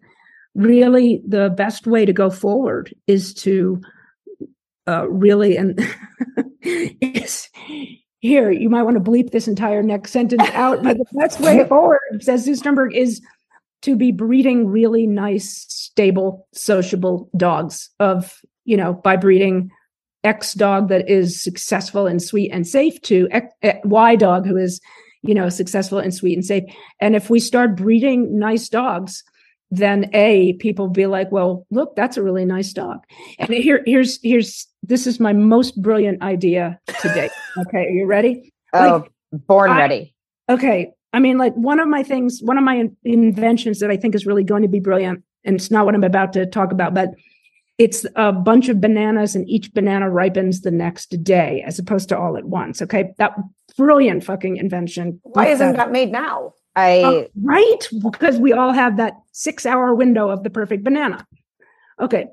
really 0.54 1.22
the 1.26 1.48
best 1.56 1.86
way 1.86 2.04
to 2.04 2.12
go 2.12 2.28
forward 2.28 2.94
is 3.06 3.32
to 3.32 3.80
uh 4.86 5.08
really 5.08 5.56
and 5.56 5.80
is 6.60 7.48
here 8.20 8.50
you 8.50 8.68
might 8.68 8.82
want 8.82 9.02
to 9.02 9.10
bleep 9.10 9.30
this 9.30 9.48
entire 9.48 9.82
next 9.82 10.10
sentence 10.10 10.46
out 10.52 10.82
but 10.82 10.98
the 10.98 11.06
best 11.14 11.40
way 11.40 11.64
forward 11.68 12.00
says 12.20 12.44
Sue 12.44 12.54
Sternberg 12.54 12.94
is 12.94 13.22
to 13.80 13.96
be 13.96 14.12
breeding 14.12 14.66
really 14.66 15.06
nice 15.06 15.64
stable 15.70 16.46
sociable 16.52 17.30
dogs 17.38 17.88
of 18.00 18.38
you 18.66 18.76
know 18.76 18.92
by 18.92 19.16
breeding 19.16 19.70
X 20.24 20.52
dog 20.52 20.90
that 20.90 21.08
is 21.08 21.42
successful 21.42 22.06
and 22.06 22.22
sweet 22.22 22.50
and 22.50 22.66
safe 22.66 23.00
to 23.02 23.28
X, 23.30 23.46
Y 23.84 24.14
dog 24.16 24.46
who 24.46 24.58
is 24.58 24.78
you 25.22 25.34
know, 25.34 25.48
successful 25.48 25.98
and 25.98 26.14
sweet 26.14 26.34
and 26.34 26.44
safe. 26.44 26.64
And 27.00 27.16
if 27.16 27.30
we 27.30 27.40
start 27.40 27.76
breeding 27.76 28.38
nice 28.38 28.68
dogs, 28.68 29.24
then 29.70 30.10
a 30.14 30.54
people 30.54 30.88
be 30.88 31.06
like, 31.06 31.30
well, 31.30 31.66
look, 31.70 31.94
that's 31.94 32.16
a 32.16 32.22
really 32.22 32.44
nice 32.44 32.72
dog. 32.72 33.04
And 33.38 33.50
here, 33.50 33.82
here's 33.84 34.18
here's 34.22 34.66
this 34.82 35.06
is 35.06 35.20
my 35.20 35.32
most 35.32 35.80
brilliant 35.82 36.22
idea 36.22 36.78
today. 37.00 37.28
okay, 37.58 37.84
are 37.86 37.90
you 37.90 38.06
ready? 38.06 38.52
Oh, 38.72 39.04
like, 39.32 39.42
born 39.46 39.70
I, 39.70 39.78
ready. 39.78 40.14
Okay, 40.48 40.92
I 41.12 41.18
mean, 41.18 41.36
like 41.36 41.54
one 41.54 41.80
of 41.80 41.88
my 41.88 42.02
things, 42.02 42.40
one 42.42 42.56
of 42.56 42.64
my 42.64 42.76
in- 42.76 42.96
inventions 43.04 43.80
that 43.80 43.90
I 43.90 43.96
think 43.96 44.14
is 44.14 44.26
really 44.26 44.44
going 44.44 44.62
to 44.62 44.68
be 44.68 44.80
brilliant, 44.80 45.22
and 45.44 45.56
it's 45.56 45.70
not 45.70 45.84
what 45.84 45.94
I'm 45.94 46.04
about 46.04 46.32
to 46.34 46.46
talk 46.46 46.72
about, 46.72 46.94
but 46.94 47.10
it's 47.78 48.04
a 48.16 48.32
bunch 48.32 48.68
of 48.68 48.80
bananas 48.80 49.36
and 49.36 49.48
each 49.48 49.72
banana 49.72 50.10
ripens 50.10 50.62
the 50.62 50.70
next 50.70 51.22
day 51.22 51.62
as 51.64 51.78
opposed 51.78 52.08
to 52.08 52.18
all 52.18 52.36
at 52.36 52.44
once. 52.44 52.82
Okay. 52.82 53.14
That 53.18 53.32
brilliant 53.78 54.24
fucking 54.24 54.58
invention. 54.58 55.20
Why 55.22 55.46
isn't 55.46 55.72
that, 55.72 55.76
that 55.76 55.92
made 55.92 56.12
now? 56.12 56.52
I 56.76 57.00
uh, 57.02 57.24
right 57.42 57.88
because 58.02 58.38
we 58.38 58.52
all 58.52 58.72
have 58.72 58.98
that 58.98 59.14
six 59.32 59.64
hour 59.64 59.94
window 59.94 60.28
of 60.28 60.42
the 60.42 60.50
perfect 60.50 60.84
banana. 60.84 61.26
Okay. 61.98 62.26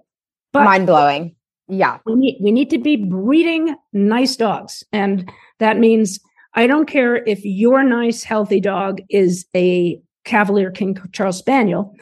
But 0.51 0.65
mind 0.65 0.87
blowing. 0.87 1.35
Yeah. 1.67 1.99
We 2.05 2.15
need 2.15 2.37
we 2.41 2.51
need 2.51 2.69
to 2.71 2.77
be 2.77 2.97
breeding 2.97 3.75
nice 3.93 4.35
dogs. 4.35 4.83
And 4.91 5.31
that 5.59 5.77
means 5.79 6.19
I 6.53 6.67
don't 6.67 6.85
care 6.87 7.15
if 7.15 7.43
your 7.43 7.83
nice, 7.83 8.23
healthy 8.23 8.59
dog 8.59 9.01
is 9.09 9.45
a 9.55 10.01
Cavalier 10.25 10.71
King 10.71 10.97
Charles 11.11 11.37
Spaniel 11.37 11.95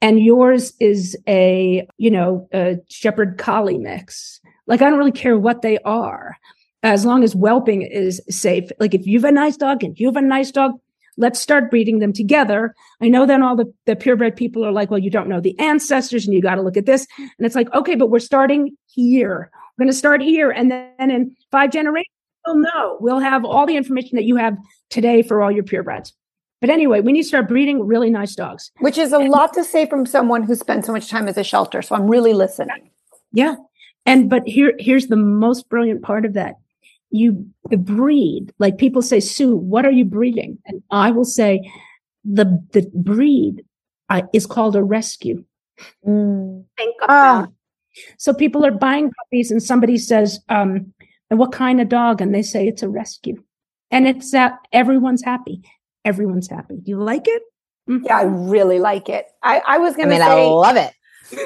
and 0.00 0.20
yours 0.20 0.72
is 0.80 1.16
a, 1.26 1.86
you 1.96 2.10
know, 2.10 2.48
a 2.52 2.78
Shepherd 2.88 3.38
Collie 3.38 3.78
mix. 3.78 4.40
Like, 4.66 4.82
I 4.82 4.90
don't 4.90 4.98
really 4.98 5.12
care 5.12 5.38
what 5.38 5.62
they 5.62 5.78
are 5.78 6.36
as 6.82 7.04
long 7.04 7.24
as 7.24 7.34
whelping 7.34 7.82
is 7.82 8.20
safe. 8.28 8.70
Like, 8.78 8.94
if 8.94 9.06
you 9.06 9.18
have 9.18 9.28
a 9.28 9.32
nice 9.32 9.56
dog 9.56 9.82
and 9.82 9.98
you 9.98 10.06
have 10.06 10.16
a 10.16 10.22
nice 10.22 10.50
dog, 10.50 10.72
let's 11.16 11.40
start 11.40 11.70
breeding 11.70 11.98
them 11.98 12.12
together. 12.12 12.74
I 13.02 13.08
know 13.08 13.26
then 13.26 13.42
all 13.42 13.56
the, 13.56 13.72
the 13.86 13.96
purebred 13.96 14.36
people 14.36 14.64
are 14.64 14.72
like, 14.72 14.90
well, 14.90 15.00
you 15.00 15.10
don't 15.10 15.28
know 15.28 15.40
the 15.40 15.58
ancestors 15.58 16.24
and 16.24 16.34
you 16.34 16.40
got 16.40 16.54
to 16.54 16.62
look 16.62 16.76
at 16.76 16.86
this. 16.86 17.06
And 17.18 17.46
it's 17.46 17.56
like, 17.56 17.72
okay, 17.74 17.96
but 17.96 18.10
we're 18.10 18.20
starting 18.20 18.76
here. 18.86 19.50
We're 19.76 19.84
going 19.84 19.92
to 19.92 19.98
start 19.98 20.22
here. 20.22 20.50
And 20.50 20.70
then 20.70 21.10
in 21.10 21.36
five 21.50 21.72
generations, 21.72 22.14
we'll 22.46 22.56
know. 22.56 22.96
We'll 23.00 23.18
have 23.18 23.44
all 23.44 23.66
the 23.66 23.76
information 23.76 24.16
that 24.16 24.24
you 24.24 24.36
have 24.36 24.56
today 24.90 25.22
for 25.22 25.42
all 25.42 25.50
your 25.50 25.64
purebreds. 25.64 26.12
But 26.60 26.70
anyway, 26.70 27.00
we 27.00 27.12
need 27.12 27.22
to 27.22 27.28
start 27.28 27.48
breeding 27.48 27.86
really 27.86 28.10
nice 28.10 28.34
dogs. 28.34 28.70
Which 28.80 28.98
is 28.98 29.12
a 29.12 29.18
and, 29.18 29.28
lot 29.28 29.54
to 29.54 29.64
say 29.64 29.86
from 29.86 30.06
someone 30.06 30.42
who 30.42 30.54
spent 30.54 30.84
so 30.84 30.92
much 30.92 31.08
time 31.08 31.28
as 31.28 31.36
a 31.36 31.44
shelter. 31.44 31.82
So 31.82 31.94
I'm 31.94 32.08
really 32.08 32.32
listening. 32.32 32.90
Yeah. 33.32 33.56
And 34.06 34.30
but 34.30 34.46
here 34.46 34.72
here's 34.78 35.08
the 35.08 35.16
most 35.16 35.68
brilliant 35.68 36.02
part 36.02 36.24
of 36.24 36.32
that. 36.32 36.54
You 37.10 37.48
the 37.70 37.78
breed, 37.78 38.52
like 38.58 38.78
people 38.78 39.02
say, 39.02 39.20
Sue, 39.20 39.56
what 39.56 39.86
are 39.86 39.90
you 39.90 40.04
breeding? 40.04 40.58
And 40.66 40.82
I 40.90 41.10
will 41.10 41.24
say 41.24 41.70
the 42.24 42.62
the 42.72 42.90
breed 42.94 43.64
uh, 44.10 44.22
is 44.32 44.46
called 44.46 44.76
a 44.76 44.82
rescue. 44.82 45.44
Mm. 46.06 46.64
Think 46.76 46.96
ah. 47.02 47.38
about. 47.40 47.52
So 48.18 48.32
people 48.32 48.64
are 48.64 48.70
buying 48.70 49.10
puppies, 49.10 49.50
and 49.50 49.62
somebody 49.62 49.96
says, 49.98 50.40
um, 50.48 50.92
"And 51.30 51.38
what 51.38 51.52
kind 51.52 51.80
of 51.80 51.88
dog?" 51.88 52.20
And 52.20 52.34
they 52.34 52.42
say 52.42 52.68
it's 52.68 52.82
a 52.82 52.88
rescue, 52.88 53.42
and 53.90 54.06
it's 54.06 54.32
that 54.32 54.58
everyone's 54.72 55.24
happy 55.24 55.62
everyone's 56.08 56.48
happy. 56.48 56.76
Do 56.76 56.90
you 56.90 57.02
like 57.02 57.26
it? 57.28 57.42
Mm-hmm. 57.88 58.06
Yeah, 58.06 58.18
I 58.18 58.22
really 58.22 58.80
like 58.80 59.08
it. 59.08 59.26
I, 59.42 59.62
I 59.66 59.78
was 59.78 59.94
going 59.94 60.08
to 60.08 60.16
I 60.16 60.18
mean, 60.18 60.26
say, 60.26 60.46
I 60.46 60.46
love 60.46 60.76
it. 60.76 60.92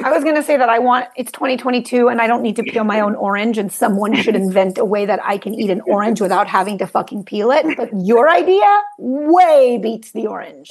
I 0.05 0.11
was 0.13 0.23
going 0.23 0.37
to 0.37 0.43
say 0.43 0.57
that 0.57 0.69
I 0.69 0.79
want 0.79 1.09
it's 1.17 1.33
2022 1.33 2.09
and 2.09 2.21
I 2.21 2.27
don't 2.27 2.43
need 2.43 2.57
to 2.57 2.63
peel 2.63 2.85
my 2.85 3.01
own 3.01 3.15
orange 3.15 3.59
and 3.59 3.73
someone 3.73 4.15
should 4.15 4.37
invent 4.37 4.79
a 4.79 4.85
way 4.85 5.07
that 5.07 5.21
I 5.25 5.39
can 5.39 5.55
eat 5.55 5.71
an 5.71 5.81
orange 5.87 6.21
without 6.21 6.47
having 6.47 6.79
to 6.79 6.87
fucking 6.87 7.25
peel 7.25 7.51
it. 7.51 7.77
But 7.77 7.91
your 7.95 8.29
idea 8.29 8.83
way 8.99 9.79
beats 9.83 10.13
the 10.13 10.27
orange. 10.27 10.71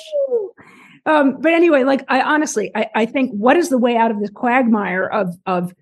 Um, 1.05 1.41
but 1.41 1.53
anyway, 1.53 1.83
like 1.83 2.05
I 2.07 2.21
honestly, 2.21 2.71
I, 2.75 2.89
I 2.95 3.05
think 3.05 3.31
what 3.31 3.57
is 3.57 3.69
the 3.69 3.77
way 3.77 3.97
out 3.97 4.11
of 4.11 4.19
this 4.19 4.29
quagmire 4.29 5.07
of 5.07 5.35
of 5.45 5.73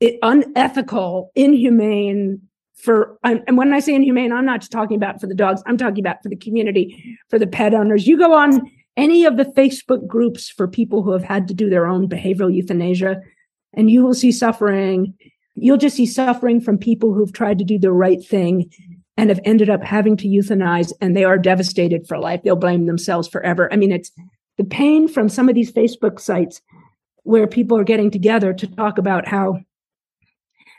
it, 0.00 0.18
unethical, 0.22 1.30
inhumane 1.34 2.42
for 2.76 3.18
and 3.24 3.56
when 3.56 3.72
I 3.72 3.80
say 3.80 3.94
inhumane, 3.94 4.32
I'm 4.32 4.44
not 4.44 4.60
just 4.60 4.70
talking 4.70 4.96
about 4.96 5.20
for 5.20 5.26
the 5.26 5.34
dogs. 5.34 5.62
I'm 5.66 5.78
talking 5.78 6.00
about 6.00 6.22
for 6.22 6.28
the 6.28 6.36
community, 6.36 7.18
for 7.30 7.38
the 7.38 7.46
pet 7.46 7.72
owners. 7.72 8.06
You 8.06 8.18
go 8.18 8.34
on 8.34 8.70
any 8.96 9.24
of 9.24 9.36
the 9.36 9.44
Facebook 9.44 10.06
groups 10.06 10.48
for 10.48 10.68
people 10.68 11.02
who 11.02 11.12
have 11.12 11.24
had 11.24 11.48
to 11.48 11.54
do 11.54 11.68
their 11.68 11.86
own 11.86 12.08
behavioral 12.08 12.54
euthanasia, 12.54 13.20
and 13.72 13.90
you 13.90 14.04
will 14.04 14.14
see 14.14 14.32
suffering. 14.32 15.14
You'll 15.54 15.78
just 15.78 15.96
see 15.96 16.06
suffering 16.06 16.60
from 16.60 16.78
people 16.78 17.12
who've 17.12 17.32
tried 17.32 17.58
to 17.58 17.64
do 17.64 17.78
the 17.78 17.92
right 17.92 18.24
thing 18.24 18.70
and 19.16 19.30
have 19.30 19.40
ended 19.44 19.70
up 19.70 19.82
having 19.82 20.16
to 20.18 20.28
euthanize, 20.28 20.92
and 21.00 21.16
they 21.16 21.24
are 21.24 21.38
devastated 21.38 22.06
for 22.06 22.18
life. 22.18 22.42
They'll 22.42 22.56
blame 22.56 22.86
themselves 22.86 23.28
forever. 23.28 23.72
I 23.72 23.76
mean, 23.76 23.92
it's 23.92 24.10
the 24.58 24.64
pain 24.64 25.08
from 25.08 25.28
some 25.28 25.48
of 25.48 25.54
these 25.54 25.72
Facebook 25.72 26.20
sites 26.20 26.60
where 27.22 27.46
people 27.46 27.78
are 27.78 27.84
getting 27.84 28.10
together 28.10 28.52
to 28.52 28.66
talk 28.66 28.98
about 28.98 29.26
how 29.26 29.60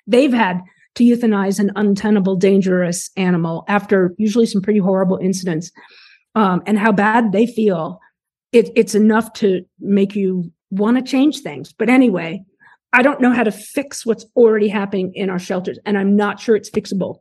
they've 0.06 0.34
had 0.34 0.62
to 0.96 1.04
euthanize 1.04 1.60
an 1.60 1.72
untenable, 1.76 2.36
dangerous 2.36 3.10
animal 3.18 3.66
after 3.68 4.14
usually 4.18 4.46
some 4.46 4.62
pretty 4.62 4.80
horrible 4.80 5.18
incidents, 5.18 5.72
um, 6.36 6.62
and 6.66 6.78
how 6.78 6.92
bad 6.92 7.32
they 7.32 7.46
feel. 7.46 8.00
It, 8.52 8.70
it's 8.76 8.96
enough 8.96 9.34
to 9.34 9.66
make 9.80 10.16
you 10.16 10.52
want 10.72 10.98
to 10.98 11.04
change 11.04 11.40
things. 11.40 11.74
But 11.74 11.90
anyway, 11.90 12.44
I 12.94 13.02
don't 13.02 13.20
know 13.22 13.34
how 13.34 13.44
to 13.44 13.52
fix 13.52 14.06
what's 14.06 14.26
already 14.36 14.68
happening 14.68 15.14
in 15.14 15.30
our 15.30 15.40
shelters, 15.40 15.80
and 15.86 15.98
I'm 15.98 16.16
not 16.16 16.40
sure 16.40 16.56
it's 16.56 16.70
fixable. 16.70 17.20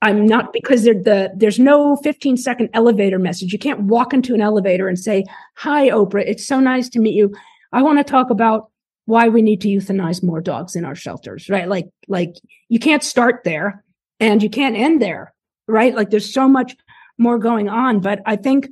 I'm 0.00 0.26
not 0.26 0.52
because 0.52 0.84
the 0.84 1.30
there's 1.36 1.58
no 1.58 1.96
15 1.96 2.36
second 2.36 2.70
elevator 2.72 3.18
message. 3.18 3.52
You 3.52 3.58
can't 3.58 3.82
walk 3.82 4.12
into 4.12 4.34
an 4.34 4.40
elevator 4.40 4.88
and 4.88 4.98
say, 4.98 5.24
"Hi, 5.56 5.90
Oprah. 5.90 6.24
It's 6.26 6.46
so 6.46 6.60
nice 6.60 6.88
to 6.90 6.98
meet 6.98 7.14
you. 7.14 7.34
I 7.72 7.82
want 7.82 7.98
to 7.98 8.04
talk 8.04 8.30
about 8.30 8.70
why 9.06 9.28
we 9.28 9.42
need 9.42 9.60
to 9.62 9.68
euthanize 9.68 10.22
more 10.22 10.40
dogs 10.40 10.76
in 10.76 10.84
our 10.84 10.94
shelters, 10.94 11.48
right? 11.48 11.68
Like, 11.68 11.88
like 12.08 12.36
you 12.68 12.78
can't 12.78 13.02
start 13.02 13.42
there 13.44 13.84
and 14.20 14.42
you 14.42 14.50
can't 14.50 14.76
end 14.76 15.02
there, 15.02 15.34
right? 15.66 15.94
Like 15.94 16.10
there's 16.10 16.32
so 16.32 16.48
much 16.48 16.76
more 17.18 17.38
going 17.38 17.68
on, 17.68 18.00
but 18.00 18.20
I 18.26 18.36
think, 18.36 18.68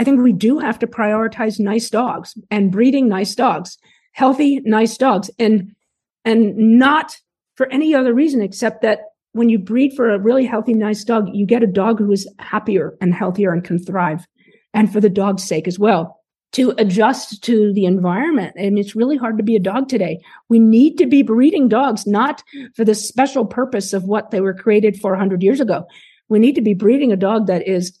I 0.00 0.04
think 0.04 0.22
we 0.22 0.32
do 0.32 0.58
have 0.58 0.78
to 0.78 0.86
prioritize 0.86 1.60
nice 1.60 1.90
dogs 1.90 2.34
and 2.50 2.72
breeding 2.72 3.06
nice 3.06 3.34
dogs, 3.34 3.76
healthy, 4.12 4.60
nice 4.60 4.96
dogs 4.96 5.30
and, 5.38 5.76
and 6.24 6.56
not 6.56 7.14
for 7.54 7.70
any 7.70 7.94
other 7.94 8.14
reason 8.14 8.40
except 8.40 8.80
that 8.80 9.00
when 9.32 9.50
you 9.50 9.58
breed 9.58 9.92
for 9.92 10.08
a 10.08 10.18
really 10.18 10.46
healthy, 10.46 10.72
nice 10.72 11.04
dog, 11.04 11.28
you 11.34 11.44
get 11.44 11.62
a 11.62 11.66
dog 11.66 11.98
who 11.98 12.10
is 12.12 12.26
happier 12.38 12.96
and 13.02 13.12
healthier 13.12 13.52
and 13.52 13.62
can 13.62 13.78
thrive 13.78 14.26
and 14.72 14.90
for 14.90 15.02
the 15.02 15.10
dog's 15.10 15.44
sake 15.44 15.68
as 15.68 15.78
well 15.78 16.18
to 16.52 16.72
adjust 16.78 17.44
to 17.44 17.70
the 17.74 17.84
environment. 17.84 18.54
And 18.56 18.78
it's 18.78 18.96
really 18.96 19.18
hard 19.18 19.36
to 19.36 19.44
be 19.44 19.54
a 19.54 19.60
dog 19.60 19.90
today. 19.90 20.24
We 20.48 20.58
need 20.58 20.96
to 20.96 21.06
be 21.06 21.20
breeding 21.20 21.68
dogs, 21.68 22.06
not 22.06 22.42
for 22.74 22.86
the 22.86 22.94
special 22.94 23.44
purpose 23.44 23.92
of 23.92 24.04
what 24.04 24.30
they 24.30 24.40
were 24.40 24.54
created 24.54 24.98
for 24.98 25.10
100 25.10 25.42
years 25.42 25.60
ago. 25.60 25.84
We 26.30 26.38
need 26.38 26.54
to 26.54 26.62
be 26.62 26.72
breeding 26.72 27.12
a 27.12 27.16
dog 27.16 27.48
that 27.48 27.68
is 27.68 27.98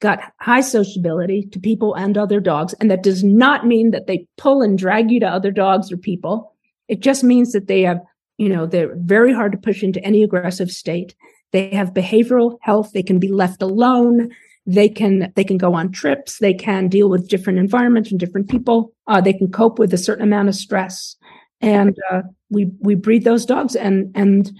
got 0.00 0.32
high 0.40 0.60
sociability 0.60 1.48
to 1.52 1.58
people 1.58 1.94
and 1.94 2.16
other 2.16 2.40
dogs. 2.40 2.74
And 2.74 2.90
that 2.90 3.02
does 3.02 3.24
not 3.24 3.66
mean 3.66 3.90
that 3.90 4.06
they 4.06 4.26
pull 4.36 4.62
and 4.62 4.78
drag 4.78 5.10
you 5.10 5.20
to 5.20 5.28
other 5.28 5.50
dogs 5.50 5.90
or 5.90 5.96
people. 5.96 6.54
It 6.88 7.00
just 7.00 7.24
means 7.24 7.52
that 7.52 7.66
they 7.66 7.82
have, 7.82 8.00
you 8.36 8.48
know, 8.48 8.66
they're 8.66 8.94
very 8.96 9.32
hard 9.32 9.52
to 9.52 9.58
push 9.58 9.82
into 9.82 10.02
any 10.04 10.22
aggressive 10.22 10.70
state. 10.70 11.14
They 11.52 11.70
have 11.70 11.94
behavioral 11.94 12.58
health. 12.62 12.92
They 12.92 13.02
can 13.02 13.18
be 13.18 13.28
left 13.28 13.62
alone 13.62 14.30
they 14.68 14.88
can 14.88 15.32
they 15.34 15.44
can 15.44 15.56
go 15.56 15.72
on 15.72 15.90
trips 15.90 16.38
they 16.38 16.52
can 16.52 16.88
deal 16.88 17.08
with 17.08 17.28
different 17.28 17.58
environments 17.58 18.10
and 18.10 18.20
different 18.20 18.50
people 18.50 18.92
uh, 19.06 19.20
they 19.20 19.32
can 19.32 19.50
cope 19.50 19.78
with 19.78 19.92
a 19.94 19.98
certain 19.98 20.22
amount 20.22 20.46
of 20.46 20.54
stress 20.54 21.16
and 21.62 21.96
uh, 22.10 22.20
we 22.50 22.66
we 22.80 22.94
breed 22.94 23.24
those 23.24 23.46
dogs 23.46 23.74
and 23.74 24.12
and 24.14 24.52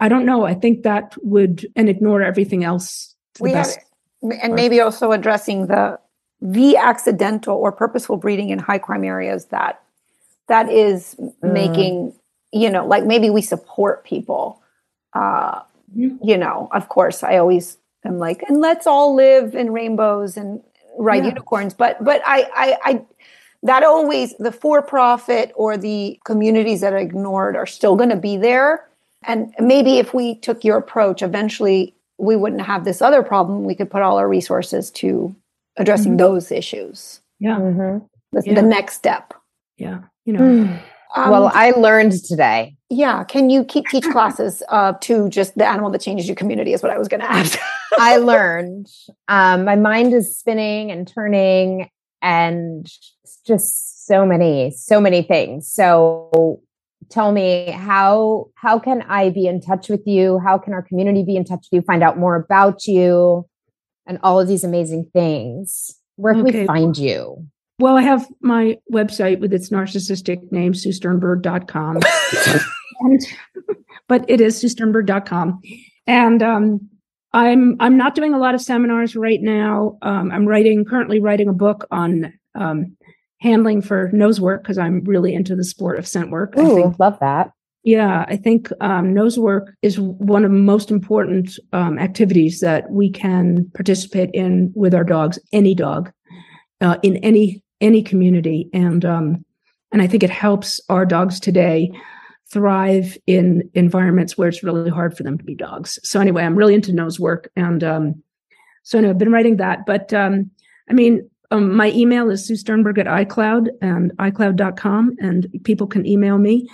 i 0.00 0.08
don't 0.08 0.26
know 0.26 0.44
i 0.44 0.52
think 0.52 0.82
that 0.82 1.16
would 1.22 1.66
and 1.74 1.88
ignore 1.88 2.20
everything 2.20 2.62
else 2.62 3.14
we 3.40 3.52
have, 3.52 3.74
and 4.42 4.54
maybe 4.54 4.80
also 4.80 5.12
addressing 5.12 5.66
the 5.66 5.98
the 6.40 6.76
accidental 6.76 7.56
or 7.56 7.72
purposeful 7.72 8.16
breeding 8.16 8.50
in 8.50 8.58
high 8.58 8.78
crime 8.78 9.04
areas 9.04 9.46
that 9.46 9.82
that 10.48 10.70
is 10.70 11.16
mm. 11.18 11.32
making 11.42 12.12
you 12.52 12.70
know 12.70 12.86
like 12.86 13.04
maybe 13.04 13.30
we 13.30 13.42
support 13.42 14.04
people 14.04 14.62
uh 15.14 15.60
you 15.94 16.36
know 16.36 16.68
of 16.72 16.88
course 16.88 17.22
i 17.22 17.36
always 17.36 17.78
I'm 18.04 18.18
like, 18.18 18.42
and 18.48 18.60
let's 18.60 18.86
all 18.86 19.14
live 19.14 19.54
in 19.54 19.72
rainbows 19.72 20.36
and 20.36 20.62
ride 20.98 21.24
yeah. 21.24 21.30
unicorns. 21.30 21.74
But 21.74 22.02
but 22.04 22.22
I, 22.24 22.48
I 22.54 22.76
I 22.84 23.04
that 23.62 23.82
always 23.82 24.34
the 24.38 24.52
for 24.52 24.82
profit 24.82 25.52
or 25.54 25.76
the 25.76 26.20
communities 26.24 26.80
that 26.82 26.92
are 26.92 26.98
ignored 26.98 27.56
are 27.56 27.66
still 27.66 27.96
going 27.96 28.10
to 28.10 28.16
be 28.16 28.36
there. 28.36 28.88
And 29.22 29.54
maybe 29.58 29.98
if 29.98 30.12
we 30.12 30.34
took 30.34 30.64
your 30.64 30.76
approach, 30.76 31.22
eventually 31.22 31.94
we 32.18 32.36
wouldn't 32.36 32.62
have 32.62 32.84
this 32.84 33.02
other 33.02 33.22
problem. 33.22 33.64
We 33.64 33.74
could 33.74 33.90
put 33.90 34.02
all 34.02 34.18
our 34.18 34.28
resources 34.28 34.90
to 34.92 35.34
addressing 35.76 36.12
mm-hmm. 36.12 36.18
those 36.18 36.52
issues. 36.52 37.20
Yeah. 37.40 37.56
Mm-hmm. 37.56 38.04
That's 38.32 38.46
yeah. 38.46 38.54
the 38.54 38.62
next 38.62 38.94
step. 38.94 39.34
Yeah. 39.76 40.00
You 40.24 40.32
know. 40.34 40.78
Um, 41.16 41.30
well, 41.30 41.50
I 41.54 41.70
learned 41.70 42.12
today. 42.24 42.76
Yeah. 42.90 43.24
Can 43.24 43.50
you 43.50 43.64
keep 43.64 43.86
teach 43.88 44.04
classes 44.04 44.62
uh, 44.68 44.94
to 45.02 45.28
just 45.28 45.56
the 45.56 45.66
animal 45.66 45.90
that 45.90 46.00
changes 46.00 46.26
your 46.26 46.36
community? 46.36 46.72
Is 46.72 46.82
what 46.82 46.92
I 46.92 46.98
was 46.98 47.08
going 47.08 47.20
to 47.20 47.30
ask. 47.30 47.58
I 47.98 48.16
learned. 48.16 48.88
Um, 49.28 49.64
my 49.64 49.76
mind 49.76 50.12
is 50.12 50.36
spinning 50.36 50.90
and 50.90 51.06
turning, 51.06 51.88
and 52.22 52.88
just 53.46 54.06
so 54.06 54.26
many, 54.26 54.70
so 54.70 55.00
many 55.00 55.22
things. 55.22 55.70
So 55.70 56.60
tell 57.10 57.32
me 57.32 57.70
how 57.70 58.48
how 58.54 58.78
can 58.78 59.02
I 59.02 59.30
be 59.30 59.46
in 59.46 59.60
touch 59.60 59.88
with 59.88 60.06
you? 60.06 60.38
How 60.38 60.58
can 60.58 60.72
our 60.72 60.82
community 60.82 61.22
be 61.24 61.36
in 61.36 61.44
touch 61.44 61.66
with 61.70 61.72
you? 61.72 61.82
Find 61.82 62.02
out 62.02 62.18
more 62.18 62.36
about 62.36 62.86
you 62.86 63.46
and 64.06 64.18
all 64.22 64.40
of 64.40 64.48
these 64.48 64.64
amazing 64.64 65.10
things. 65.12 65.98
Where 66.16 66.34
can 66.34 66.46
okay. 66.46 66.60
we 66.60 66.66
find 66.66 66.96
you? 66.96 67.46
Well, 67.78 67.96
I 67.96 68.02
have 68.02 68.28
my 68.40 68.78
website 68.92 69.40
with 69.40 69.52
its 69.52 69.70
narcissistic 69.70 70.52
name, 70.52 70.74
SueSternberg.com. 70.74 72.00
and, 73.00 73.20
but 74.06 74.24
it 74.28 74.40
is 74.40 74.62
SueSternberg.com. 74.62 75.60
And 76.06 76.42
um, 76.42 76.88
I'm 77.32 77.76
I'm 77.80 77.96
not 77.96 78.14
doing 78.14 78.32
a 78.32 78.38
lot 78.38 78.54
of 78.54 78.60
seminars 78.60 79.16
right 79.16 79.42
now. 79.42 79.98
Um, 80.02 80.30
I'm 80.30 80.46
writing 80.46 80.84
currently 80.84 81.18
writing 81.18 81.48
a 81.48 81.52
book 81.52 81.86
on 81.90 82.32
um, 82.54 82.96
handling 83.44 83.82
for 83.82 84.10
nose 84.12 84.40
work 84.40 84.62
because 84.62 84.78
I'm 84.78 85.04
really 85.04 85.34
into 85.34 85.54
the 85.54 85.64
sport 85.64 85.98
of 85.98 86.08
scent 86.08 86.30
work. 86.30 86.56
Ooh, 86.56 86.62
I 86.62 86.82
think, 86.82 86.98
love 86.98 87.18
that. 87.20 87.52
Yeah, 87.84 88.24
I 88.26 88.36
think 88.36 88.70
um, 88.80 89.12
nose 89.12 89.38
work 89.38 89.76
is 89.82 90.00
one 90.00 90.46
of 90.46 90.50
the 90.50 90.56
most 90.56 90.90
important 90.90 91.58
um, 91.74 91.98
activities 91.98 92.60
that 92.60 92.90
we 92.90 93.10
can 93.10 93.70
participate 93.74 94.30
in 94.32 94.72
with 94.74 94.94
our 94.94 95.04
dogs, 95.04 95.38
any 95.52 95.74
dog, 95.74 96.10
uh, 96.80 96.96
in 97.02 97.18
any 97.18 97.62
any 97.82 98.02
community, 98.02 98.70
and 98.72 99.04
um, 99.04 99.44
and 99.92 100.00
I 100.00 100.06
think 100.06 100.22
it 100.22 100.30
helps 100.30 100.80
our 100.88 101.04
dogs 101.04 101.38
today 101.38 101.92
thrive 102.50 103.18
in 103.26 103.68
environments 103.74 104.38
where 104.38 104.48
it's 104.48 104.62
really 104.62 104.90
hard 104.90 105.14
for 105.14 105.22
them 105.22 105.36
to 105.36 105.44
be 105.44 105.54
dogs. 105.54 105.98
So 106.02 106.18
anyway, 106.18 106.44
I'm 106.44 106.56
really 106.56 106.74
into 106.74 106.94
nose 106.94 107.20
work, 107.20 107.50
and 107.56 107.84
um, 107.84 108.22
so 108.84 108.96
anyway, 108.96 109.10
I've 109.10 109.18
been 109.18 109.32
writing 109.32 109.58
that. 109.58 109.84
But 109.84 110.14
um, 110.14 110.50
I 110.88 110.94
mean, 110.94 111.28
um, 111.50 111.74
my 111.74 111.90
email 111.92 112.30
is 112.30 112.46
Sue 112.46 112.56
Sternberg 112.56 112.98
at 112.98 113.06
iCloud 113.06 113.68
and 113.80 114.12
iCloud.com, 114.18 115.16
and 115.18 115.46
people 115.64 115.86
can 115.86 116.06
email 116.06 116.38
me. 116.38 116.68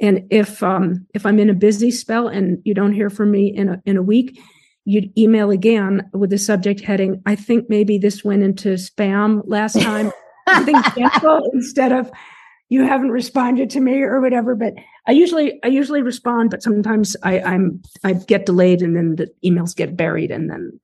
And 0.00 0.26
if 0.30 0.62
um, 0.62 1.06
if 1.14 1.24
I'm 1.24 1.38
in 1.38 1.50
a 1.50 1.54
busy 1.54 1.90
spell 1.90 2.28
and 2.28 2.60
you 2.64 2.74
don't 2.74 2.92
hear 2.92 3.08
from 3.08 3.30
me 3.30 3.48
in 3.54 3.68
a 3.68 3.82
in 3.86 3.96
a 3.96 4.02
week, 4.02 4.38
you'd 4.84 5.16
email 5.18 5.50
again 5.50 6.08
with 6.12 6.30
the 6.30 6.38
subject 6.38 6.80
heading. 6.80 7.22
I 7.26 7.34
think 7.34 7.68
maybe 7.68 7.98
this 7.98 8.24
went 8.24 8.42
into 8.42 8.74
spam 8.74 9.42
last 9.46 9.80
time. 9.80 10.12
I 10.46 10.62
think 10.64 10.84
cancel 10.94 11.50
instead 11.52 11.92
of 11.92 12.10
you 12.68 12.82
haven't 12.82 13.10
responded 13.10 13.70
to 13.70 13.80
me 13.80 14.02
or 14.02 14.20
whatever. 14.20 14.54
But 14.54 14.74
I 15.06 15.12
usually 15.12 15.58
I 15.64 15.68
usually 15.68 16.02
respond, 16.02 16.50
but 16.50 16.62
sometimes 16.62 17.16
I, 17.22 17.40
I'm 17.40 17.82
I 18.04 18.14
get 18.14 18.46
delayed 18.46 18.82
and 18.82 18.96
then 18.96 19.16
the 19.16 19.32
emails 19.44 19.74
get 19.74 19.96
buried 19.96 20.30
and 20.30 20.50
then. 20.50 20.78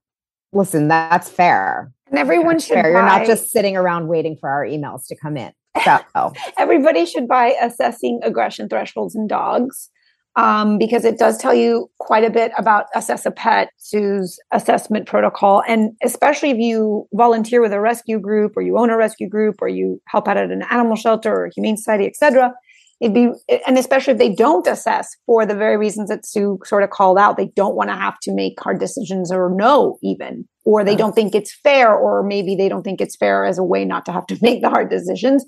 Listen, 0.52 0.88
that's 0.88 1.30
fair. 1.30 1.90
And 2.12 2.18
everyone 2.18 2.58
should. 2.58 2.74
Buy, 2.74 2.88
You're 2.90 3.02
not 3.02 3.26
just 3.26 3.50
sitting 3.50 3.74
around 3.74 4.06
waiting 4.06 4.36
for 4.38 4.50
our 4.50 4.66
emails 4.66 5.06
to 5.08 5.16
come 5.16 5.36
in. 5.36 5.52
So 6.14 6.34
everybody 6.58 7.06
should 7.06 7.26
buy 7.26 7.56
assessing 7.60 8.20
aggression 8.22 8.68
thresholds 8.68 9.16
in 9.16 9.26
dogs. 9.26 9.90
Um, 10.36 10.78
because 10.78 11.04
it 11.04 11.18
does 11.18 11.36
tell 11.38 11.54
you 11.54 11.90
quite 11.98 12.24
a 12.24 12.30
bit 12.30 12.52
about 12.56 12.86
assess 12.94 13.26
a 13.26 13.30
pet 13.30 13.70
Sue's 13.78 14.38
assessment 14.50 15.06
protocol. 15.06 15.62
And 15.66 15.92
especially 16.02 16.50
if 16.50 16.58
you 16.58 17.08
volunteer 17.14 17.60
with 17.60 17.72
a 17.72 17.80
rescue 17.80 18.20
group 18.20 18.56
or 18.56 18.62
you 18.62 18.78
own 18.78 18.90
a 18.90 18.96
rescue 18.96 19.28
group 19.28 19.56
or 19.60 19.68
you 19.68 20.00
help 20.08 20.28
out 20.28 20.36
at 20.36 20.50
an 20.50 20.62
animal 20.70 20.96
shelter 20.96 21.34
or 21.34 21.50
humane 21.54 21.76
society, 21.76 22.06
etc. 22.06 22.52
It'd 23.00 23.14
be, 23.14 23.30
and 23.66 23.78
especially 23.78 24.12
if 24.12 24.18
they 24.18 24.34
don't 24.34 24.66
assess 24.66 25.16
for 25.26 25.44
the 25.44 25.56
very 25.56 25.76
reasons 25.76 26.08
that 26.08 26.24
Sue 26.24 26.58
sort 26.64 26.82
of 26.82 26.90
called 26.90 27.18
out, 27.18 27.36
they 27.36 27.50
don't 27.56 27.74
want 27.74 27.90
to 27.90 27.96
have 27.96 28.18
to 28.20 28.32
make 28.32 28.60
hard 28.60 28.78
decisions 28.78 29.32
or 29.32 29.50
no, 29.50 29.98
even 30.02 30.46
or 30.64 30.84
they 30.84 30.96
don't 30.96 31.14
think 31.14 31.34
it's 31.34 31.54
fair, 31.54 31.94
or 31.94 32.22
maybe 32.22 32.54
they 32.54 32.68
don't 32.68 32.82
think 32.82 33.00
it's 33.00 33.16
fair 33.16 33.44
as 33.44 33.58
a 33.58 33.64
way 33.64 33.84
not 33.84 34.04
to 34.06 34.12
have 34.12 34.26
to 34.26 34.38
make 34.42 34.62
the 34.62 34.70
hard 34.70 34.90
decisions. 34.90 35.44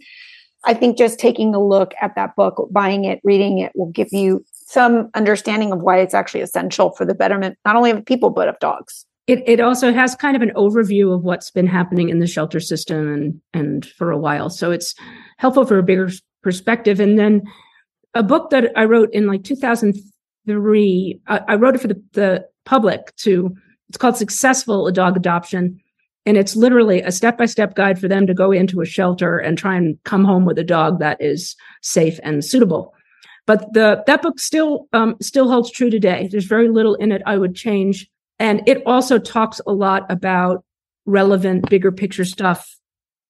I 0.66 0.74
think 0.74 0.96
just 0.96 1.18
taking 1.18 1.54
a 1.54 1.62
look 1.62 1.92
at 2.00 2.14
that 2.16 2.36
book, 2.36 2.68
buying 2.70 3.04
it, 3.04 3.20
reading 3.22 3.58
it 3.58 3.72
will 3.74 3.90
give 3.90 4.08
you 4.12 4.44
some 4.50 5.10
understanding 5.14 5.72
of 5.72 5.82
why 5.82 5.98
it's 5.98 6.14
actually 6.14 6.40
essential 6.40 6.90
for 6.92 7.04
the 7.04 7.14
betterment, 7.14 7.58
not 7.64 7.76
only 7.76 7.90
of 7.90 8.04
people, 8.04 8.30
but 8.30 8.48
of 8.48 8.58
dogs. 8.60 9.04
It, 9.26 9.42
it 9.46 9.60
also 9.60 9.92
has 9.92 10.14
kind 10.14 10.36
of 10.36 10.42
an 10.42 10.52
overview 10.54 11.14
of 11.14 11.22
what's 11.22 11.50
been 11.50 11.66
happening 11.66 12.08
in 12.08 12.18
the 12.18 12.26
shelter 12.26 12.60
system 12.60 13.12
and, 13.12 13.40
and 13.54 13.86
for 13.86 14.10
a 14.10 14.18
while. 14.18 14.50
So 14.50 14.70
it's 14.70 14.94
helpful 15.38 15.64
for 15.64 15.78
a 15.78 15.82
bigger 15.82 16.10
perspective. 16.42 17.00
And 17.00 17.18
then 17.18 17.42
a 18.14 18.22
book 18.22 18.50
that 18.50 18.70
I 18.76 18.84
wrote 18.84 19.12
in 19.12 19.26
like 19.26 19.44
2003, 19.44 21.20
I, 21.26 21.40
I 21.48 21.54
wrote 21.54 21.74
it 21.74 21.80
for 21.80 21.88
the, 21.88 22.02
the 22.12 22.46
public 22.64 23.14
to 23.16 23.54
it's 23.88 23.98
called 23.98 24.16
Successful 24.16 24.90
Dog 24.90 25.16
Adoption. 25.16 25.80
And 26.26 26.38
it's 26.38 26.56
literally 26.56 27.02
a 27.02 27.12
step 27.12 27.36
by 27.36 27.44
step 27.46 27.74
guide 27.74 27.98
for 27.98 28.08
them 28.08 28.26
to 28.26 28.34
go 28.34 28.50
into 28.50 28.80
a 28.80 28.86
shelter 28.86 29.38
and 29.38 29.58
try 29.58 29.76
and 29.76 30.02
come 30.04 30.24
home 30.24 30.46
with 30.46 30.58
a 30.58 30.64
dog 30.64 30.98
that 31.00 31.20
is 31.20 31.54
safe 31.82 32.18
and 32.22 32.42
suitable. 32.42 32.94
But 33.46 33.74
the 33.74 34.02
that 34.06 34.22
book 34.22 34.40
still 34.40 34.88
um, 34.94 35.16
still 35.20 35.50
holds 35.50 35.70
true 35.70 35.90
today. 35.90 36.28
There's 36.30 36.46
very 36.46 36.68
little 36.68 36.94
in 36.94 37.12
it 37.12 37.20
I 37.26 37.36
would 37.36 37.54
change, 37.54 38.08
and 38.38 38.66
it 38.66 38.82
also 38.86 39.18
talks 39.18 39.60
a 39.66 39.72
lot 39.72 40.10
about 40.10 40.64
relevant, 41.04 41.68
bigger 41.68 41.92
picture 41.92 42.24
stuff 42.24 42.74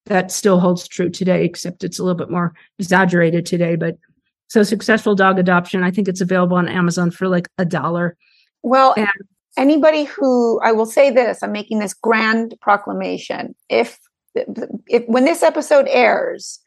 that 0.06 0.30
still 0.30 0.60
holds 0.60 0.86
true 0.86 1.10
today, 1.10 1.44
except 1.44 1.82
it's 1.82 1.98
a 1.98 2.04
little 2.04 2.16
bit 2.16 2.30
more 2.30 2.54
exaggerated 2.78 3.44
today. 3.44 3.74
But 3.74 3.98
so 4.46 4.62
successful 4.62 5.16
dog 5.16 5.40
adoption, 5.40 5.82
I 5.82 5.90
think 5.90 6.06
it's 6.06 6.20
available 6.20 6.56
on 6.56 6.68
Amazon 6.68 7.10
for 7.10 7.26
like 7.26 7.48
a 7.58 7.64
dollar. 7.64 8.16
Well, 8.62 8.94
and 8.96 9.08
anybody 9.56 10.04
who 10.04 10.60
I 10.62 10.72
will 10.72 10.86
say 10.86 11.10
this, 11.10 11.42
I'm 11.42 11.52
making 11.52 11.78
this 11.78 11.94
grand 11.94 12.54
proclamation. 12.60 13.54
If 13.68 13.98
if 14.34 15.04
when 15.06 15.24
this 15.24 15.42
episode 15.42 15.86
airs 15.88 16.60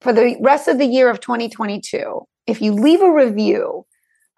for 0.00 0.12
the 0.12 0.36
rest 0.40 0.68
of 0.68 0.78
the 0.78 0.86
year 0.86 1.08
of 1.08 1.20
2022, 1.20 2.26
if 2.46 2.60
you 2.60 2.72
leave 2.72 3.00
a 3.00 3.12
review 3.12 3.86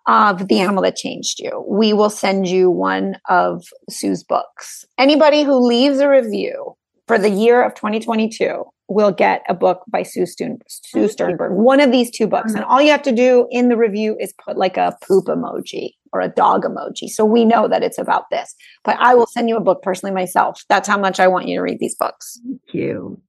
of 0.07 0.49
the 0.49 0.61
animal 0.61 0.83
that 0.83 0.97
changed 0.97 1.41
you, 1.41 1.65
we 1.69 1.93
will 1.93 2.11
send 2.11 2.49
you 2.49 2.71
one 2.71 3.17
of 3.29 3.67
Sue's 3.91 4.23
books. 4.23 4.85
Anybody 4.97 5.43
who 5.43 5.67
leaves 5.67 5.99
a 5.99 6.09
review 6.09 6.77
for 7.07 7.19
the 7.19 7.31
year 7.31 7.63
of 7.63 7.75
2022 7.75 8.65
will 8.89 9.13
get 9.13 9.43
a 9.49 9.55
book 9.55 9.83
by 9.89 10.03
Sue, 10.03 10.27
Stern, 10.27 10.59
Sue 10.67 11.05
oh, 11.05 11.07
Sternberg, 11.07 11.53
one 11.53 11.81
of 11.81 11.93
these 11.93 12.11
two 12.11 12.27
books. 12.27 12.53
And 12.53 12.65
uh-huh. 12.65 12.73
all 12.73 12.83
you 12.83 12.91
have 12.91 13.03
to 13.03 13.13
do 13.13 13.47
in 13.51 13.69
the 13.69 13.77
review 13.77 14.17
is 14.19 14.33
put 14.43 14.57
like 14.57 14.77
a 14.77 14.97
poop 15.07 15.27
emoji 15.27 15.91
or 16.13 16.21
a 16.21 16.29
dog 16.29 16.65
emoji. 16.65 17.09
So 17.09 17.25
we 17.25 17.45
know 17.45 17.69
that 17.69 17.83
it's 17.83 17.99
about 17.99 18.31
this. 18.31 18.55
But 18.85 18.97
I 18.99 19.15
will 19.15 19.27
send 19.27 19.49
you 19.49 19.57
a 19.57 19.61
book 19.61 19.83
personally 19.83 20.15
myself. 20.15 20.65
That's 20.69 20.89
how 20.89 20.99
much 20.99 21.21
I 21.21 21.29
want 21.29 21.49
you 21.49 21.59
to 21.59 21.63
read 21.63 21.81
these 21.81 21.95
books. 21.95 22.41
Thank 22.43 22.61
you. 22.73 23.21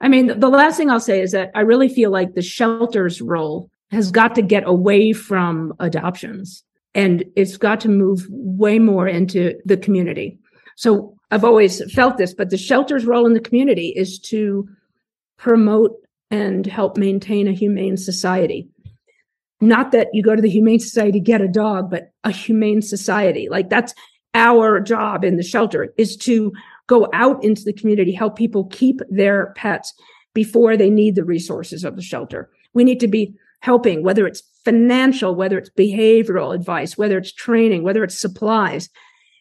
I 0.00 0.08
mean, 0.08 0.38
the 0.38 0.48
last 0.48 0.76
thing 0.76 0.90
I'll 0.90 1.00
say 1.00 1.20
is 1.20 1.32
that 1.32 1.50
I 1.54 1.60
really 1.60 1.88
feel 1.88 2.10
like 2.10 2.34
the 2.34 2.42
shelter's 2.42 3.22
role 3.22 3.70
has 3.92 4.10
got 4.10 4.34
to 4.34 4.42
get 4.42 4.66
away 4.66 5.12
from 5.12 5.72
adoptions 5.78 6.64
and 6.94 7.24
it's 7.36 7.56
got 7.56 7.80
to 7.80 7.88
move 7.88 8.26
way 8.30 8.78
more 8.78 9.06
into 9.06 9.54
the 9.64 9.76
community. 9.76 10.38
So 10.76 11.16
I've 11.30 11.44
always 11.44 11.82
felt 11.92 12.18
this, 12.18 12.34
but 12.34 12.50
the 12.50 12.56
shelter's 12.56 13.04
role 13.04 13.26
in 13.26 13.32
the 13.32 13.40
community 13.40 13.88
is 13.96 14.18
to 14.20 14.68
promote 15.38 15.92
and 16.30 16.66
help 16.66 16.96
maintain 16.96 17.46
a 17.46 17.52
humane 17.52 17.96
society. 17.96 18.68
Not 19.60 19.92
that 19.92 20.08
you 20.12 20.22
go 20.22 20.36
to 20.36 20.42
the 20.42 20.50
Humane 20.50 20.80
Society 20.80 21.18
get 21.18 21.40
a 21.40 21.48
dog, 21.48 21.90
but 21.90 22.10
a 22.24 22.30
humane 22.30 22.82
society. 22.82 23.48
Like 23.48 23.70
that's 23.70 23.94
our 24.34 24.80
job 24.80 25.24
in 25.24 25.36
the 25.36 25.42
shelter 25.42 25.94
is 25.96 26.16
to 26.18 26.52
go 26.88 27.08
out 27.14 27.42
into 27.42 27.62
the 27.64 27.72
community, 27.72 28.12
help 28.12 28.36
people 28.36 28.66
keep 28.66 29.00
their 29.08 29.54
pets 29.56 29.94
before 30.34 30.76
they 30.76 30.90
need 30.90 31.14
the 31.14 31.24
resources 31.24 31.84
of 31.84 31.96
the 31.96 32.02
shelter. 32.02 32.50
We 32.74 32.84
need 32.84 33.00
to 33.00 33.08
be 33.08 33.34
helping, 33.60 34.02
whether 34.02 34.26
it's 34.26 34.42
financial, 34.64 35.34
whether 35.34 35.56
it's 35.56 35.70
behavioral 35.70 36.54
advice, 36.54 36.98
whether 36.98 37.16
it's 37.16 37.32
training, 37.32 37.82
whether 37.82 38.04
it's 38.04 38.20
supplies. 38.20 38.90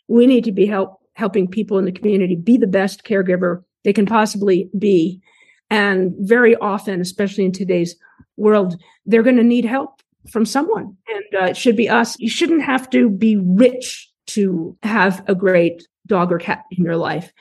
We 0.08 0.26
need 0.26 0.46
to 0.46 0.52
be 0.54 0.66
help 0.66 1.02
helping 1.16 1.48
people 1.48 1.78
in 1.78 1.86
the 1.86 1.92
community 1.92 2.36
be 2.36 2.58
the 2.58 2.68
best 2.68 3.04
caregiver 3.04 3.64
they 3.84 3.94
can 3.94 4.06
possibly 4.06 4.70
be. 4.78 5.22
And 5.76 6.14
very 6.20 6.56
often, 6.56 7.02
especially 7.02 7.44
in 7.44 7.52
today's 7.52 7.98
world, 8.38 8.82
they're 9.06 9.24
going 9.24 9.36
to 9.36 9.44
need 9.44 9.66
help 9.66 10.02
from 10.32 10.46
someone. 10.46 10.96
And 11.08 11.42
uh, 11.42 11.46
it 11.48 11.58
should 11.58 11.76
be 11.76 11.90
us. 11.90 12.18
You 12.18 12.30
shouldn't 12.30 12.64
have 12.64 12.90
to 12.92 13.10
be 13.10 13.36
rich 13.36 14.10
to 14.28 14.78
have 14.84 15.22
a 15.28 15.36
great 15.36 15.86
dog 16.08 16.32
or 16.32 16.40
cat 16.40 16.64
in 16.72 16.86
your 16.86 16.96
life. 16.96 17.34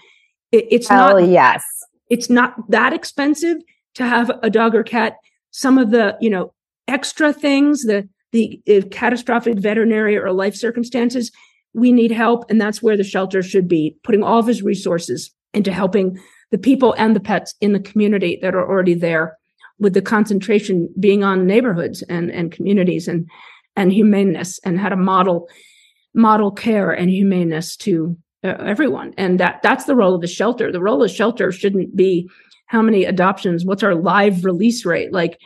It, 0.51 0.67
it's 0.69 0.89
Hell 0.89 1.21
not. 1.21 1.29
Yes. 1.29 1.63
It's 2.11 2.29
not 2.29 2.55
that 2.71 2.93
expensive 2.93 3.59
to 3.95 4.05
have 4.05 4.33
a 4.43 4.51
dog 4.51 4.75
or 4.75 4.83
cat. 4.83 5.15
Some 5.53 5.79
of 5.79 5.93
the, 5.93 6.17
you 6.21 6.31
know, 6.31 6.53
extra 6.89 7.33
things, 7.33 7.85
the 7.85 8.09
the 8.33 8.61
catastrophic 8.91 9.59
veterinary 9.59 10.19
or 10.19 10.33
life 10.33 10.57
circumstances, 10.57 11.31
we 11.73 11.93
need 11.93 12.11
help. 12.11 12.51
And 12.51 12.61
that's 12.61 12.83
where 12.83 12.97
the 12.97 13.05
shelter 13.05 13.45
should 13.45 13.69
be 13.69 13.97
putting 14.03 14.25
all 14.25 14.41
of 14.41 14.49
his 14.49 14.61
resources 14.61 15.31
into 15.55 15.73
helping 15.73 16.19
the 16.51 16.59
people 16.59 16.95
and 16.99 17.17
the 17.17 17.21
pets 17.21 17.55
in 17.61 17.73
the 17.73 17.81
community 17.81 18.39
that 18.43 18.55
are 18.55 18.69
already 18.69 18.95
there 18.95 19.37
with 19.79 19.95
the 19.95 20.03
concentration 20.03 20.89
being 21.01 21.25
on 21.25 21.47
neighborhoods 21.47 22.03
and, 22.03 22.31
and 22.31 22.53
communities 22.53 23.09
and, 23.09 23.29
and 23.77 23.93
humaneness 23.93 24.61
and 24.65 24.79
how 24.79 24.89
to 24.89 24.97
model, 24.97 25.49
model 26.15 26.51
care 26.51 26.93
and 26.93 27.11
humaneness 27.11 27.77
to 27.77 28.17
uh, 28.45 28.55
everyone. 28.61 29.15
And 29.19 29.41
that 29.41 29.63
that's 29.63 29.85
the 29.85 29.97
role 29.97 30.15
of 30.15 30.21
the 30.21 30.27
shelter. 30.29 30.71
The 30.71 30.83
role 30.83 31.03
of 31.03 31.11
shelter 31.11 31.51
shouldn't 31.51 31.97
be 31.97 32.29
how 32.67 32.83
many 32.83 33.05
adoptions, 33.05 33.65
what's 33.65 33.83
our 33.83 33.95
live 33.95 34.45
release 34.45 34.85
rate? 34.85 35.13
Like, 35.13 35.39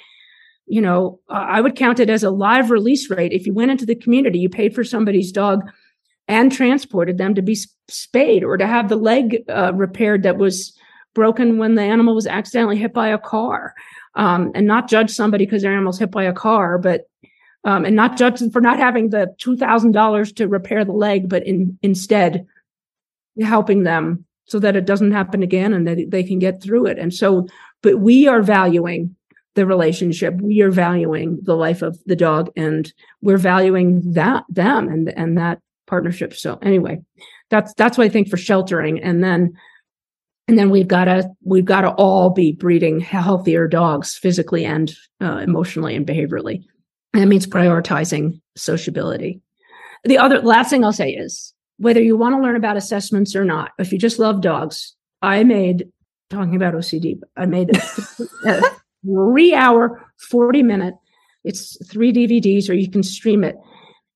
you 0.67 0.81
know, 0.81 1.21
I 1.29 1.61
would 1.61 1.77
count 1.77 2.01
it 2.01 2.11
as 2.11 2.23
a 2.23 2.31
live 2.31 2.71
release 2.71 3.11
rate. 3.11 3.33
If 3.33 3.47
you 3.47 3.55
went 3.55 3.71
into 3.71 3.87
the 3.87 3.95
community, 3.95 4.39
you 4.39 4.49
paid 4.49 4.75
for 4.75 4.85
somebody's 4.85 5.33
dog 5.33 5.63
and 6.29 6.53
transported 6.53 7.19
them 7.19 7.35
to 7.35 7.43
be 7.43 7.57
spayed 7.89 8.45
or 8.45 8.57
to 8.57 8.67
have 8.67 8.89
the 8.89 8.97
leg 8.97 9.43
uh, 9.49 9.73
repaired 9.75 10.23
that 10.23 10.37
was 10.37 10.77
broken 11.15 11.59
when 11.59 11.75
the 11.75 11.83
animal 11.83 12.15
was 12.15 12.27
accidentally 12.27 12.77
hit 12.77 12.93
by 12.93 13.09
a 13.09 13.19
car. 13.19 13.75
Um, 14.15 14.53
and 14.55 14.67
not 14.67 14.89
judge 14.89 15.11
somebody 15.11 15.45
because 15.45 15.63
their 15.63 15.73
animal's 15.73 15.99
hit 15.99 16.11
by 16.11 16.25
a 16.25 16.33
car 16.33 16.77
but 16.79 17.09
um, 17.65 17.85
and 17.85 17.95
not 17.95 18.17
judge 18.17 18.41
them 18.41 18.51
for 18.51 18.61
not 18.61 18.79
having 18.79 19.11
the 19.11 19.33
$2000 19.39 20.37
to 20.37 20.49
repair 20.49 20.85
the 20.85 20.93
leg 20.93 21.29
but 21.29 21.47
in, 21.47 21.79
instead 21.83 22.47
helping 23.41 23.85
them 23.85 24.25
so 24.47 24.59
that 24.59 24.75
it 24.75 24.87
doesn't 24.87 25.13
happen 25.13 25.43
again 25.43 25.73
and 25.73 25.87
that 25.87 26.11
they 26.11 26.25
can 26.25 26.39
get 26.39 26.61
through 26.63 26.87
it. 26.87 26.99
And 26.99 27.15
so 27.15 27.47
but 27.83 28.01
we 28.01 28.27
are 28.27 28.43
valuing 28.43 29.15
the 29.55 29.67
relationship. 29.67 30.35
We 30.41 30.63
are 30.63 30.71
valuing 30.71 31.39
the 31.43 31.55
life 31.55 31.83
of 31.83 31.99
the 32.07 32.17
dog 32.17 32.51
and 32.57 32.93
we're 33.23 33.39
valuing 33.39 34.13
that 34.13 34.45
them 34.49 34.89
and 34.89 35.11
and 35.11 35.39
that 35.39 35.61
partnership. 35.89 36.35
So 36.35 36.59
anyway 36.63 37.01
that's 37.51 37.73
that's 37.75 37.97
what 37.97 38.05
i 38.05 38.09
think 38.09 38.29
for 38.29 38.37
sheltering. 38.37 39.03
And 39.03 39.23
then 39.23 39.55
and 40.47 40.59
then 40.59 40.71
we've 40.71 40.89
got 40.89 41.05
to 41.05 41.29
we've 41.45 41.65
got 41.65 41.83
to 41.83 41.91
all 41.91 42.31
be 42.31 42.53
breeding 42.53 43.01
healthier 43.01 43.69
dogs 43.69 44.17
physically 44.17 44.65
and 44.65 44.93
uh, 45.21 45.39
emotionally 45.39 45.95
and 45.95 46.07
behaviorally. 46.07 46.65
And 47.13 47.23
that 47.23 47.27
means 47.27 47.47
prioritizing 47.47 48.41
sociability. 48.57 49.41
The 50.05 50.19
other 50.19 50.41
last 50.41 50.71
thing 50.71 50.85
i'll 50.85 50.93
say 50.93 51.11
is 51.11 51.53
whether 51.79 52.01
you 52.01 52.17
want 52.17 52.35
to 52.35 52.41
learn 52.41 52.57
about 52.57 52.77
assessments 52.77 53.35
or 53.35 53.45
not 53.45 53.73
if 53.79 53.93
you 53.93 53.99
just 53.99 54.19
love 54.21 54.41
dogs 54.41 54.95
i 55.23 55.43
made 55.43 55.89
talking 56.31 56.55
about 56.55 56.75
ocd 56.75 57.21
i 57.37 57.45
made 57.45 57.77
a 58.47 58.63
three 59.05 59.55
hour 59.55 60.09
40 60.31 60.63
minute 60.63 60.95
it's 61.43 61.77
three 61.91 62.13
dvds 62.13 62.71
or 62.71 62.75
you 62.75 62.89
can 62.89 63.03
stream 63.03 63.43
it 63.43 63.57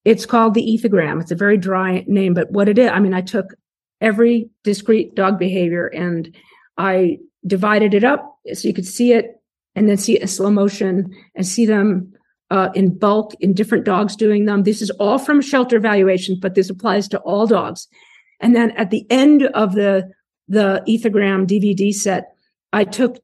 it's 0.04 0.26
called 0.26 0.54
the 0.54 0.62
ethogram 0.62 1.20
it's 1.20 1.30
a 1.30 1.36
very 1.36 1.56
dry 1.56 2.04
name 2.06 2.34
but 2.34 2.50
what 2.50 2.68
it 2.68 2.78
is 2.78 2.90
i 2.90 2.98
mean 2.98 3.14
i 3.14 3.20
took 3.20 3.54
every 4.02 4.50
discrete 4.64 5.14
dog 5.14 5.38
behavior. 5.38 5.86
And 5.86 6.36
I 6.76 7.18
divided 7.46 7.94
it 7.94 8.04
up 8.04 8.36
so 8.52 8.68
you 8.68 8.74
could 8.74 8.86
see 8.86 9.12
it 9.12 9.40
and 9.74 9.88
then 9.88 9.96
see 9.96 10.16
it 10.16 10.22
in 10.22 10.28
slow 10.28 10.50
motion 10.50 11.14
and 11.34 11.46
see 11.46 11.64
them 11.64 12.12
uh, 12.50 12.68
in 12.74 12.98
bulk 12.98 13.32
in 13.40 13.54
different 13.54 13.86
dogs 13.86 14.14
doing 14.14 14.44
them. 14.44 14.64
This 14.64 14.82
is 14.82 14.90
all 14.90 15.18
from 15.18 15.40
shelter 15.40 15.76
evaluations, 15.76 16.38
but 16.38 16.54
this 16.54 16.68
applies 16.68 17.08
to 17.08 17.18
all 17.20 17.46
dogs. 17.46 17.88
And 18.40 18.54
then 18.54 18.72
at 18.72 18.90
the 18.90 19.06
end 19.08 19.44
of 19.44 19.74
the 19.74 20.10
the 20.48 20.82
ethogram 20.86 21.46
DVD 21.46 21.94
set, 21.94 22.34
I 22.72 22.84
took 22.84 23.20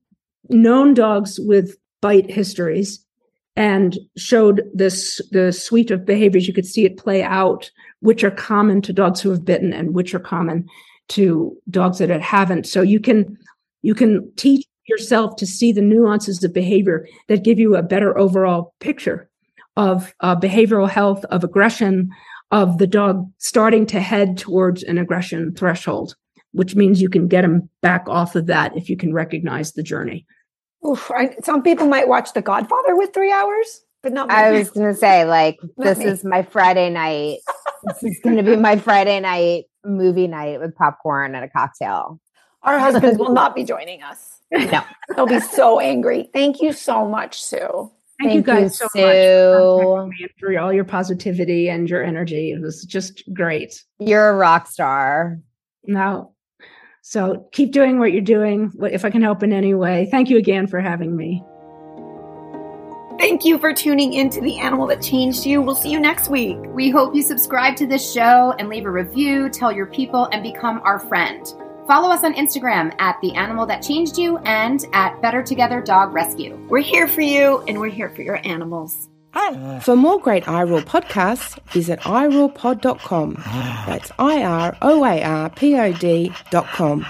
known 0.48 0.94
dogs 0.94 1.38
with 1.38 1.76
bite 2.00 2.30
histories 2.30 3.04
and 3.58 3.98
showed 4.16 4.62
this 4.72 5.20
the 5.32 5.52
suite 5.52 5.90
of 5.90 6.06
behaviors. 6.06 6.46
You 6.46 6.54
could 6.54 6.64
see 6.64 6.84
it 6.84 6.96
play 6.96 7.24
out 7.24 7.70
which 8.00 8.22
are 8.22 8.30
common 8.30 8.80
to 8.82 8.92
dogs 8.92 9.20
who 9.20 9.30
have 9.30 9.44
bitten 9.44 9.72
and 9.72 9.94
which 9.94 10.14
are 10.14 10.20
common 10.20 10.64
to 11.08 11.56
dogs 11.68 11.98
that 11.98 12.08
haven't. 12.08 12.68
So 12.68 12.82
you 12.82 13.00
can 13.00 13.36
you 13.82 13.96
can 13.96 14.32
teach 14.36 14.64
yourself 14.86 15.34
to 15.36 15.46
see 15.46 15.72
the 15.72 15.82
nuances 15.82 16.42
of 16.44 16.54
behavior 16.54 17.06
that 17.26 17.42
give 17.42 17.58
you 17.58 17.74
a 17.74 17.82
better 17.82 18.16
overall 18.16 18.74
picture 18.78 19.28
of 19.76 20.14
uh, 20.20 20.36
behavioral 20.36 20.88
health, 20.88 21.24
of 21.26 21.42
aggression, 21.42 22.10
of 22.52 22.78
the 22.78 22.86
dog 22.86 23.28
starting 23.38 23.86
to 23.86 23.98
head 23.98 24.38
towards 24.38 24.84
an 24.84 24.98
aggression 24.98 25.52
threshold, 25.56 26.14
which 26.52 26.76
means 26.76 27.02
you 27.02 27.08
can 27.08 27.26
get 27.26 27.42
them 27.42 27.68
back 27.82 28.08
off 28.08 28.36
of 28.36 28.46
that 28.46 28.76
if 28.76 28.88
you 28.88 28.96
can 28.96 29.12
recognize 29.12 29.72
the 29.72 29.82
journey. 29.82 30.24
Oof, 30.86 31.10
I, 31.10 31.34
some 31.42 31.62
people 31.62 31.86
might 31.86 32.08
watch 32.08 32.32
The 32.32 32.42
Godfather 32.42 32.96
with 32.96 33.12
three 33.12 33.32
hours, 33.32 33.82
but 34.02 34.12
not. 34.12 34.28
Me. 34.28 34.34
I 34.34 34.52
was 34.52 34.70
going 34.70 34.92
to 34.92 34.98
say, 34.98 35.24
like, 35.24 35.58
this 35.76 35.98
me. 35.98 36.06
is 36.06 36.24
my 36.24 36.42
Friday 36.42 36.90
night 36.90 37.38
this 37.84 38.02
is 38.02 38.20
going 38.22 38.36
to 38.36 38.42
be 38.42 38.56
my 38.56 38.76
Friday 38.76 39.20
night 39.20 39.64
movie 39.84 40.26
night 40.26 40.60
with 40.60 40.74
popcorn 40.74 41.34
and 41.34 41.44
a 41.44 41.48
cocktail. 41.48 42.20
Our 42.62 42.78
husbands 42.78 43.18
will 43.18 43.32
not 43.32 43.54
be 43.54 43.64
joining 43.64 44.02
us. 44.02 44.40
No. 44.50 44.82
They'll 45.14 45.26
be 45.26 45.40
so 45.40 45.78
angry. 45.78 46.30
Thank 46.32 46.60
you 46.60 46.72
so 46.72 47.06
much, 47.06 47.42
Sue. 47.42 47.58
Thank, 48.20 48.30
Thank 48.30 48.34
you 48.34 48.42
guys 48.42 48.80
you, 48.80 48.88
so 48.88 48.88
Sue. 48.88 50.06
much 50.06 50.30
for 50.40 50.58
all 50.58 50.72
your 50.72 50.84
positivity 50.84 51.68
and 51.68 51.88
your 51.88 52.02
energy. 52.02 52.50
It 52.50 52.60
was 52.60 52.84
just 52.84 53.22
great. 53.32 53.84
You're 53.98 54.30
a 54.30 54.36
rock 54.36 54.68
star. 54.68 55.38
Now, 55.84 56.32
so 57.08 57.48
keep 57.52 57.72
doing 57.72 57.98
what 57.98 58.12
you're 58.12 58.20
doing. 58.20 58.70
If 58.82 59.02
I 59.06 59.08
can 59.08 59.22
help 59.22 59.42
in 59.42 59.50
any 59.50 59.72
way, 59.72 60.08
thank 60.10 60.28
you 60.28 60.36
again 60.36 60.66
for 60.66 60.78
having 60.78 61.16
me. 61.16 61.42
Thank 63.18 63.46
you 63.46 63.58
for 63.58 63.72
tuning 63.72 64.12
in 64.12 64.28
to 64.28 64.42
The 64.42 64.58
Animal 64.58 64.86
That 64.88 65.00
Changed 65.00 65.46
You. 65.46 65.62
We'll 65.62 65.74
see 65.74 65.90
you 65.90 66.00
next 66.00 66.28
week. 66.28 66.58
We 66.66 66.90
hope 66.90 67.14
you 67.14 67.22
subscribe 67.22 67.76
to 67.76 67.86
this 67.86 68.12
show 68.12 68.54
and 68.58 68.68
leave 68.68 68.84
a 68.84 68.90
review, 68.90 69.48
tell 69.48 69.72
your 69.72 69.86
people, 69.86 70.28
and 70.32 70.42
become 70.42 70.82
our 70.84 70.98
friend. 70.98 71.46
Follow 71.86 72.10
us 72.10 72.24
on 72.24 72.34
Instagram 72.34 72.94
at 72.98 73.18
The 73.22 73.34
Animal 73.34 73.64
That 73.64 73.82
Changed 73.82 74.18
You 74.18 74.36
and 74.44 74.84
at 74.92 75.22
Better 75.22 75.42
Together 75.42 75.80
Dog 75.80 76.12
Rescue. 76.12 76.58
We're 76.68 76.80
here 76.80 77.08
for 77.08 77.22
you 77.22 77.64
and 77.66 77.80
we're 77.80 77.88
here 77.88 78.10
for 78.10 78.20
your 78.20 78.46
animals. 78.46 79.07
For 79.82 79.96
more 79.96 80.18
great 80.20 80.44
iRoar 80.44 80.82
podcasts, 80.82 81.58
visit 81.72 82.00
iroarpod.com. 82.00 83.34
That's 83.86 84.10
I 84.18 84.42
R 84.42 84.76
O 84.82 85.04
A 85.04 85.22
R 85.22 85.50
P 85.50 85.76
O 85.78 85.92
D.com. 85.92 87.06